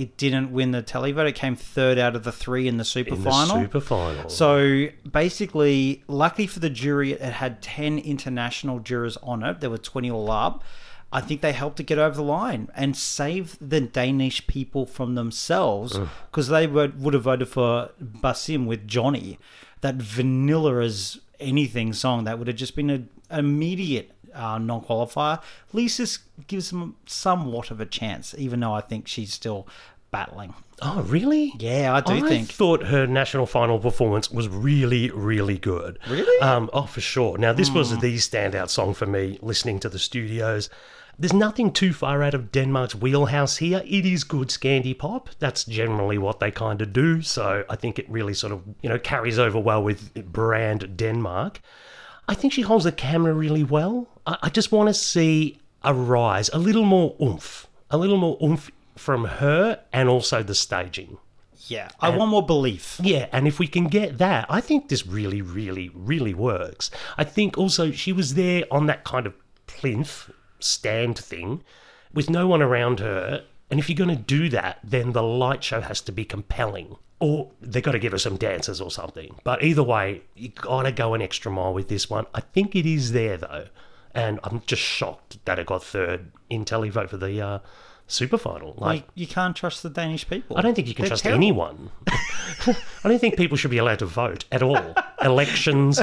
It 0.00 0.16
didn't 0.16 0.50
win 0.50 0.70
the 0.70 0.82
televote. 0.82 1.28
It 1.28 1.34
came 1.34 1.54
third 1.54 1.98
out 1.98 2.16
of 2.16 2.24
the 2.24 2.32
three 2.32 2.66
in 2.66 2.78
the 2.78 2.84
super 2.86 3.14
In 3.14 3.22
the 3.22 3.30
final. 3.30 3.56
super 3.60 3.80
final. 3.80 4.30
So 4.30 4.86
basically, 5.12 6.02
luckily 6.08 6.46
for 6.46 6.58
the 6.58 6.70
jury, 6.70 7.12
it 7.12 7.20
had 7.20 7.60
10 7.60 7.98
international 7.98 8.78
jurors 8.78 9.18
on 9.18 9.42
it. 9.42 9.60
There 9.60 9.68
were 9.68 9.76
20 9.76 10.10
all 10.10 10.30
up. 10.30 10.64
I 11.12 11.20
think 11.20 11.42
they 11.42 11.52
helped 11.52 11.80
it 11.80 11.84
get 11.84 11.98
over 11.98 12.14
the 12.16 12.22
line 12.22 12.68
and 12.74 12.96
save 12.96 13.58
the 13.60 13.82
Danish 13.82 14.46
people 14.46 14.86
from 14.86 15.16
themselves 15.16 15.98
because 16.30 16.48
they 16.48 16.66
would, 16.66 17.02
would 17.02 17.12
have 17.12 17.24
voted 17.24 17.48
for 17.48 17.90
Basim 18.02 18.64
with 18.64 18.88
Johnny. 18.88 19.38
That 19.82 19.96
vanilla 19.96 20.80
as 20.80 21.20
anything 21.38 21.92
song 21.92 22.24
that 22.24 22.38
would 22.38 22.46
have 22.48 22.56
just 22.56 22.74
been 22.74 22.88
an 22.88 23.08
immediate 23.30 24.12
uh, 24.34 24.58
non 24.58 24.80
qualifier. 24.82 25.38
At 25.38 25.74
least 25.74 25.98
this 25.98 26.18
gives 26.46 26.70
them 26.70 26.96
somewhat 27.06 27.70
of 27.70 27.80
a 27.80 27.86
chance, 27.86 28.34
even 28.38 28.60
though 28.60 28.72
I 28.72 28.80
think 28.80 29.06
she's 29.08 29.32
still 29.32 29.66
battling. 30.10 30.54
oh, 30.82 31.02
really? 31.02 31.52
Yeah, 31.58 31.94
I 31.94 32.00
do 32.00 32.24
I 32.24 32.28
think. 32.28 32.48
thought 32.50 32.86
her 32.86 33.06
national 33.06 33.46
final 33.46 33.78
performance 33.78 34.30
was 34.30 34.48
really, 34.48 35.10
really 35.10 35.58
good. 35.58 35.98
Really? 36.08 36.40
Um, 36.40 36.68
oh, 36.72 36.86
for 36.86 37.00
sure. 37.00 37.38
Now, 37.38 37.52
this 37.52 37.70
was 37.70 37.90
the 37.98 38.16
standout 38.16 38.70
song 38.70 38.94
for 38.94 39.06
me 39.06 39.38
listening 39.42 39.78
to 39.80 39.88
the 39.88 39.98
studios. 39.98 40.68
There's 41.18 41.34
nothing 41.34 41.70
too 41.72 41.92
far 41.92 42.22
out 42.22 42.32
of 42.32 42.50
Denmark's 42.50 42.94
wheelhouse 42.94 43.58
here. 43.58 43.82
It 43.84 44.06
is 44.06 44.24
good 44.24 44.48
Scandi 44.48 44.98
pop. 44.98 45.28
That's 45.38 45.64
generally 45.64 46.16
what 46.16 46.40
they 46.40 46.50
kind 46.50 46.80
of 46.80 46.94
do. 46.94 47.20
So 47.20 47.62
I 47.68 47.76
think 47.76 47.98
it 47.98 48.08
really 48.10 48.32
sort 48.32 48.52
of, 48.54 48.62
you 48.82 48.88
know, 48.88 48.98
carries 48.98 49.38
over 49.38 49.58
well 49.58 49.82
with 49.82 50.14
brand 50.32 50.96
Denmark. 50.96 51.60
I 52.28 52.34
think 52.34 52.52
she 52.52 52.62
holds 52.62 52.84
the 52.84 52.92
camera 52.92 53.34
really 53.34 53.64
well. 53.64 54.08
I, 54.26 54.36
I 54.44 54.48
just 54.50 54.72
want 54.72 54.88
to 54.88 54.94
see 54.94 55.58
a 55.82 55.94
rise, 55.94 56.48
a 56.50 56.58
little 56.58 56.84
more 56.84 57.16
oomph, 57.20 57.66
a 57.90 57.98
little 57.98 58.18
more 58.18 58.38
oomph 58.42 58.70
from 58.96 59.24
her 59.24 59.80
and 59.92 60.08
also 60.08 60.42
the 60.42 60.54
staging. 60.54 61.18
Yeah, 61.66 61.88
I 62.00 62.10
want 62.10 62.30
more 62.30 62.44
belief. 62.44 62.98
Yeah, 63.02 63.28
and 63.30 63.46
if 63.46 63.58
we 63.58 63.68
can 63.68 63.84
get 63.84 64.18
that, 64.18 64.46
I 64.48 64.60
think 64.60 64.88
this 64.88 65.06
really, 65.06 65.40
really, 65.40 65.90
really 65.94 66.34
works. 66.34 66.90
I 67.16 67.24
think 67.24 67.56
also 67.56 67.92
she 67.92 68.12
was 68.12 68.34
there 68.34 68.64
on 68.70 68.86
that 68.86 69.04
kind 69.04 69.26
of 69.26 69.34
plinth 69.66 70.30
stand 70.58 71.18
thing 71.18 71.62
with 72.12 72.28
no 72.28 72.48
one 72.48 72.60
around 72.60 72.98
her. 73.00 73.44
And 73.70 73.78
if 73.78 73.88
you're 73.88 73.96
going 73.96 74.16
to 74.16 74.22
do 74.22 74.48
that, 74.48 74.80
then 74.82 75.12
the 75.12 75.22
light 75.22 75.62
show 75.62 75.80
has 75.80 76.00
to 76.02 76.12
be 76.12 76.24
compelling. 76.24 76.96
Or 77.20 77.50
they've 77.60 77.82
got 77.82 77.92
to 77.92 77.98
give 77.98 78.14
us 78.14 78.22
some 78.22 78.36
dances 78.36 78.80
or 78.80 78.90
something. 78.90 79.34
But 79.44 79.62
either 79.62 79.82
way, 79.82 80.22
you 80.34 80.48
got 80.48 80.82
to 80.84 80.92
go 80.92 81.12
an 81.14 81.20
extra 81.20 81.52
mile 81.52 81.74
with 81.74 81.88
this 81.88 82.08
one. 82.08 82.24
I 82.34 82.40
think 82.40 82.74
it 82.74 82.86
is 82.86 83.12
there, 83.12 83.36
though. 83.36 83.66
And 84.14 84.40
I'm 84.42 84.62
just 84.66 84.82
shocked 84.82 85.38
that 85.44 85.58
it 85.58 85.66
got 85.66 85.84
third 85.84 86.32
in 86.48 86.64
televote 86.64 87.10
for 87.10 87.18
the 87.18 87.40
uh, 87.40 87.58
super 88.06 88.38
final. 88.38 88.70
Like, 88.70 88.80
Like 89.02 89.04
you 89.14 89.26
can't 89.26 89.54
trust 89.54 89.82
the 89.82 89.90
Danish 89.90 90.28
people. 90.28 90.56
I 90.56 90.62
don't 90.62 90.74
think 90.74 90.88
you 90.88 90.94
can 90.94 91.02
They're 91.04 91.10
trust 91.10 91.22
terrible. 91.24 91.36
anyone. 91.44 91.90
I 92.66 92.74
don't 93.08 93.18
think 93.20 93.36
people 93.36 93.56
should 93.56 93.70
be 93.70 93.78
allowed 93.78 94.00
to 94.00 94.06
vote 94.06 94.46
at 94.50 94.62
all. 94.62 94.94
Elections, 95.22 96.00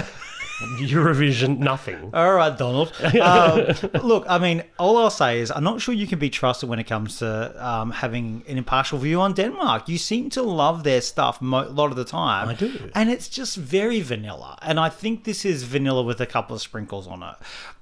Eurovision, 0.80 1.60
nothing. 1.60 2.10
All 2.14 2.34
right, 2.34 2.58
Donald. 2.58 2.94
Um, 3.28 3.74
look, 4.04 4.26
I 4.30 4.38
mean, 4.38 4.64
all 4.80 4.98
I'll 4.98 5.10
say 5.10 5.40
is 5.40 5.52
I'm 5.52 5.64
not 5.64 5.82
sure 5.82 5.94
you 5.94 6.08
can 6.08 6.20
be 6.20 6.30
trusted 6.30 6.70
when 6.70 6.80
it 6.80 6.86
comes 6.86 7.20
to 7.20 7.54
um, 7.66 7.92
having 7.92 8.44
an 8.48 8.58
impartial 8.58 9.00
view 9.00 9.20
on 9.20 9.34
Denmark. 9.34 9.90
You 9.90 9.98
seem 9.98 10.30
to 10.32 10.42
love 10.42 10.84
their 10.84 11.02
stuff 11.02 11.42
mo- 11.42 11.68
a 11.68 11.70
lot 11.70 11.92
of 11.92 11.98
the 11.98 12.06
time. 12.06 12.50
I 12.50 12.54
do. 12.54 12.92
And 12.96 13.10
it's 13.10 13.28
just 13.28 13.58
very 13.58 14.02
vanilla. 14.02 14.58
And 14.62 14.80
I 14.80 14.90
think 14.90 15.24
this 15.24 15.46
is 15.46 15.64
vanilla 15.64 16.04
with 16.04 16.22
a 16.22 16.26
couple 16.26 16.56
of 16.56 16.62
sprinkles 16.62 17.08
on 17.08 17.24
it. 17.24 17.36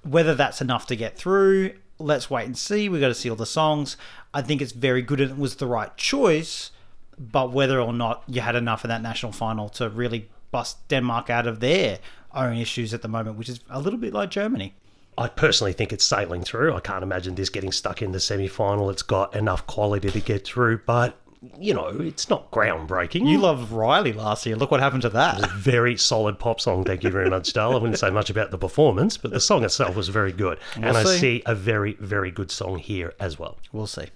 Whether 0.04 0.36
that's 0.36 0.62
enough 0.62 0.88
to 0.88 0.96
get 0.96 1.18
through, 1.18 1.74
let's 2.00 2.30
wait 2.30 2.46
and 2.46 2.58
see. 2.58 2.90
We've 2.90 3.02
got 3.02 3.10
to 3.10 3.16
see 3.16 3.30
all 3.30 3.36
the 3.36 3.46
songs. 3.46 3.98
I 4.34 4.42
think 4.42 4.62
it's 4.62 4.72
very 4.74 5.02
good 5.02 5.20
and 5.22 5.32
it 5.32 5.38
was 5.38 5.56
the 5.58 5.68
right 5.68 5.96
choice. 5.98 6.72
But 7.18 7.52
whether 7.52 7.80
or 7.80 7.94
not 7.94 8.24
you 8.28 8.42
had 8.42 8.56
enough 8.56 8.84
in 8.84 8.90
that 8.90 9.02
national 9.02 9.32
final 9.32 9.70
to 9.70 9.90
really 9.90 10.30
bust 10.52 10.88
Denmark 10.88 11.30
out 11.30 11.48
of 11.48 11.60
their 11.60 12.00
own 12.36 12.58
issues 12.58 12.94
at 12.94 13.02
the 13.02 13.08
moment, 13.08 13.38
which 13.38 13.50
is 13.50 13.60
a 13.70 13.80
little 13.80 14.00
bit 14.00 14.14
like 14.14 14.30
Germany. 14.30 14.76
I 15.18 15.30
personally 15.30 15.74
think 15.74 15.94
it's 15.94 16.04
sailing 16.04 16.44
through. 16.44 16.74
I 16.74 16.82
can't 16.82 17.04
imagine 17.04 17.36
this 17.36 17.50
getting 17.50 17.72
stuck 17.72 18.02
in 18.02 18.12
the 18.12 18.20
semi 18.20 18.48
final. 18.48 18.90
It's 18.90 19.02
got 19.02 19.36
enough 19.36 19.66
quality 19.66 20.10
to 20.12 20.20
get 20.20 20.46
through, 20.46 20.82
but, 20.86 21.18
you 21.58 21.74
know, 21.74 21.88
it's 21.88 22.30
not 22.30 22.52
groundbreaking. 22.52 23.26
You 23.28 23.38
loved 23.38 23.72
Reiley 23.72 24.14
last 24.14 24.46
year. 24.46 24.58
Look 24.58 24.72
what 24.72 24.82
happened 24.82 25.04
to 25.04 25.10
that. 25.12 25.50
very 25.52 25.96
solid 25.96 26.38
pop 26.38 26.60
song. 26.60 26.84
Thank 26.84 27.04
you 27.04 27.12
very 27.12 27.30
much, 27.30 27.54
Dale. 27.54 27.72
I 27.72 27.76
wouldn't 27.76 27.98
say 27.98 28.10
much 28.10 28.30
about 28.30 28.52
the 28.52 28.58
performance, 28.58 29.16
but 29.16 29.32
the 29.32 29.40
song 29.40 29.64
itself 29.64 29.96
was 29.96 30.10
very 30.10 30.34
good. 30.34 30.60
and 30.76 30.98
I 30.98 31.04
see. 31.04 31.18
see 31.18 31.44
a 31.46 31.56
very, 31.56 31.94
very 31.94 32.32
good 32.32 32.52
song 32.52 32.80
here 32.80 33.14
as 33.20 33.40
well. 33.40 33.58
We'll 33.72 33.88
see. 33.88 34.08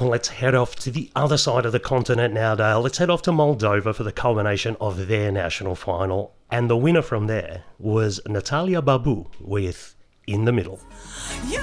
Well, 0.00 0.08
let's 0.08 0.28
head 0.28 0.54
off 0.54 0.76
to 0.76 0.90
the 0.90 1.10
other 1.14 1.36
side 1.36 1.66
of 1.66 1.72
the 1.72 1.78
continent 1.78 2.32
now, 2.32 2.54
Dale. 2.54 2.80
Let's 2.80 2.96
head 2.96 3.10
off 3.10 3.20
to 3.22 3.32
Moldova 3.32 3.94
for 3.94 4.02
the 4.02 4.12
culmination 4.12 4.74
of 4.80 5.08
their 5.08 5.30
national 5.30 5.74
final. 5.74 6.32
And 6.50 6.70
the 6.70 6.76
winner 6.76 7.02
from 7.02 7.26
there 7.26 7.64
was 7.78 8.18
Natalia 8.26 8.80
Barbu 8.80 9.26
with 9.38 9.94
In 10.26 10.46
the 10.46 10.52
Middle. 10.52 10.80
You 11.48 11.60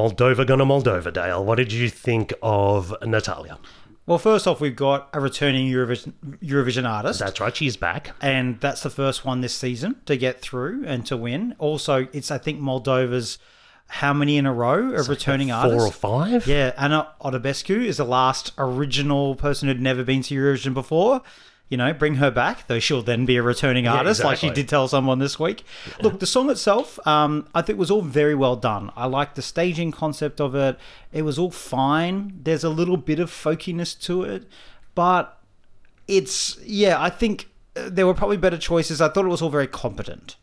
Moldova 0.00 0.46
gonna 0.46 0.64
Moldova, 0.64 1.12
Dale. 1.12 1.44
What 1.44 1.56
did 1.56 1.72
you 1.72 1.90
think 1.90 2.32
of 2.42 2.94
Natalia? 3.02 3.58
Well, 4.06 4.16
first 4.16 4.46
off, 4.46 4.58
we've 4.58 4.74
got 4.74 5.10
a 5.12 5.20
returning 5.20 5.70
Eurovision, 5.70 6.14
Eurovision 6.42 6.88
artist. 6.88 7.20
That's 7.20 7.38
right, 7.38 7.54
she's 7.54 7.76
back. 7.76 8.12
and 8.22 8.58
that's 8.60 8.82
the 8.82 8.88
first 8.90 9.26
one 9.26 9.42
this 9.42 9.54
season 9.54 9.96
to 10.06 10.16
get 10.16 10.40
through 10.40 10.84
and 10.86 11.04
to 11.06 11.18
win. 11.18 11.54
Also, 11.58 12.08
it's 12.14 12.30
I 12.30 12.38
think 12.38 12.60
Moldova's 12.60 13.38
how 13.88 14.14
many 14.14 14.38
in 14.38 14.46
a 14.46 14.54
row 14.54 14.94
of 14.94 15.08
returning 15.08 15.50
artists? 15.50 15.98
Four 16.00 16.22
or 16.22 16.26
five? 16.26 16.46
Yeah, 16.46 16.72
Anna 16.78 17.08
Odobescu 17.20 17.84
is 17.84 17.98
the 17.98 18.04
last 18.04 18.52
original 18.56 19.34
person 19.34 19.68
who'd 19.68 19.82
never 19.82 20.02
been 20.02 20.22
to 20.22 20.34
Eurovision 20.34 20.72
before. 20.72 21.20
You 21.70 21.76
know, 21.76 21.92
bring 21.92 22.16
her 22.16 22.30
back, 22.32 22.66
though 22.66 22.80
she'll 22.80 23.00
then 23.00 23.24
be 23.24 23.36
a 23.36 23.42
returning 23.42 23.86
artist, 23.86 24.24
like 24.24 24.38
she 24.38 24.48
did 24.54 24.68
tell 24.68 24.88
someone 24.88 25.20
this 25.20 25.38
week. 25.38 25.62
Look, 26.02 26.18
the 26.18 26.26
song 26.26 26.50
itself, 26.50 26.98
um, 27.06 27.46
I 27.54 27.62
think 27.62 27.78
was 27.78 27.90
all 27.92 28.02
very 28.02 28.34
well 28.34 28.56
done. 28.56 28.90
I 28.96 29.06
like 29.06 29.36
the 29.36 29.42
staging 29.42 29.92
concept 29.92 30.40
of 30.40 30.54
it. 30.56 30.76
It 31.12 31.22
was 31.22 31.38
all 31.38 31.52
fine. 31.52 32.40
There's 32.42 32.64
a 32.64 32.68
little 32.70 32.96
bit 32.96 33.20
of 33.20 33.30
folkiness 33.30 33.94
to 34.02 34.24
it, 34.24 34.46
but 34.96 35.38
it's 36.08 36.58
yeah. 36.64 37.00
I 37.00 37.08
think 37.08 37.48
uh, 37.76 37.88
there 37.88 38.06
were 38.06 38.14
probably 38.14 38.36
better 38.36 38.58
choices. 38.58 39.00
I 39.00 39.08
thought 39.08 39.24
it 39.24 39.28
was 39.28 39.40
all 39.40 39.50
very 39.50 39.68
competent. 39.68 40.34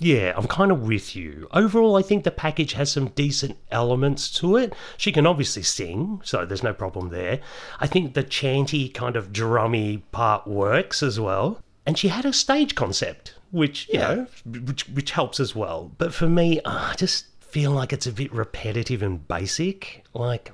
Yeah, 0.00 0.32
I'm 0.36 0.48
kind 0.48 0.72
of 0.72 0.82
with 0.82 1.14
you. 1.14 1.46
Overall, 1.52 1.96
I 1.96 2.02
think 2.02 2.24
the 2.24 2.30
package 2.32 2.72
has 2.72 2.90
some 2.90 3.08
decent 3.08 3.56
elements 3.70 4.28
to 4.40 4.56
it. 4.56 4.72
She 4.96 5.12
can 5.12 5.26
obviously 5.26 5.62
sing, 5.62 6.20
so 6.24 6.44
there's 6.44 6.64
no 6.64 6.74
problem 6.74 7.10
there. 7.10 7.40
I 7.78 7.86
think 7.86 8.14
the 8.14 8.24
chanty, 8.24 8.88
kind 8.88 9.14
of 9.14 9.32
drummy 9.32 10.02
part 10.10 10.46
works 10.48 11.02
as 11.02 11.20
well. 11.20 11.60
And 11.86 11.96
she 11.96 12.08
had 12.08 12.24
a 12.24 12.32
stage 12.32 12.74
concept, 12.74 13.34
which, 13.52 13.88
you 13.92 14.00
Yeah. 14.00 14.14
know, 14.14 14.26
which, 14.64 14.88
which 14.88 15.12
helps 15.12 15.38
as 15.38 15.54
well. 15.54 15.92
But 15.96 16.12
for 16.12 16.28
me, 16.28 16.60
uh, 16.62 16.90
I 16.92 16.94
just 16.96 17.26
feel 17.40 17.70
like 17.70 17.92
it's 17.92 18.06
a 18.06 18.12
bit 18.12 18.32
repetitive 18.32 19.00
and 19.02 19.26
basic. 19.28 20.02
Like, 20.12 20.50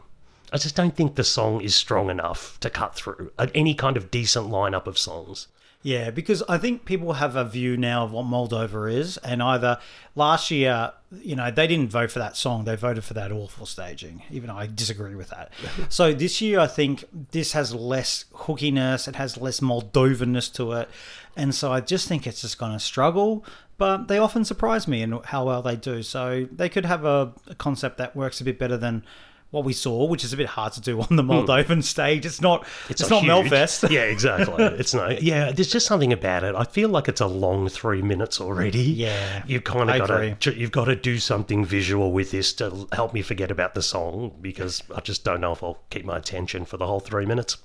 I 0.52 0.58
just 0.58 0.74
don't 0.76 0.94
think 0.94 1.14
the 1.14 1.24
song 1.24 1.62
is 1.62 1.74
strong 1.74 2.10
enough 2.10 2.60
to 2.60 2.68
cut 2.68 2.94
through 2.94 3.30
uh, 3.38 3.46
any 3.54 3.72
kind 3.74 3.96
of 3.96 4.10
decent 4.10 4.48
lineup 4.48 4.86
of 4.86 4.98
songs. 4.98 5.46
Yeah, 5.82 6.10
because 6.10 6.42
I 6.46 6.58
think 6.58 6.84
people 6.84 7.14
have 7.14 7.36
a 7.36 7.44
view 7.44 7.74
now 7.74 8.04
of 8.04 8.12
what 8.12 8.26
Moldova 8.26 8.92
is, 8.92 9.16
and 9.18 9.42
either 9.42 9.78
last 10.14 10.50
year, 10.50 10.92
you 11.22 11.34
know, 11.34 11.50
they 11.50 11.66
didn't 11.66 11.90
vote 11.90 12.10
for 12.10 12.18
that 12.18 12.36
song; 12.36 12.64
they 12.64 12.76
voted 12.76 13.02
for 13.02 13.14
that 13.14 13.32
awful 13.32 13.64
staging. 13.64 14.22
Even 14.30 14.48
though 14.48 14.58
I 14.58 14.66
disagree 14.66 15.14
with 15.14 15.30
that. 15.30 15.52
so 15.88 16.12
this 16.12 16.42
year, 16.42 16.60
I 16.60 16.66
think 16.66 17.04
this 17.30 17.52
has 17.52 17.74
less 17.74 18.26
hookiness, 18.34 19.08
it 19.08 19.16
has 19.16 19.38
less 19.38 19.60
Moldovanness 19.60 20.52
to 20.54 20.72
it, 20.72 20.90
and 21.34 21.54
so 21.54 21.72
I 21.72 21.80
just 21.80 22.06
think 22.06 22.26
it's 22.26 22.42
just 22.42 22.58
going 22.58 22.72
to 22.72 22.80
struggle. 22.80 23.42
But 23.78 24.08
they 24.08 24.18
often 24.18 24.44
surprise 24.44 24.86
me 24.86 25.00
in 25.00 25.12
how 25.24 25.46
well 25.46 25.62
they 25.62 25.76
do. 25.76 26.02
So 26.02 26.46
they 26.52 26.68
could 26.68 26.84
have 26.84 27.06
a, 27.06 27.32
a 27.46 27.54
concept 27.54 27.96
that 27.96 28.14
works 28.14 28.38
a 28.42 28.44
bit 28.44 28.58
better 28.58 28.76
than. 28.76 29.02
What 29.50 29.64
we 29.64 29.72
saw, 29.72 30.06
which 30.06 30.22
is 30.22 30.32
a 30.32 30.36
bit 30.36 30.46
hard 30.46 30.72
to 30.74 30.80
do 30.80 31.00
on 31.00 31.16
the 31.16 31.22
hmm. 31.22 31.30
Moldovan 31.30 31.82
stage, 31.82 32.24
it's 32.24 32.40
not. 32.40 32.66
It's, 32.88 33.08
not, 33.08 33.22
huge. 33.22 33.30
Melfest. 33.32 33.90
Yeah, 33.90 34.02
exactly. 34.02 34.64
it's 34.78 34.94
no. 34.94 35.08
Yeah, 35.20 35.50
there's 35.50 35.72
just 35.72 35.86
something 35.86 36.12
about 36.12 36.44
it. 36.44 36.54
I 36.54 36.64
feel 36.64 36.88
like 36.88 37.08
it's 37.08 37.20
a 37.20 37.26
long 37.26 37.68
three 37.68 38.02
minutes 38.02 38.40
already. 38.40 38.82
Yeah, 38.82 39.42
you've 39.46 39.64
kind 39.64 39.90
of 39.90 40.06
got 40.06 40.40
to 40.40 40.54
you've 40.54 40.72
got 40.72 40.84
to 40.84 40.96
do 40.96 41.18
something 41.18 41.64
visual 41.64 42.12
with 42.12 42.30
this 42.30 42.52
to 42.54 42.86
help 42.92 43.12
me 43.12 43.22
forget 43.22 43.50
about 43.50 43.74
the 43.74 43.82
song 43.82 44.36
because 44.40 44.82
I 44.94 45.00
just 45.00 45.24
don't 45.24 45.40
know 45.40 45.52
if 45.52 45.62
I'll 45.62 45.82
keep 45.90 46.04
my 46.04 46.18
attention 46.18 46.64
for 46.64 46.76
the 46.76 46.86
whole 46.86 47.00
three 47.00 47.26
minutes. 47.26 47.56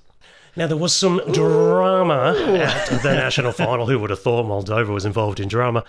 Now 0.57 0.67
there 0.67 0.77
was 0.77 0.95
some 0.95 1.19
drama 1.33 2.33
at 2.37 3.01
the 3.03 3.13
national 3.13 3.51
final. 3.51 3.87
Who 3.87 3.99
would 3.99 4.09
have 4.09 4.21
thought 4.21 4.45
Moldova 4.45 4.87
was 4.93 5.03
involved 5.05 5.39
in 5.41 5.49
drama? 5.49 5.83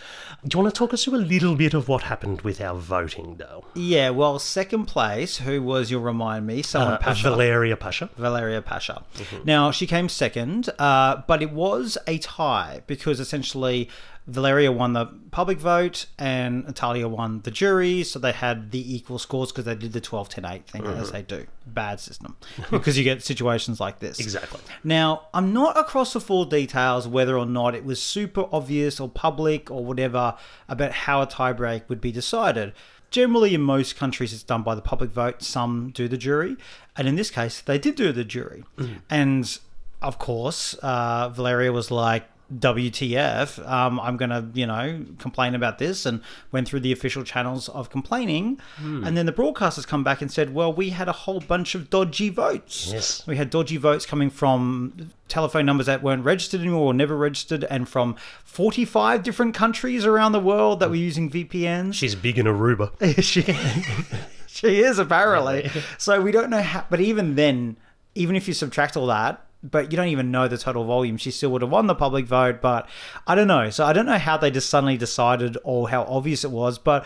Do 0.44 0.56
you 0.58 0.62
want 0.62 0.74
to 0.74 0.78
talk 0.78 0.92
us 0.92 1.04
through 1.04 1.16
a 1.16 1.18
little 1.22 1.54
bit 1.54 1.72
of 1.72 1.88
what 1.88 2.02
happened 2.02 2.40
with 2.42 2.60
our 2.60 2.74
voting, 2.74 3.36
though? 3.36 3.64
Yeah, 3.74 4.10
well, 4.10 4.38
second 4.40 4.86
place, 4.86 5.38
who 5.38 5.62
was, 5.62 5.90
you'll 5.90 6.02
remind 6.02 6.46
me, 6.48 6.62
someone 6.62 6.94
Uh, 6.94 6.98
Pasha. 6.98 7.30
Valeria 7.30 7.76
Pasha. 7.76 8.10
Valeria 8.16 8.60
Pasha. 8.60 9.04
Now, 9.44 9.70
she 9.70 9.86
came 9.86 10.08
second, 10.08 10.68
uh, 10.80 11.22
but 11.28 11.42
it 11.42 11.52
was 11.52 11.96
a 12.08 12.18
tie 12.18 12.82
because 12.88 13.20
essentially 13.20 13.88
Valeria 14.26 14.72
won 14.72 14.92
the 14.92 15.06
public 15.30 15.58
vote 15.58 16.06
and 16.18 16.64
Natalia 16.64 17.06
won 17.06 17.42
the 17.42 17.50
jury. 17.50 18.02
So 18.02 18.18
they 18.18 18.32
had 18.32 18.72
the 18.72 18.94
equal 18.94 19.18
scores 19.18 19.52
because 19.52 19.66
they 19.66 19.76
did 19.76 19.92
the 19.92 20.00
12 20.00 20.28
10 20.28 20.44
8 20.44 20.66
thing 20.66 20.86
as 20.86 21.12
they 21.12 21.22
do. 21.22 21.46
Bad 21.66 22.00
system 22.00 22.36
because 22.70 22.98
you 22.98 23.04
get 23.04 23.22
situations 23.22 23.78
like 23.78 24.00
this. 24.00 24.18
Exactly. 24.18 24.60
Now, 24.82 25.28
I'm 25.32 25.52
not 25.52 25.78
across 25.78 26.12
the 26.12 26.20
full 26.20 26.44
details 26.44 27.06
whether 27.06 27.38
or 27.38 27.46
not 27.46 27.74
it 27.74 27.84
was 27.84 28.02
super 28.02 28.46
obvious 28.50 28.98
or 28.98 29.08
public 29.08 29.70
or 29.70 29.84
whatever 29.84 30.34
about 30.68 30.92
how 30.92 31.22
a 31.22 31.26
tiebreak 31.26 31.88
would 31.88 32.00
be 32.00 32.10
decided. 32.10 32.72
Generally, 33.10 33.54
in 33.54 33.60
most 33.60 33.96
countries, 33.96 34.32
it's 34.32 34.42
done 34.42 34.62
by 34.62 34.74
the 34.74 34.82
public 34.82 35.10
vote. 35.10 35.40
Some 35.40 35.90
do 35.94 36.08
the 36.08 36.16
jury. 36.16 36.56
And 36.96 37.06
in 37.06 37.14
this 37.14 37.30
case, 37.30 37.60
they 37.60 37.78
did 37.78 37.94
do 37.94 38.10
the 38.10 38.24
jury. 38.24 38.64
And 39.08 39.58
of 40.02 40.18
course, 40.18 40.74
uh, 40.82 41.28
Valeria 41.28 41.72
was 41.72 41.92
like, 41.92 42.24
WTF, 42.54 43.66
um, 43.68 43.98
I'm 43.98 44.16
going 44.16 44.30
to, 44.30 44.46
you 44.54 44.66
know, 44.66 45.04
complain 45.18 45.54
about 45.54 45.78
this 45.78 46.06
and 46.06 46.22
went 46.52 46.68
through 46.68 46.80
the 46.80 46.92
official 46.92 47.24
channels 47.24 47.68
of 47.68 47.90
complaining. 47.90 48.60
And 48.78 49.16
then 49.16 49.26
the 49.26 49.32
broadcasters 49.32 49.86
come 49.86 50.04
back 50.04 50.22
and 50.22 50.30
said, 50.30 50.54
well, 50.54 50.72
we 50.72 50.90
had 50.90 51.08
a 51.08 51.12
whole 51.12 51.40
bunch 51.40 51.74
of 51.74 51.90
dodgy 51.90 52.28
votes. 52.28 52.92
Yes. 52.92 53.26
We 53.26 53.36
had 53.36 53.50
dodgy 53.50 53.78
votes 53.78 54.06
coming 54.06 54.30
from 54.30 55.10
telephone 55.28 55.66
numbers 55.66 55.86
that 55.86 56.02
weren't 56.02 56.24
registered 56.24 56.60
anymore 56.60 56.86
or 56.86 56.94
never 56.94 57.16
registered 57.16 57.64
and 57.64 57.88
from 57.88 58.14
45 58.44 59.24
different 59.24 59.54
countries 59.54 60.04
around 60.04 60.32
the 60.32 60.40
world 60.40 60.78
that 60.80 60.88
were 60.88 60.94
using 60.96 61.30
VPNs. 61.30 61.94
She's 61.94 62.14
big 62.14 62.38
in 62.38 62.46
Aruba. 62.46 62.92
she, 63.22 63.42
she 64.46 64.82
is 64.82 64.98
apparently. 65.00 65.70
So 65.98 66.20
we 66.20 66.30
don't 66.30 66.50
know 66.50 66.62
how, 66.62 66.84
but 66.88 67.00
even 67.00 67.34
then, 67.34 67.76
even 68.14 68.36
if 68.36 68.46
you 68.46 68.54
subtract 68.54 68.96
all 68.96 69.08
that, 69.08 69.45
but 69.70 69.92
you 69.92 69.96
don't 69.96 70.08
even 70.08 70.30
know 70.30 70.48
the 70.48 70.58
total 70.58 70.84
volume, 70.84 71.16
she 71.16 71.30
still 71.30 71.50
would 71.50 71.62
have 71.62 71.70
won 71.70 71.86
the 71.86 71.94
public 71.94 72.26
vote. 72.26 72.60
But 72.60 72.88
I 73.26 73.34
don't 73.34 73.48
know. 73.48 73.70
So 73.70 73.84
I 73.84 73.92
don't 73.92 74.06
know 74.06 74.18
how 74.18 74.36
they 74.36 74.50
just 74.50 74.70
suddenly 74.70 74.96
decided 74.96 75.56
or 75.64 75.88
how 75.90 76.04
obvious 76.04 76.44
it 76.44 76.50
was, 76.50 76.78
but 76.78 77.04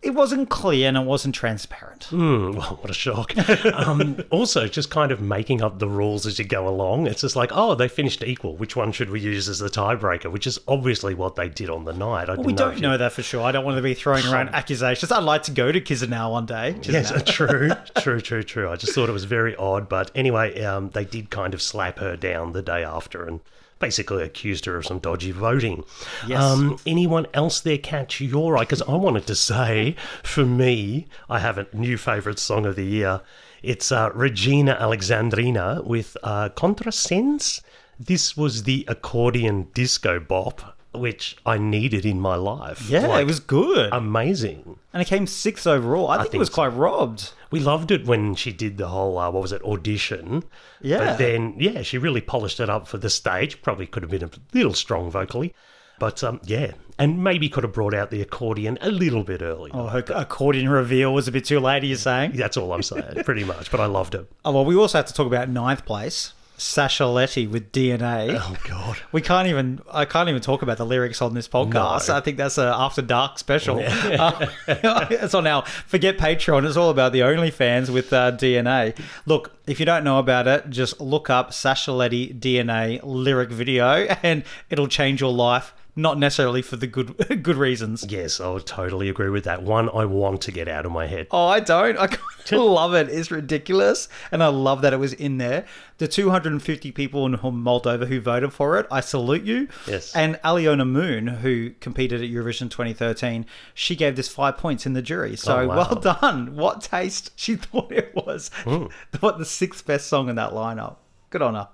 it 0.00 0.10
wasn't 0.14 0.48
clear 0.48 0.86
and 0.88 0.96
it 0.96 1.04
wasn't 1.04 1.34
transparent. 1.34 2.04
Hmm, 2.04 2.52
well, 2.56 2.78
what 2.80 2.88
a 2.90 2.94
shock. 2.94 3.36
um, 3.74 4.22
also, 4.30 4.66
just 4.68 4.90
kind 4.90 5.10
of 5.10 5.20
making 5.20 5.60
up 5.62 5.78
the 5.80 5.88
rules 5.88 6.24
as 6.26 6.38
you 6.38 6.44
go 6.44 6.68
along. 6.68 7.06
It's 7.08 7.22
just 7.22 7.34
like, 7.34 7.50
oh, 7.52 7.74
they 7.74 7.88
finished 7.88 8.22
equal. 8.22 8.56
Which 8.56 8.76
one 8.76 8.92
should 8.92 9.10
we 9.10 9.20
use 9.20 9.48
as 9.48 9.58
the 9.58 9.68
tiebreaker? 9.68 10.30
Which 10.30 10.46
is 10.46 10.58
obviously 10.68 11.14
what 11.14 11.34
they 11.36 11.48
did 11.48 11.68
on 11.68 11.84
the 11.84 11.92
night. 11.92 12.28
I 12.30 12.34
We 12.36 12.44
didn't 12.52 12.58
don't 12.58 12.74
you- 12.76 12.82
know 12.82 12.96
that 12.96 13.12
for 13.12 13.22
sure. 13.22 13.42
I 13.42 13.50
don't 13.52 13.64
want 13.64 13.76
to 13.76 13.82
be 13.82 13.94
throwing 13.94 14.24
around 14.32 14.50
accusations. 14.50 15.10
I'd 15.10 15.24
like 15.24 15.42
to 15.44 15.50
go 15.50 15.72
to 15.72 15.80
Chisinau 15.80 16.30
one 16.30 16.46
day. 16.46 16.76
Yes, 16.82 17.12
true, 17.26 17.70
true, 18.00 18.20
true, 18.20 18.42
true. 18.44 18.70
I 18.70 18.76
just 18.76 18.94
thought 18.94 19.08
it 19.08 19.12
was 19.12 19.24
very 19.24 19.56
odd. 19.56 19.88
But 19.88 20.10
anyway, 20.14 20.62
um, 20.62 20.90
they 20.90 21.04
did 21.04 21.30
kind 21.30 21.54
of 21.54 21.60
slap 21.60 21.98
her 21.98 22.16
down 22.16 22.52
the 22.52 22.62
day 22.62 22.84
after 22.84 23.24
and 23.24 23.40
basically 23.78 24.22
accused 24.22 24.64
her 24.64 24.76
of 24.76 24.86
some 24.86 24.98
dodgy 24.98 25.30
voting. 25.30 25.84
Yes. 26.26 26.42
Um, 26.42 26.78
anyone 26.86 27.26
else 27.34 27.60
there 27.60 27.78
catch 27.78 28.20
your 28.20 28.56
eye? 28.56 28.60
Because 28.62 28.82
I 28.82 28.94
wanted 28.96 29.26
to 29.28 29.34
say, 29.34 29.94
for 30.22 30.44
me, 30.44 31.06
I 31.28 31.38
have 31.38 31.58
a 31.58 31.66
new 31.72 31.96
favourite 31.96 32.38
song 32.38 32.66
of 32.66 32.76
the 32.76 32.84
year. 32.84 33.20
It's 33.62 33.90
uh, 33.92 34.10
Regina 34.14 34.76
Alexandrina 34.80 35.84
with 35.84 36.16
uh, 36.22 36.48
Contrasense. 36.50 37.60
This 37.98 38.36
was 38.36 38.62
the 38.62 38.84
accordion 38.88 39.68
disco 39.74 40.20
bop, 40.20 40.76
which 40.92 41.36
I 41.44 41.58
needed 41.58 42.06
in 42.06 42.20
my 42.20 42.36
life. 42.36 42.88
Yeah, 42.88 43.06
Like, 43.08 43.22
it 43.22 43.26
was 43.26 43.40
good. 43.40 43.92
amazing. 43.92 44.78
and 44.92 45.02
it 45.02 45.06
came 45.06 45.26
sixth 45.26 45.66
overall. 45.66 46.08
I 46.08 46.22
think, 46.22 46.34
it 46.34 46.38
was 46.38 46.50
quite 46.50 46.68
robbed. 46.68 47.32
We 47.50 47.60
loved 47.60 47.90
it 47.90 48.06
when 48.06 48.34
she 48.34 48.52
did 48.52 48.76
the 48.76 48.88
whole, 48.88 49.18
uh, 49.18 49.30
what 49.30 49.42
was 49.42 49.52
it, 49.52 49.62
audition. 49.62 50.44
Yeah. 50.80 50.98
But 50.98 51.18
then, 51.18 51.54
yeah, 51.58 51.82
she 51.82 51.98
really 51.98 52.20
polished 52.20 52.60
it 52.60 52.68
up 52.68 52.86
for 52.86 52.98
the 52.98 53.10
stage. 53.10 53.62
Probably 53.62 53.86
could 53.86 54.02
have 54.02 54.10
been 54.10 54.24
a 54.24 54.30
little 54.52 54.74
strong 54.74 55.10
vocally. 55.10 55.54
But 55.98 56.22
um, 56.22 56.40
yeah, 56.44 56.72
and 56.98 57.24
maybe 57.24 57.48
could 57.48 57.64
have 57.64 57.72
brought 57.72 57.94
out 57.94 58.10
the 58.10 58.20
accordion 58.20 58.78
a 58.80 58.90
little 58.90 59.24
bit 59.24 59.42
earlier. 59.42 59.72
Oh, 59.74 59.88
her 59.88 60.04
accordion 60.14 60.68
reveal 60.68 61.12
was 61.12 61.26
a 61.26 61.32
bit 61.32 61.44
too 61.44 61.58
late, 61.58 61.82
are 61.82 61.86
you 61.86 61.96
saying? 61.96 62.32
That's 62.36 62.56
all 62.56 62.72
I'm 62.72 62.84
saying, 62.84 63.24
pretty 63.24 63.44
much. 63.44 63.70
But 63.70 63.80
I 63.80 63.86
loved 63.86 64.14
it. 64.14 64.30
Oh, 64.44 64.52
well, 64.52 64.64
we 64.64 64.76
also 64.76 64.98
have 64.98 65.06
to 65.06 65.12
talk 65.12 65.26
about 65.26 65.48
ninth 65.48 65.84
place. 65.84 66.34
Sasha 66.58 67.06
Letty 67.06 67.46
with 67.46 67.72
DNA. 67.72 68.36
Oh, 68.38 68.56
God. 68.68 68.98
We 69.12 69.22
can't 69.22 69.48
even. 69.48 69.80
I 69.90 70.04
can't 70.04 70.28
even 70.28 70.42
talk 70.42 70.62
about 70.62 70.76
the 70.76 70.84
lyrics 70.84 71.22
on 71.22 71.34
this 71.34 71.48
podcast. 71.48 72.08
No. 72.08 72.16
I 72.16 72.20
think 72.20 72.36
that's 72.36 72.58
a 72.58 72.74
after 72.76 73.00
dark 73.00 73.38
special. 73.38 73.78
Uh, 74.18 74.46
it's 75.10 75.34
on 75.34 75.46
our 75.46 75.64
forget 75.86 76.18
Patreon. 76.18 76.66
It's 76.66 76.76
all 76.76 76.90
about 76.90 77.12
the 77.12 77.20
OnlyFans 77.20 77.90
with 77.90 78.12
uh, 78.12 78.32
DNA. 78.32 78.98
Look, 79.26 79.52
if 79.66 79.78
you 79.78 79.86
don't 79.86 80.02
know 80.02 80.18
about 80.18 80.46
it, 80.46 80.70
just 80.70 81.00
look 81.00 81.30
up 81.30 81.52
Sasha 81.52 81.92
Letty 81.92 82.32
DNA 82.34 83.00
lyric 83.02 83.50
video, 83.50 83.84
and 84.22 84.44
it'll 84.70 84.88
change 84.88 85.20
your 85.20 85.32
life 85.32 85.74
not 85.98 86.16
necessarily 86.16 86.62
for 86.62 86.76
the 86.76 86.86
good 86.86 87.16
good 87.42 87.56
reasons. 87.56 88.06
Yes, 88.08 88.40
I 88.40 88.48
would 88.50 88.66
totally 88.66 89.08
agree 89.08 89.28
with 89.30 89.44
that. 89.44 89.62
One 89.62 89.90
I 89.90 90.04
want 90.04 90.40
to 90.42 90.52
get 90.52 90.68
out 90.68 90.86
of 90.86 90.92
my 90.92 91.06
head. 91.06 91.26
Oh, 91.32 91.46
I 91.48 91.60
don't. 91.60 91.98
I 91.98 92.08
love 92.56 92.94
it. 92.94 93.08
It's 93.10 93.30
ridiculous, 93.30 94.08
and 94.30 94.42
I 94.42 94.46
love 94.46 94.80
that 94.82 94.92
it 94.92 94.98
was 94.98 95.12
in 95.12 95.38
there. 95.38 95.66
The 95.98 96.06
250 96.06 96.92
people 96.92 97.26
in 97.26 97.32
Moldova 97.32 98.06
who 98.06 98.20
voted 98.20 98.52
for 98.52 98.78
it, 98.78 98.86
I 98.90 99.00
salute 99.00 99.42
you. 99.42 99.66
Yes. 99.88 100.14
And 100.14 100.36
Aliona 100.44 100.88
Moon, 100.88 101.26
who 101.26 101.70
competed 101.80 102.22
at 102.22 102.30
Eurovision 102.30 102.70
2013, 102.70 103.44
she 103.74 103.96
gave 103.96 104.14
this 104.14 104.28
five 104.28 104.56
points 104.56 104.86
in 104.86 104.92
the 104.92 105.02
jury. 105.02 105.36
So 105.36 105.58
Oh, 105.58 105.66
wow. 105.66 105.76
well 105.76 105.94
done. 106.20 106.54
What 106.54 106.82
taste 106.82 107.32
she 107.34 107.56
thought 107.56 107.90
it 107.90 108.12
was. 108.14 108.50
Hmm. 108.62 108.86
What 109.18 109.38
the 109.38 109.44
sixth 109.44 109.84
best 109.84 110.06
song 110.06 110.28
in 110.28 110.36
that 110.36 110.52
lineup. 110.52 110.96
Good 111.30 111.42
on 111.42 111.54
her. 111.56 111.68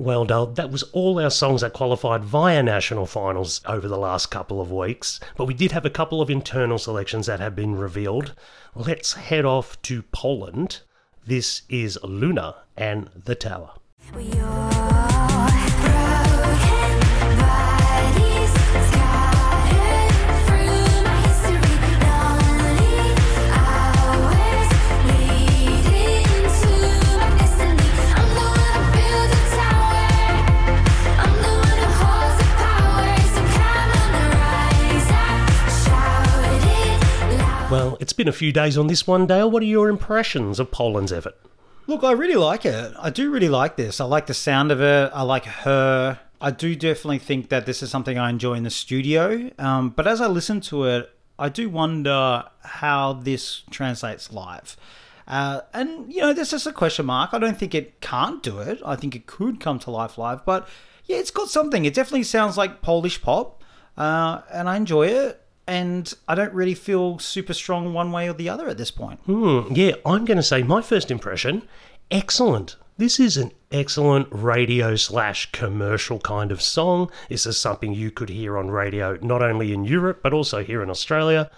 Well, 0.00 0.24
Dale, 0.24 0.46
that 0.46 0.70
was 0.70 0.82
all 0.94 1.20
our 1.20 1.28
songs 1.28 1.60
that 1.60 1.74
qualified 1.74 2.24
via 2.24 2.62
national 2.62 3.04
finals 3.04 3.60
over 3.66 3.86
the 3.86 3.98
last 3.98 4.28
couple 4.28 4.58
of 4.58 4.72
weeks, 4.72 5.20
but 5.36 5.44
we 5.44 5.52
did 5.52 5.72
have 5.72 5.84
a 5.84 5.90
couple 5.90 6.22
of 6.22 6.30
internal 6.30 6.78
selections 6.78 7.26
that 7.26 7.38
have 7.38 7.54
been 7.54 7.74
revealed. 7.74 8.34
Let's 8.74 9.12
head 9.12 9.44
off 9.44 9.80
to 9.82 10.00
Poland. 10.04 10.80
This 11.26 11.64
is 11.68 11.98
Luna 12.02 12.62
and 12.78 13.10
The 13.14 13.34
Tower. 13.34 13.72
Well, 37.90 37.98
it's 37.98 38.12
been 38.12 38.28
a 38.28 38.32
few 38.32 38.52
days 38.52 38.78
on 38.78 38.86
this 38.86 39.04
one, 39.04 39.26
Dale. 39.26 39.50
What 39.50 39.64
are 39.64 39.66
your 39.66 39.88
impressions 39.88 40.60
of 40.60 40.70
Poland's 40.70 41.12
effort? 41.12 41.34
Look, 41.88 42.04
I 42.04 42.12
really 42.12 42.36
like 42.36 42.64
it. 42.64 42.94
I 42.96 43.10
do 43.10 43.32
really 43.32 43.48
like 43.48 43.74
this. 43.74 44.00
I 44.00 44.04
like 44.04 44.28
the 44.28 44.34
sound 44.34 44.70
of 44.70 44.80
it. 44.80 45.10
I 45.12 45.22
like 45.22 45.44
her. 45.44 46.20
I 46.40 46.52
do 46.52 46.76
definitely 46.76 47.18
think 47.18 47.48
that 47.48 47.66
this 47.66 47.82
is 47.82 47.90
something 47.90 48.16
I 48.16 48.30
enjoy 48.30 48.54
in 48.54 48.62
the 48.62 48.70
studio. 48.70 49.50
Um, 49.58 49.90
but 49.90 50.06
as 50.06 50.20
I 50.20 50.28
listen 50.28 50.60
to 50.60 50.84
it, 50.84 51.10
I 51.36 51.48
do 51.48 51.68
wonder 51.68 52.44
how 52.62 53.14
this 53.14 53.64
translates 53.72 54.32
live. 54.32 54.76
Uh, 55.26 55.62
and, 55.74 56.12
you 56.12 56.20
know, 56.20 56.32
there's 56.32 56.52
just 56.52 56.68
a 56.68 56.72
question 56.72 57.06
mark. 57.06 57.30
I 57.34 57.40
don't 57.40 57.58
think 57.58 57.74
it 57.74 58.00
can't 58.00 58.40
do 58.40 58.60
it. 58.60 58.80
I 58.86 58.94
think 58.94 59.16
it 59.16 59.26
could 59.26 59.58
come 59.58 59.80
to 59.80 59.90
life 59.90 60.16
live. 60.16 60.44
But 60.44 60.68
yeah, 61.06 61.16
it's 61.16 61.32
got 61.32 61.48
something. 61.48 61.84
It 61.84 61.94
definitely 61.94 62.22
sounds 62.22 62.56
like 62.56 62.82
Polish 62.82 63.20
pop. 63.20 63.64
Uh, 63.98 64.42
and 64.52 64.68
I 64.68 64.76
enjoy 64.76 65.08
it. 65.08 65.44
And 65.70 66.12
I 66.26 66.34
don't 66.34 66.52
really 66.52 66.74
feel 66.74 67.20
super 67.20 67.54
strong 67.54 67.94
one 67.94 68.10
way 68.10 68.28
or 68.28 68.32
the 68.32 68.48
other 68.48 68.68
at 68.68 68.76
this 68.76 68.90
point. 68.90 69.20
Hmm, 69.20 69.72
yeah, 69.72 69.92
I'm 70.04 70.24
going 70.24 70.36
to 70.36 70.42
say 70.42 70.64
my 70.64 70.82
first 70.82 71.12
impression 71.12 71.62
excellent. 72.10 72.74
This 72.98 73.20
is 73.20 73.36
an 73.36 73.52
excellent 73.70 74.26
radio 74.32 74.96
slash 74.96 75.52
commercial 75.52 76.18
kind 76.18 76.50
of 76.50 76.60
song. 76.60 77.08
This 77.28 77.46
is 77.46 77.56
something 77.56 77.94
you 77.94 78.10
could 78.10 78.30
hear 78.30 78.58
on 78.58 78.68
radio 78.68 79.16
not 79.22 79.42
only 79.42 79.72
in 79.72 79.84
Europe 79.84 80.20
but 80.24 80.32
also 80.32 80.64
here 80.64 80.82
in 80.82 80.90
Australia. 80.90 81.48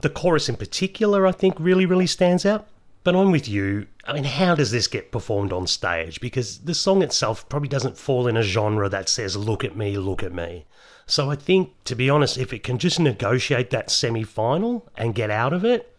The 0.00 0.10
chorus 0.10 0.48
in 0.48 0.56
particular, 0.56 1.24
I 1.24 1.30
think, 1.30 1.54
really, 1.60 1.86
really 1.86 2.08
stands 2.08 2.44
out. 2.44 2.66
But 3.04 3.14
I'm 3.14 3.30
with 3.30 3.46
you. 3.46 3.86
I 4.04 4.14
mean, 4.14 4.24
how 4.24 4.56
does 4.56 4.72
this 4.72 4.88
get 4.88 5.12
performed 5.12 5.52
on 5.52 5.68
stage? 5.68 6.20
Because 6.20 6.58
the 6.58 6.74
song 6.74 7.02
itself 7.02 7.48
probably 7.48 7.68
doesn't 7.68 7.98
fall 7.98 8.26
in 8.26 8.36
a 8.36 8.42
genre 8.42 8.88
that 8.88 9.08
says, 9.08 9.36
look 9.36 9.62
at 9.62 9.76
me, 9.76 9.96
look 9.96 10.24
at 10.24 10.32
me. 10.32 10.64
So 11.06 11.30
I 11.30 11.36
think, 11.36 11.72
to 11.84 11.94
be 11.94 12.08
honest, 12.08 12.38
if 12.38 12.52
it 12.52 12.62
can 12.62 12.78
just 12.78 12.98
negotiate 12.98 13.70
that 13.70 13.90
semi 13.90 14.22
final 14.22 14.88
and 14.96 15.14
get 15.14 15.30
out 15.30 15.52
of 15.52 15.64
it, 15.64 15.90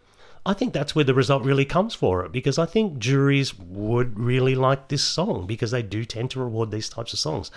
I 0.44 0.52
think 0.52 0.72
that's 0.72 0.94
where 0.94 1.04
the 1.04 1.14
result 1.14 1.42
really 1.44 1.64
comes 1.64 1.94
for 1.94 2.24
it 2.24 2.32
because 2.32 2.58
I 2.58 2.66
think 2.66 2.98
juries 2.98 3.58
would 3.58 4.18
really 4.18 4.54
like 4.54 4.88
this 4.88 5.02
song 5.02 5.46
because 5.46 5.70
they 5.72 5.82
do 5.82 6.04
tend 6.04 6.30
to 6.32 6.40
reward 6.40 6.70
these 6.70 6.88
types 6.88 7.12
of 7.12 7.18
songs. 7.18 7.50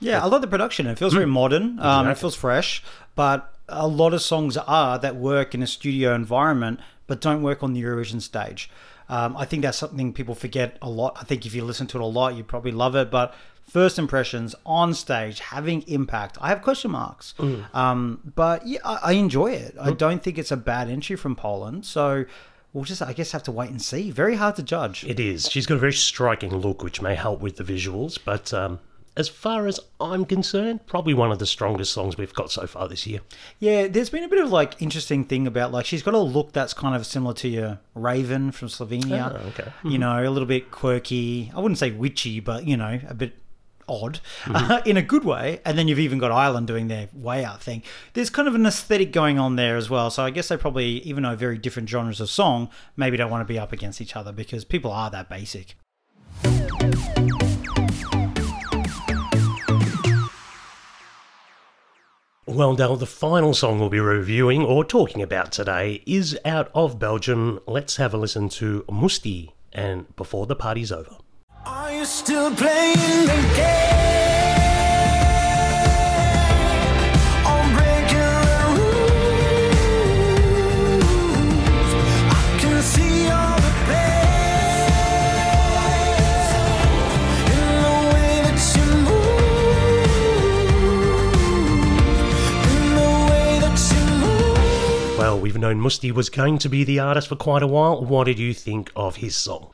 Yeah, 0.00 0.22
I 0.22 0.26
love 0.26 0.42
the 0.42 0.46
production. 0.46 0.86
It 0.86 0.98
feels 0.98 1.14
very 1.14 1.26
modern. 1.26 1.78
Um, 1.80 2.06
it 2.06 2.14
Hmm. 2.14 2.20
Feels 2.20 2.34
fresh, 2.34 2.82
but 3.14 3.54
a 3.68 3.86
lot 3.88 4.12
of 4.12 4.20
songs 4.20 4.56
are 4.58 4.98
that 4.98 5.16
work 5.16 5.54
in 5.54 5.62
a 5.62 5.66
studio 5.66 6.14
environment, 6.14 6.80
but 7.06 7.20
don't 7.20 7.42
work 7.42 7.62
on 7.62 7.72
the 7.72 7.82
Eurovision 7.82 8.20
stage. 8.20 8.68
Um, 9.08 9.36
I 9.36 9.44
think 9.46 9.62
that's 9.62 9.78
something 9.78 10.12
people 10.12 10.34
forget 10.34 10.76
a 10.82 10.90
lot. 10.90 11.16
I 11.20 11.24
think 11.24 11.46
if 11.46 11.54
you 11.54 11.64
listen 11.64 11.86
to 11.88 11.98
it 11.98 12.02
a 12.02 12.06
lot, 12.06 12.34
you 12.34 12.44
probably 12.44 12.72
love 12.72 12.94
it. 12.96 13.10
But 13.10 13.34
first 13.68 13.98
impressions 13.98 14.54
on 14.64 14.94
stage 14.94 15.40
having 15.40 15.82
impact, 15.82 16.38
I 16.40 16.48
have 16.48 16.62
question 16.62 16.92
marks. 16.92 17.34
Hmm. 17.38 17.62
Um, 17.72 18.32
but 18.34 18.66
yeah, 18.66 18.80
I, 18.84 18.98
I 19.02 19.12
enjoy 19.12 19.52
it. 19.52 19.74
I 19.80 19.92
don't 19.92 20.22
think 20.22 20.38
it's 20.38 20.52
a 20.52 20.56
bad 20.56 20.88
entry 20.88 21.16
from 21.16 21.34
Poland. 21.34 21.84
So 21.84 22.24
we'll 22.72 22.84
just, 22.84 23.02
I 23.02 23.12
guess, 23.12 23.32
have 23.32 23.42
to 23.44 23.52
wait 23.52 23.70
and 23.70 23.80
see. 23.80 24.10
Very 24.10 24.36
hard 24.36 24.56
to 24.56 24.62
judge. 24.62 25.04
It 25.04 25.18
is. 25.18 25.48
She's 25.50 25.66
got 25.66 25.76
a 25.76 25.78
very 25.78 25.92
striking 25.92 26.54
look, 26.54 26.82
which 26.82 27.00
may 27.02 27.14
help 27.14 27.40
with 27.40 27.56
the 27.56 27.64
visuals. 27.64 28.18
But 28.22 28.52
um, 28.52 28.80
as 29.16 29.28
far 29.28 29.66
as 29.66 29.80
I'm 30.00 30.24
concerned, 30.24 30.86
probably 30.86 31.14
one 31.14 31.30
of 31.30 31.38
the 31.38 31.46
strongest 31.46 31.92
songs 31.92 32.16
we've 32.16 32.34
got 32.34 32.50
so 32.50 32.66
far 32.66 32.88
this 32.88 33.06
year. 33.06 33.20
Yeah, 33.60 33.86
there's 33.86 34.10
been 34.10 34.24
a 34.24 34.28
bit 34.28 34.42
of 34.42 34.50
like 34.50 34.80
interesting 34.82 35.24
thing 35.24 35.46
about 35.46 35.72
like 35.72 35.86
she's 35.86 36.02
got 36.02 36.14
a 36.14 36.18
look 36.18 36.52
that's 36.52 36.74
kind 36.74 36.96
of 36.96 37.06
similar 37.06 37.34
to 37.34 37.48
your 37.48 37.78
Raiven 37.96 38.52
from 38.52 38.68
Slovenia. 38.68 39.40
Oh, 39.40 39.48
okay. 39.48 39.72
You 39.84 39.98
know, 39.98 40.22
a 40.22 40.30
little 40.30 40.48
bit 40.48 40.70
quirky. 40.70 41.52
I 41.54 41.60
wouldn't 41.60 41.78
say 41.78 41.92
witchy, 41.92 42.40
but 42.40 42.66
you 42.66 42.76
know, 42.76 43.00
a 43.08 43.14
bit 43.14 43.34
odd 43.88 44.20
Mm-hmm. 44.44 44.88
in 44.88 44.96
a 44.96 45.02
good 45.02 45.24
way. 45.24 45.60
And 45.64 45.76
then 45.78 45.88
you've 45.88 45.98
even 45.98 46.18
got 46.18 46.30
Ireland 46.30 46.66
doing 46.66 46.88
their 46.88 47.08
way 47.12 47.44
out 47.44 47.62
thing. 47.62 47.82
There's 48.12 48.30
kind 48.30 48.46
of 48.48 48.54
an 48.54 48.66
aesthetic 48.66 49.12
going 49.12 49.38
on 49.38 49.56
there 49.56 49.76
as 49.76 49.88
well. 49.90 50.10
So 50.10 50.22
I 50.24 50.30
guess 50.30 50.48
they 50.48 50.56
probably, 50.56 50.98
even 51.02 51.22
though 51.22 51.34
very 51.36 51.58
different 51.58 51.88
genres 51.88 52.20
of 52.20 52.30
song, 52.30 52.68
maybe 52.96 53.16
don't 53.16 53.30
want 53.30 53.40
to 53.46 53.52
be 53.52 53.58
up 53.58 53.72
against 53.72 54.00
each 54.00 54.16
other 54.16 54.32
because 54.32 54.64
people 54.64 54.92
are 54.92 55.10
that 55.10 55.28
basic. 55.28 55.76
Well, 62.46 62.76
Dale, 62.76 62.96
the 62.96 63.06
final 63.06 63.54
song 63.54 63.80
we'll 63.80 63.88
be 63.88 64.00
reviewing 64.00 64.62
or 64.64 64.84
talking 64.84 65.22
about 65.22 65.50
today 65.50 66.02
is 66.06 66.38
out 66.44 66.70
of 66.74 66.98
Belgium. 66.98 67.58
Let's 67.66 67.96
have 67.96 68.12
a 68.12 68.18
listen 68.18 68.48
to 68.50 68.84
Mustii 68.88 69.52
and 69.72 70.14
Before 70.14 70.46
the 70.46 70.54
Party's 70.54 70.92
Over. 70.92 71.16
Are 71.66 71.92
you 71.92 72.04
still 72.04 72.54
playing 72.54 73.26
the 73.26 73.52
game? 73.56 74.04
Well, 95.16 95.40
we've 95.40 95.56
known 95.56 95.80
Mustii 95.80 96.12
was 96.12 96.28
going 96.28 96.58
to 96.58 96.68
be 96.68 96.84
the 96.84 96.98
artist 96.98 97.28
for 97.28 97.36
quite 97.36 97.62
a 97.62 97.66
while. 97.66 98.04
What 98.04 98.24
did 98.24 98.38
you 98.38 98.52
think 98.52 98.92
of 98.94 99.16
his 99.16 99.34
song? 99.34 99.73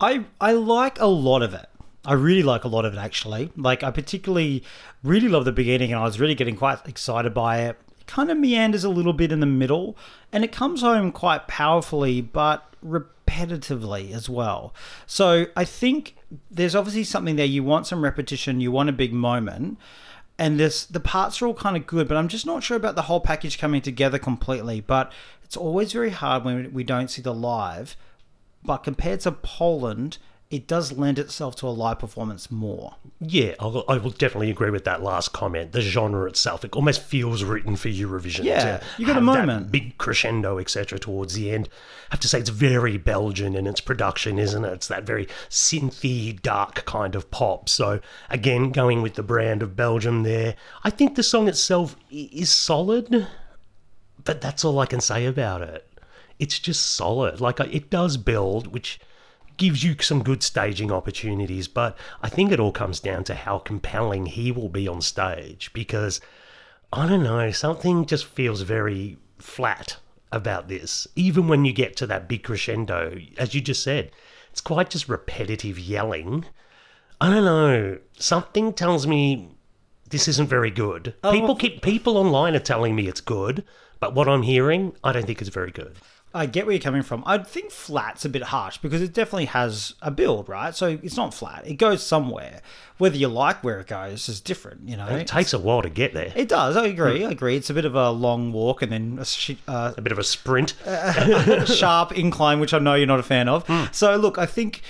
I 0.00 0.24
I 0.40 0.52
like 0.52 1.00
a 1.00 1.06
lot 1.06 1.42
of 1.42 1.54
it. 1.54 1.68
I 2.04 2.12
really 2.12 2.42
like 2.42 2.64
a 2.64 2.68
lot 2.68 2.84
of 2.84 2.94
it 2.94 2.98
actually. 2.98 3.50
Like 3.56 3.82
I 3.82 3.90
particularly 3.90 4.62
really 5.02 5.28
love 5.28 5.44
the 5.44 5.52
beginning 5.52 5.92
and 5.92 6.00
I 6.00 6.04
was 6.04 6.20
really 6.20 6.34
getting 6.34 6.56
quite 6.56 6.86
excited 6.86 7.34
by 7.34 7.62
it. 7.62 7.76
It 8.00 8.06
kind 8.06 8.30
of 8.30 8.38
meanders 8.38 8.84
a 8.84 8.88
little 8.88 9.12
bit 9.12 9.32
in 9.32 9.40
the 9.40 9.46
middle 9.46 9.96
and 10.32 10.44
it 10.44 10.52
comes 10.52 10.82
home 10.82 11.10
quite 11.10 11.48
powerfully 11.48 12.20
but 12.20 12.64
repetitively 12.84 14.12
as 14.12 14.28
well. 14.28 14.72
So 15.06 15.46
I 15.56 15.64
think 15.64 16.16
there's 16.50 16.76
obviously 16.76 17.04
something 17.04 17.36
there 17.36 17.46
you 17.46 17.64
want 17.64 17.86
some 17.86 18.04
repetition, 18.04 18.60
you 18.60 18.70
want 18.70 18.88
a 18.88 18.92
big 18.92 19.12
moment 19.12 19.78
and 20.38 20.60
this 20.60 20.84
the 20.84 21.00
parts 21.00 21.40
are 21.40 21.46
all 21.46 21.54
kind 21.54 21.76
of 21.76 21.86
good 21.86 22.06
but 22.06 22.16
i'm 22.16 22.28
just 22.28 22.44
not 22.44 22.62
sure 22.62 22.76
about 22.76 22.94
the 22.94 23.02
whole 23.02 23.20
package 23.20 23.58
coming 23.58 23.80
together 23.80 24.18
completely 24.18 24.80
but 24.80 25.10
it's 25.42 25.56
always 25.56 25.92
very 25.92 26.10
hard 26.10 26.44
when 26.44 26.72
we 26.72 26.84
don't 26.84 27.10
see 27.10 27.22
the 27.22 27.32
live 27.32 27.96
but 28.66 28.78
compared 28.78 29.20
to 29.20 29.32
poland 29.32 30.18
it 30.48 30.68
does 30.68 30.92
lend 30.92 31.18
itself 31.18 31.56
to 31.56 31.66
a 31.66 31.70
live 31.70 31.98
performance 31.98 32.50
more 32.52 32.94
Yeah, 33.18 33.54
I'll, 33.58 33.84
I 33.88 33.98
will 33.98 34.10
definitely 34.10 34.50
agree 34.50 34.70
with 34.70 34.84
that 34.84 35.02
last 35.02 35.32
comment. 35.32 35.72
The 35.72 35.80
genre 35.80 36.28
itself, 36.28 36.64
it 36.64 36.72
almost 36.72 37.02
feels 37.02 37.42
written 37.42 37.74
for 37.74 37.88
Eurovision. 37.88 38.44
Yeah, 38.44 38.80
you 38.96 39.06
got 39.06 39.16
a 39.16 39.20
moment. 39.20 39.72
big 39.72 39.98
crescendo, 39.98 40.58
etc. 40.58 40.98
Towards 40.98 41.34
the 41.34 41.50
end, 41.50 41.68
I 42.10 42.14
have 42.14 42.20
to 42.20 42.28
say 42.28 42.38
it's 42.38 42.50
very 42.50 42.96
Belgian 42.96 43.56
in 43.56 43.66
its 43.66 43.80
production, 43.80 44.38
isn't 44.38 44.64
it? 44.64 44.72
It's 44.72 44.88
that 44.88 45.02
very 45.04 45.26
synthy, 45.48 46.40
dark 46.40 46.84
kind 46.84 47.16
of 47.16 47.30
pop. 47.30 47.68
So 47.68 48.00
again, 48.30 48.70
going 48.70 49.02
with 49.02 49.14
the 49.14 49.22
brand 49.24 49.62
of 49.62 49.74
Belgium 49.74 50.22
there, 50.22 50.54
I 50.84 50.90
think 50.90 51.16
the 51.16 51.22
song 51.24 51.48
itself 51.48 51.96
is 52.10 52.52
solid, 52.52 53.26
but 54.22 54.40
that's 54.40 54.64
all 54.64 54.78
I 54.78 54.86
can 54.86 55.00
say 55.00 55.26
about 55.26 55.62
it. 55.62 55.85
It's 56.38 56.58
just 56.58 56.84
solid. 56.84 57.40
Like 57.40 57.60
it 57.60 57.90
does 57.90 58.16
build, 58.16 58.68
which 58.68 59.00
gives 59.56 59.82
you 59.82 59.96
some 60.00 60.22
good 60.22 60.42
staging 60.42 60.92
opportunities, 60.92 61.68
but 61.68 61.96
I 62.22 62.28
think 62.28 62.52
it 62.52 62.60
all 62.60 62.72
comes 62.72 63.00
down 63.00 63.24
to 63.24 63.34
how 63.34 63.58
compelling 63.58 64.26
he 64.26 64.52
will 64.52 64.68
be 64.68 64.86
on 64.86 65.00
stage 65.00 65.72
because 65.72 66.20
I 66.92 67.08
don't 67.08 67.22
know, 67.22 67.50
something 67.50 68.06
just 68.06 68.26
feels 68.26 68.60
very 68.62 69.16
flat 69.38 69.96
about 70.32 70.68
this. 70.68 71.06
Even 71.16 71.48
when 71.48 71.64
you 71.64 71.72
get 71.72 71.96
to 71.96 72.06
that 72.06 72.28
big 72.28 72.44
crescendo, 72.44 73.18
as 73.38 73.54
you 73.54 73.60
just 73.60 73.82
said, 73.82 74.10
it's 74.50 74.60
quite 74.60 74.90
just 74.90 75.08
repetitive 75.08 75.78
yelling. 75.78 76.44
I 77.20 77.30
don't 77.30 77.44
know. 77.44 77.98
Something 78.18 78.72
tells 78.72 79.06
me 79.06 79.50
this 80.10 80.28
isn't 80.28 80.48
very 80.48 80.70
good. 80.70 81.14
Oh, 81.24 81.32
people 81.32 81.56
keep 81.56 81.82
people 81.82 82.16
online 82.16 82.54
are 82.54 82.60
telling 82.60 82.94
me 82.94 83.08
it's 83.08 83.20
good, 83.20 83.64
but 84.00 84.14
what 84.14 84.28
I'm 84.28 84.42
hearing, 84.42 84.94
I 85.02 85.12
don't 85.12 85.26
think 85.26 85.40
it's 85.40 85.50
very 85.50 85.70
good. 85.70 85.96
I 86.36 86.46
get 86.46 86.66
where 86.66 86.74
you're 86.74 86.82
coming 86.82 87.02
from. 87.02 87.22
I 87.26 87.38
think 87.38 87.70
flat's 87.70 88.24
a 88.24 88.28
bit 88.28 88.42
harsh 88.42 88.78
because 88.78 89.00
it 89.00 89.12
definitely 89.12 89.46
has 89.46 89.94
a 90.02 90.10
build, 90.10 90.48
right? 90.48 90.74
So 90.74 90.98
it's 91.02 91.16
not 91.16 91.32
flat. 91.32 91.66
It 91.66 91.74
goes 91.74 92.06
somewhere. 92.06 92.60
Whether 92.98 93.16
you 93.16 93.28
like 93.28 93.64
where 93.64 93.80
it 93.80 93.86
goes 93.86 94.28
is 94.28 94.40
different, 94.40 94.88
you 94.88 94.96
know. 94.96 95.06
It 95.06 95.26
takes 95.26 95.52
a 95.52 95.58
while 95.58 95.82
to 95.82 95.90
get 95.90 96.14
there. 96.14 96.32
It 96.34 96.48
does. 96.48 96.76
I 96.76 96.86
agree. 96.86 97.24
I 97.24 97.30
agree. 97.30 97.56
It's 97.56 97.70
a 97.70 97.74
bit 97.74 97.84
of 97.84 97.94
a 97.94 98.10
long 98.10 98.52
walk 98.52 98.82
and 98.82 98.92
then 98.92 99.18
a 99.18 99.70
uh, 99.70 99.94
a 99.96 100.00
bit 100.00 100.12
of 100.12 100.18
a 100.18 100.24
sprint. 100.24 100.74
sharp 101.66 102.12
incline, 102.12 102.60
which 102.60 102.74
I 102.74 102.78
know 102.78 102.94
you're 102.94 103.06
not 103.06 103.20
a 103.20 103.24
fan 103.24 103.48
of. 103.48 103.64
So 103.92 104.16
look, 104.16 104.38
I 104.38 104.46
think 104.46 104.82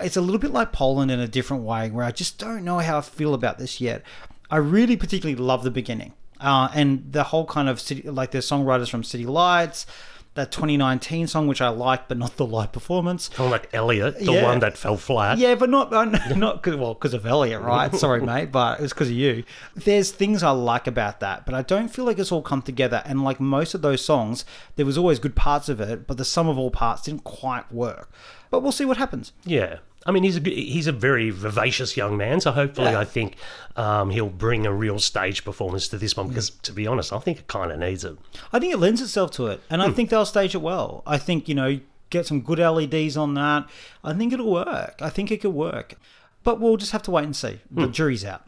it's 0.00 0.16
a 0.16 0.20
little 0.20 0.40
bit 0.40 0.52
like 0.52 0.72
Poland 0.72 1.10
in 1.10 1.20
a 1.20 1.28
different 1.28 1.64
way, 1.64 1.90
where 1.90 2.04
I 2.04 2.10
just 2.10 2.38
don't 2.38 2.64
know 2.64 2.78
how 2.78 2.98
I 2.98 3.00
feel 3.02 3.34
about 3.34 3.58
this 3.58 3.80
yet. 3.80 4.02
I 4.50 4.56
really 4.56 4.96
particularly 4.96 5.40
love 5.40 5.64
the 5.64 5.70
beginning 5.70 6.12
uh, 6.40 6.68
and 6.74 7.12
the 7.12 7.24
whole 7.24 7.46
kind 7.46 7.68
of 7.68 7.80
city, 7.80 8.02
like 8.02 8.30
the 8.30 8.38
songwriters 8.38 8.90
from 8.90 9.02
City 9.02 9.26
Lights. 9.26 9.86
That 10.34 10.50
2019 10.50 11.28
song, 11.28 11.46
which 11.46 11.60
I 11.62 11.68
like, 11.68 12.08
but 12.08 12.18
not 12.18 12.36
the 12.38 12.44
live 12.44 12.72
performance. 12.72 13.28
Of 13.38 13.50
like 13.52 13.68
Eliot, 13.72 14.18
the 14.18 14.32
Yeah. 14.32 14.42
one 14.42 14.58
that 14.58 14.76
fell 14.76 14.96
flat. 14.96 15.38
Yeah, 15.38 15.54
but 15.54 15.70
not 15.70 15.92
uh, 15.94 16.04
not 16.36 16.62
cause, 16.64 16.74
well 16.74 16.94
because 16.94 17.14
of 17.14 17.24
Eliot, 17.24 17.62
right? 17.62 17.94
Sorry, 18.04 18.20
mate, 18.20 18.50
but 18.50 18.80
it 18.80 18.82
was 18.82 18.92
because 18.92 19.10
of 19.10 19.14
you. 19.14 19.44
There's 19.76 20.10
things 20.10 20.42
I 20.42 20.50
like 20.50 20.88
about 20.88 21.20
that, 21.20 21.46
but 21.46 21.54
I 21.54 21.62
don't 21.62 21.86
feel 21.86 22.04
like 22.04 22.18
it's 22.18 22.32
all 22.32 22.42
come 22.42 22.62
together. 22.62 23.00
And 23.06 23.22
like 23.22 23.38
most 23.38 23.74
of 23.74 23.82
those 23.82 24.04
songs, 24.04 24.44
there 24.74 24.84
was 24.84 24.98
always 24.98 25.20
good 25.20 25.36
parts 25.36 25.68
of 25.68 25.80
it, 25.80 26.06
but 26.08 26.16
the 26.16 26.24
sum 26.24 26.48
of 26.48 26.58
all 26.58 26.72
parts 26.72 27.02
didn't 27.02 27.22
quite 27.22 27.70
work. 27.72 28.10
But 28.50 28.60
we'll 28.64 28.72
see 28.72 28.84
what 28.84 28.96
happens. 28.96 29.32
Yeah. 29.44 29.78
I 30.06 30.12
mean, 30.12 30.22
he's 30.22 30.36
a 30.36 30.40
he's 30.40 30.86
a 30.86 30.92
very 30.92 31.30
vivacious 31.30 31.96
young 31.96 32.16
man, 32.16 32.40
so 32.40 32.52
hopefully, 32.52 32.90
Yeah. 32.90 33.00
I 33.00 33.04
think 33.04 33.36
um, 33.76 34.10
he'll 34.10 34.28
bring 34.28 34.66
a 34.66 34.72
real 34.72 34.98
stage 34.98 35.44
performance 35.44 35.88
to 35.88 35.98
this 35.98 36.16
one. 36.16 36.28
Because, 36.28 36.50
mm. 36.50 36.60
to 36.62 36.72
be 36.72 36.86
honest, 36.86 37.12
I 37.12 37.18
think 37.18 37.38
it 37.38 37.46
kind 37.46 37.72
of 37.72 37.78
needs 37.78 38.04
it. 38.04 38.16
I 38.52 38.58
think 38.58 38.72
it 38.72 38.78
lends 38.78 39.00
itself 39.00 39.30
to 39.32 39.46
it, 39.46 39.62
and 39.70 39.82
I 39.82 39.88
hmm. 39.88 39.94
think 39.94 40.10
they'll 40.10 40.26
stage 40.26 40.54
it 40.54 40.62
well. 40.62 41.02
I 41.06 41.18
think 41.18 41.48
you 41.48 41.54
know 41.54 41.80
get 42.10 42.26
some 42.26 42.42
good 42.42 42.58
LEDs 42.58 43.16
on 43.16 43.34
that. 43.34 43.68
I 44.02 44.12
think 44.12 44.32
it'll 44.32 44.52
work. 44.52 44.96
I 45.00 45.08
think 45.08 45.30
it 45.30 45.40
could 45.40 45.54
work, 45.54 45.94
but 46.42 46.60
we'll 46.60 46.76
just 46.76 46.92
have 46.92 47.02
to 47.04 47.10
wait 47.10 47.24
and 47.24 47.34
see. 47.34 47.60
The 47.70 47.86
hmm. 47.86 47.92
jury's 47.92 48.24
out. 48.24 48.46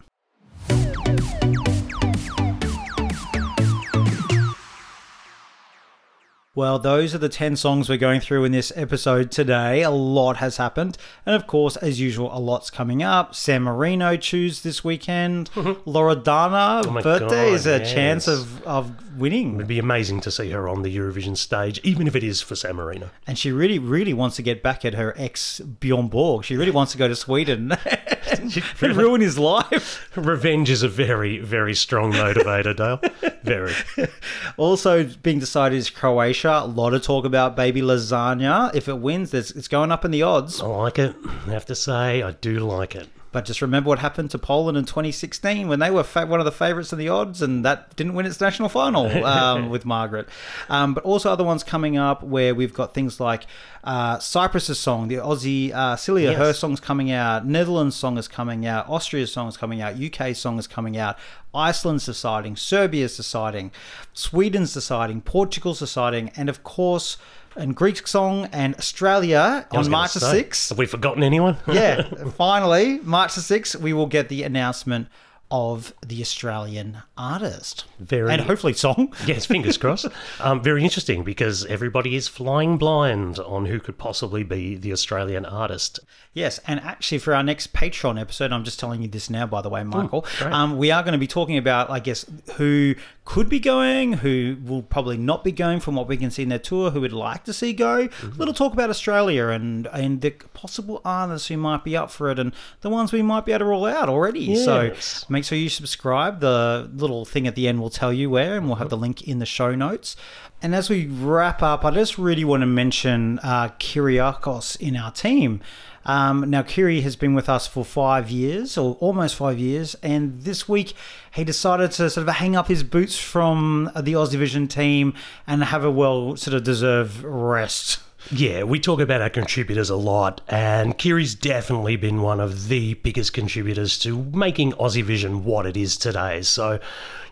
Well, 6.56 6.78
those 6.78 7.14
are 7.14 7.18
the 7.18 7.28
10 7.28 7.56
songs 7.56 7.90
we're 7.90 7.98
going 7.98 8.22
through 8.22 8.44
in 8.44 8.52
this 8.52 8.72
episode 8.74 9.30
today. 9.30 9.82
A 9.82 9.90
lot 9.90 10.38
has 10.38 10.56
happened. 10.56 10.96
And 11.26 11.34
of 11.36 11.46
course, 11.46 11.76
as 11.76 12.00
usual, 12.00 12.34
a 12.34 12.40
lot's 12.40 12.70
coming 12.70 13.02
up. 13.02 13.34
San 13.34 13.64
Marino 13.64 14.16
choose 14.16 14.62
this 14.62 14.82
weekend. 14.82 15.50
Loredana 15.52 16.86
oh 16.86 16.90
my 16.92 17.02
birthday 17.02 17.50
God, 17.50 17.52
is 17.52 17.66
a 17.66 17.80
yes. 17.80 17.92
chance 17.92 18.26
of, 18.26 18.62
of 18.62 19.18
winning. 19.18 19.56
It'd 19.56 19.66
be 19.66 19.78
amazing 19.78 20.22
to 20.22 20.30
see 20.30 20.48
her 20.52 20.66
on 20.66 20.80
the 20.80 20.96
Eurovision 20.96 21.36
stage, 21.36 21.78
even 21.84 22.06
if 22.06 22.16
it 22.16 22.24
is 22.24 22.40
for 22.40 22.56
San 22.56 22.76
Marino. 22.76 23.10
And 23.26 23.38
she 23.38 23.52
really, 23.52 23.78
really 23.78 24.14
wants 24.14 24.36
to 24.36 24.42
get 24.42 24.62
back 24.62 24.82
at 24.86 24.94
her 24.94 25.12
ex 25.18 25.60
Bjorn 25.60 26.08
Borg. 26.08 26.44
She 26.44 26.56
really 26.56 26.70
wants 26.70 26.92
to 26.92 26.96
go 26.98 27.06
to 27.06 27.14
Sweden 27.14 27.72
and 28.30 28.82
ruin 28.96 29.20
his 29.20 29.38
life. 29.38 30.10
Revenge 30.16 30.70
is 30.70 30.82
a 30.82 30.88
very, 30.88 31.38
very 31.38 31.74
strong 31.74 32.12
motivator, 32.12 32.74
Dale. 32.74 33.00
Very. 33.46 33.72
Also, 34.56 35.04
being 35.22 35.38
decided 35.38 35.76
is 35.76 35.90
Croatia. 35.90 36.60
A 36.62 36.66
lot 36.66 36.94
of 36.94 37.02
talk 37.02 37.24
about 37.24 37.56
baby 37.56 37.82
lasagna. 37.82 38.74
If 38.74 38.88
it 38.88 38.98
wins, 38.98 39.34
it's 39.34 39.68
going 39.68 39.92
up 39.92 40.04
in 40.04 40.10
the 40.10 40.22
odds. 40.22 40.62
I 40.62 40.66
like 40.66 40.98
it. 40.98 41.14
I 41.46 41.50
have 41.50 41.66
to 41.66 41.74
say, 41.74 42.22
I 42.22 42.32
do 42.32 42.60
like 42.60 42.94
it. 42.94 43.08
But 43.36 43.44
just 43.44 43.60
remember 43.60 43.88
what 43.88 43.98
happened 43.98 44.30
to 44.30 44.38
Poland 44.38 44.78
in 44.78 44.86
2016 44.86 45.68
when 45.68 45.78
they 45.78 45.90
were 45.90 46.04
fa- 46.04 46.24
one 46.24 46.40
of 46.40 46.46
the 46.46 46.50
favourites 46.52 46.90
in 46.90 46.98
the 46.98 47.10
odds, 47.10 47.42
and 47.42 47.66
that 47.66 47.94
didn't 47.94 48.14
win 48.14 48.24
its 48.24 48.40
national 48.40 48.70
final 48.70 49.08
um, 49.26 49.68
with 49.68 49.84
Margaret. 49.84 50.26
Um, 50.70 50.94
but 50.94 51.04
also 51.04 51.30
other 51.30 51.44
ones 51.44 51.62
coming 51.62 51.98
up 51.98 52.22
where 52.22 52.54
we've 52.54 52.72
got 52.72 52.94
things 52.94 53.20
like 53.20 53.46
uh, 53.84 54.16
Cyprus's 54.20 54.80
song, 54.80 55.08
the 55.08 55.16
Aussie 55.16 55.70
uh, 55.74 55.96
Silia, 55.96 56.30
Yes. 56.30 56.38
her 56.38 56.52
song's 56.54 56.80
coming 56.80 57.10
out. 57.10 57.44
Netherlands 57.44 57.94
song 57.94 58.16
is 58.16 58.26
coming 58.26 58.64
out. 58.64 58.88
Austria's 58.88 59.30
song 59.34 59.48
is 59.48 59.58
coming 59.58 59.82
out. 59.82 60.02
UK's 60.02 60.38
song 60.38 60.58
is 60.58 60.66
coming 60.66 60.96
out. 60.96 61.18
Iceland's 61.54 62.06
deciding. 62.06 62.56
Serbia's 62.56 63.18
deciding. 63.18 63.70
Sweden's 64.14 64.72
deciding. 64.72 65.20
Portugal's 65.20 65.80
deciding, 65.80 66.30
and 66.36 66.48
of 66.48 66.64
course. 66.64 67.18
And 67.56 67.74
Greek 67.74 68.06
song 68.06 68.48
and 68.52 68.74
Australia 68.76 69.66
on 69.70 69.90
March 69.90 70.14
the 70.14 70.20
6th 70.20 70.68
Have 70.70 70.78
we 70.78 70.86
forgotten 70.86 71.22
anyone? 71.22 71.56
yeah, 71.66 72.02
finally, 72.36 73.00
March 73.02 73.34
the 73.34 73.40
6th, 73.40 73.76
we 73.80 73.92
will 73.92 74.06
get 74.06 74.28
the 74.28 74.42
announcement 74.42 75.08
of 75.48 75.94
the 76.04 76.20
Australian 76.20 76.98
artist. 77.16 77.84
Very- 78.00 78.32
And 78.32 78.42
hopefully 78.42 78.72
song. 78.72 79.14
Yes, 79.26 79.46
fingers 79.46 79.78
crossed. 79.78 80.06
Um, 80.40 80.60
very 80.60 80.82
interesting 80.82 81.22
because 81.22 81.64
everybody 81.66 82.16
is 82.16 82.26
flying 82.26 82.78
blind 82.78 83.38
on 83.38 83.66
who 83.66 83.78
could 83.78 83.96
possibly 83.96 84.42
be 84.42 84.74
the 84.76 84.92
Australian 84.92 85.44
artist. 85.46 86.00
Yes, 86.34 86.58
and 86.66 86.80
actually 86.80 87.18
for 87.18 87.32
our 87.32 87.44
next 87.44 87.72
Patreon 87.72 88.20
episode, 88.20 88.52
I'm 88.52 88.64
just 88.64 88.80
telling 88.80 89.02
you 89.02 89.08
this 89.08 89.30
now, 89.30 89.46
by 89.46 89.62
the 89.62 89.68
way, 89.70 89.84
Michael, 89.84 90.26
um, 90.42 90.76
we 90.78 90.90
are 90.90 91.02
going 91.04 91.12
to 91.12 91.18
be 91.18 91.28
talking 91.28 91.56
about, 91.58 91.90
I 91.90 92.00
guess, 92.00 92.26
who 92.56 92.96
could 93.26 93.48
be 93.48 93.58
going, 93.58 94.14
who 94.14 94.56
will 94.64 94.82
probably 94.82 95.18
not 95.18 95.42
be 95.42 95.50
going 95.50 95.80
from 95.80 95.96
what 95.96 96.06
we 96.06 96.16
can 96.16 96.30
see 96.30 96.44
in 96.44 96.48
their 96.48 96.60
tour, 96.60 96.92
who 96.92 97.00
would 97.00 97.12
like 97.12 97.42
to 97.44 97.52
see 97.52 97.72
go. 97.72 98.06
Mm-hmm. 98.06 98.38
Little 98.38 98.54
talk 98.54 98.72
about 98.72 98.88
Australia 98.88 99.48
and, 99.48 99.88
and 99.88 100.20
the 100.20 100.30
possible 100.30 101.02
artists 101.04 101.48
who 101.48 101.56
might 101.56 101.82
be 101.82 101.96
up 101.96 102.10
for 102.10 102.30
it 102.30 102.38
and 102.38 102.52
the 102.82 102.88
ones 102.88 103.12
we 103.12 103.22
might 103.22 103.44
be 103.44 103.50
able 103.50 103.58
to 103.58 103.64
roll 103.64 103.84
out 103.84 104.08
already. 104.08 104.40
Yes. 104.40 104.64
So 104.64 105.26
make 105.28 105.44
sure 105.44 105.58
you 105.58 105.68
subscribe. 105.68 106.38
The 106.38 106.88
little 106.94 107.24
thing 107.24 107.48
at 107.48 107.56
the 107.56 107.66
end 107.66 107.80
will 107.80 107.90
tell 107.90 108.12
you 108.12 108.30
where, 108.30 108.56
and 108.56 108.66
we'll 108.66 108.76
have 108.76 108.90
the 108.90 108.96
link 108.96 109.26
in 109.26 109.40
the 109.40 109.46
show 109.46 109.74
notes. 109.74 110.14
And 110.62 110.72
as 110.72 110.88
we 110.88 111.06
wrap 111.08 111.62
up, 111.62 111.84
I 111.84 111.90
just 111.90 112.18
really 112.18 112.44
want 112.44 112.62
to 112.62 112.66
mention 112.66 113.40
uh, 113.40 113.70
Kyriakos 113.80 114.80
in 114.80 114.96
our 114.96 115.10
team. 115.10 115.60
Um, 116.06 116.48
now, 116.48 116.62
Kiri 116.62 117.00
has 117.02 117.16
been 117.16 117.34
with 117.34 117.48
us 117.48 117.66
for 117.66 117.84
five 117.84 118.30
years, 118.30 118.78
or 118.78 118.94
almost 119.00 119.34
five 119.34 119.58
years, 119.58 119.96
and 120.02 120.40
this 120.42 120.68
week 120.68 120.94
he 121.32 121.44
decided 121.44 121.90
to 121.92 122.08
sort 122.08 122.26
of 122.28 122.34
hang 122.36 122.54
up 122.54 122.68
his 122.68 122.84
boots 122.84 123.18
from 123.18 123.90
the 123.94 124.12
Aussie 124.12 124.38
Vision 124.38 124.68
team 124.68 125.14
and 125.46 125.64
have 125.64 125.84
a 125.84 125.90
well 125.90 126.36
sort 126.36 126.54
of 126.54 126.62
deserved 126.62 127.22
rest. 127.22 127.98
Yeah, 128.30 128.64
we 128.64 128.80
talk 128.80 129.00
about 129.00 129.20
our 129.20 129.30
contributors 129.30 129.88
a 129.88 129.96
lot, 129.96 130.40
and 130.48 130.96
Kiri's 130.98 131.34
definitely 131.34 131.96
been 131.96 132.22
one 132.22 132.40
of 132.40 132.68
the 132.68 132.94
biggest 132.94 133.32
contributors 133.32 133.98
to 134.00 134.24
making 134.32 134.72
Aussie 134.72 135.04
Vision 135.04 135.44
what 135.44 135.64
it 135.64 135.76
is 135.76 135.96
today. 135.96 136.42
So, 136.42 136.80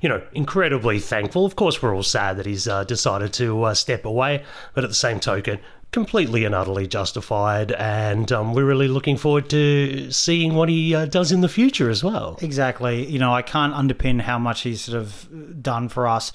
you 0.01 0.09
know, 0.09 0.23
incredibly 0.33 1.01
thankful. 1.01 1.47
Of 1.47 1.57
course, 1.57 1.83
we're 1.83 1.95
all 1.95 2.05
sad 2.05 2.37
that 2.37 2.47
he's 2.47 2.69
uh, 2.69 2.85
decided 2.85 3.33
to 3.35 3.65
uh, 3.65 3.75
step 3.75 4.05
away, 4.05 4.45
but 4.75 4.85
at 4.85 4.91
the 4.91 4.95
same 4.95 5.19
token, 5.19 5.59
completely 5.95 6.45
and 6.45 6.57
utterly 6.57 6.89
justified, 6.89 7.71
and 7.73 8.31
um, 8.33 8.53
we're 8.53 8.65
really 8.67 8.89
looking 8.89 9.17
forward 9.17 9.49
to 9.49 10.11
seeing 10.11 10.55
what 10.55 10.69
he 10.69 10.93
uh, 10.93 11.07
does 11.07 11.31
in 11.31 11.41
the 11.41 11.49
future 11.49 11.89
as 11.89 12.03
well. 12.03 12.37
Exactly. 12.43 13.07
You 13.07 13.21
know, 13.21 13.33
I 13.33 13.43
can't 13.43 13.73
underpin 13.73 14.21
how 14.21 14.39
much 14.39 14.63
he's 14.63 14.81
sort 14.81 14.99
of 14.99 15.63
done 15.63 15.89
for 15.89 16.09
us. 16.09 16.33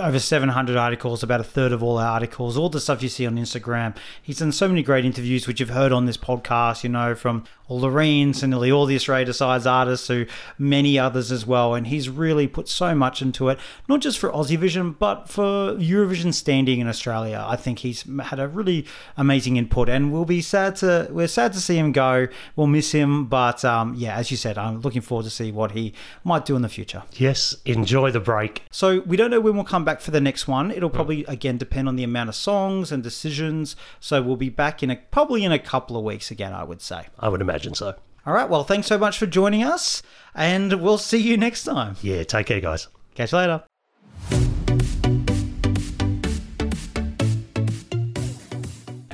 Over 0.00 0.18
700 0.18 0.76
articles, 0.76 1.22
about 1.22 1.40
a 1.40 1.44
third 1.44 1.72
of 1.72 1.82
all 1.82 1.98
our 1.98 2.06
articles, 2.06 2.56
all 2.56 2.68
the 2.68 2.80
stuff 2.80 3.02
you 3.02 3.08
see 3.08 3.26
on 3.26 3.36
Instagram. 3.36 3.94
He's 4.22 4.38
done 4.38 4.52
so 4.52 4.68
many 4.68 4.82
great 4.82 5.04
interviews, 5.04 5.46
which 5.46 5.60
you've 5.60 5.70
heard 5.70 5.92
on 5.92 6.06
this 6.06 6.16
podcast, 6.16 6.82
you 6.82 6.88
know, 6.88 7.14
from 7.14 7.44
all 7.72 7.80
the 7.80 7.88
Reens 7.88 8.42
and 8.42 8.50
nearly 8.50 8.70
all 8.70 8.84
the 8.84 8.94
Australia 8.94 9.24
Decides 9.24 9.66
artists 9.66 10.06
to 10.08 10.26
many 10.58 10.98
others 10.98 11.32
as 11.32 11.46
well. 11.46 11.74
And 11.74 11.86
he's 11.86 12.08
really 12.08 12.46
put 12.46 12.68
so 12.68 12.94
much 12.94 13.22
into 13.22 13.48
it, 13.48 13.58
not 13.88 14.00
just 14.00 14.18
for 14.18 14.30
Aussie 14.30 14.58
Vision, 14.58 14.92
but 14.92 15.28
for 15.28 15.72
Eurovision 15.74 16.34
standing 16.34 16.80
in 16.80 16.86
Australia. 16.86 17.42
I 17.48 17.56
think 17.56 17.78
he's 17.78 18.04
had 18.24 18.38
a 18.38 18.46
really 18.46 18.86
amazing 19.16 19.56
input, 19.56 19.88
and 19.88 20.12
we'll 20.12 20.26
be 20.26 20.42
sad 20.42 20.76
to 20.76 21.08
we're 21.10 21.28
sad 21.28 21.54
to 21.54 21.60
see 21.60 21.78
him 21.78 21.92
go. 21.92 22.28
We'll 22.56 22.66
miss 22.66 22.92
him, 22.92 23.24
but 23.24 23.64
um, 23.64 23.94
yeah, 23.96 24.16
as 24.16 24.30
you 24.30 24.36
said, 24.36 24.58
I'm 24.58 24.80
looking 24.80 25.00
forward 25.00 25.24
to 25.24 25.30
see 25.30 25.50
what 25.50 25.72
he 25.72 25.94
might 26.24 26.44
do 26.44 26.56
in 26.56 26.62
the 26.62 26.68
future. 26.68 27.04
Yes, 27.14 27.56
enjoy 27.64 28.10
the 28.10 28.20
break. 28.20 28.62
So 28.70 29.00
we 29.00 29.16
don't 29.16 29.30
know 29.30 29.40
when 29.40 29.54
we'll 29.54 29.64
come 29.72 29.84
back 29.86 30.02
for 30.02 30.10
the 30.10 30.20
next 30.20 30.46
one. 30.46 30.70
It'll 30.70 30.90
hmm. 30.90 30.94
probably 30.94 31.24
again 31.24 31.56
depend 31.56 31.88
on 31.88 31.96
the 31.96 32.04
amount 32.04 32.28
of 32.28 32.34
songs 32.34 32.92
and 32.92 33.02
decisions. 33.02 33.74
So 34.00 34.20
we'll 34.22 34.36
be 34.36 34.50
back 34.50 34.82
in 34.82 34.90
a 34.90 34.96
probably 34.96 35.44
in 35.44 35.50
a 35.50 35.58
couple 35.58 35.96
of 35.96 36.04
weeks 36.04 36.30
again. 36.30 36.52
I 36.52 36.62
would 36.62 36.82
say. 36.82 37.06
I 37.18 37.28
would 37.30 37.40
imagine 37.40 37.74
so. 37.74 37.94
All 38.26 38.34
right. 38.34 38.48
Well, 38.48 38.64
thanks 38.64 38.86
so 38.86 38.98
much 38.98 39.18
for 39.18 39.26
joining 39.26 39.64
us, 39.64 40.02
and 40.34 40.74
we'll 40.74 40.98
see 40.98 41.18
you 41.18 41.36
next 41.36 41.64
time. 41.64 41.96
Yeah, 42.02 42.22
take 42.22 42.46
care, 42.46 42.60
guys. 42.60 42.86
Catch 43.14 43.32
you 43.32 43.38
later. 43.38 44.61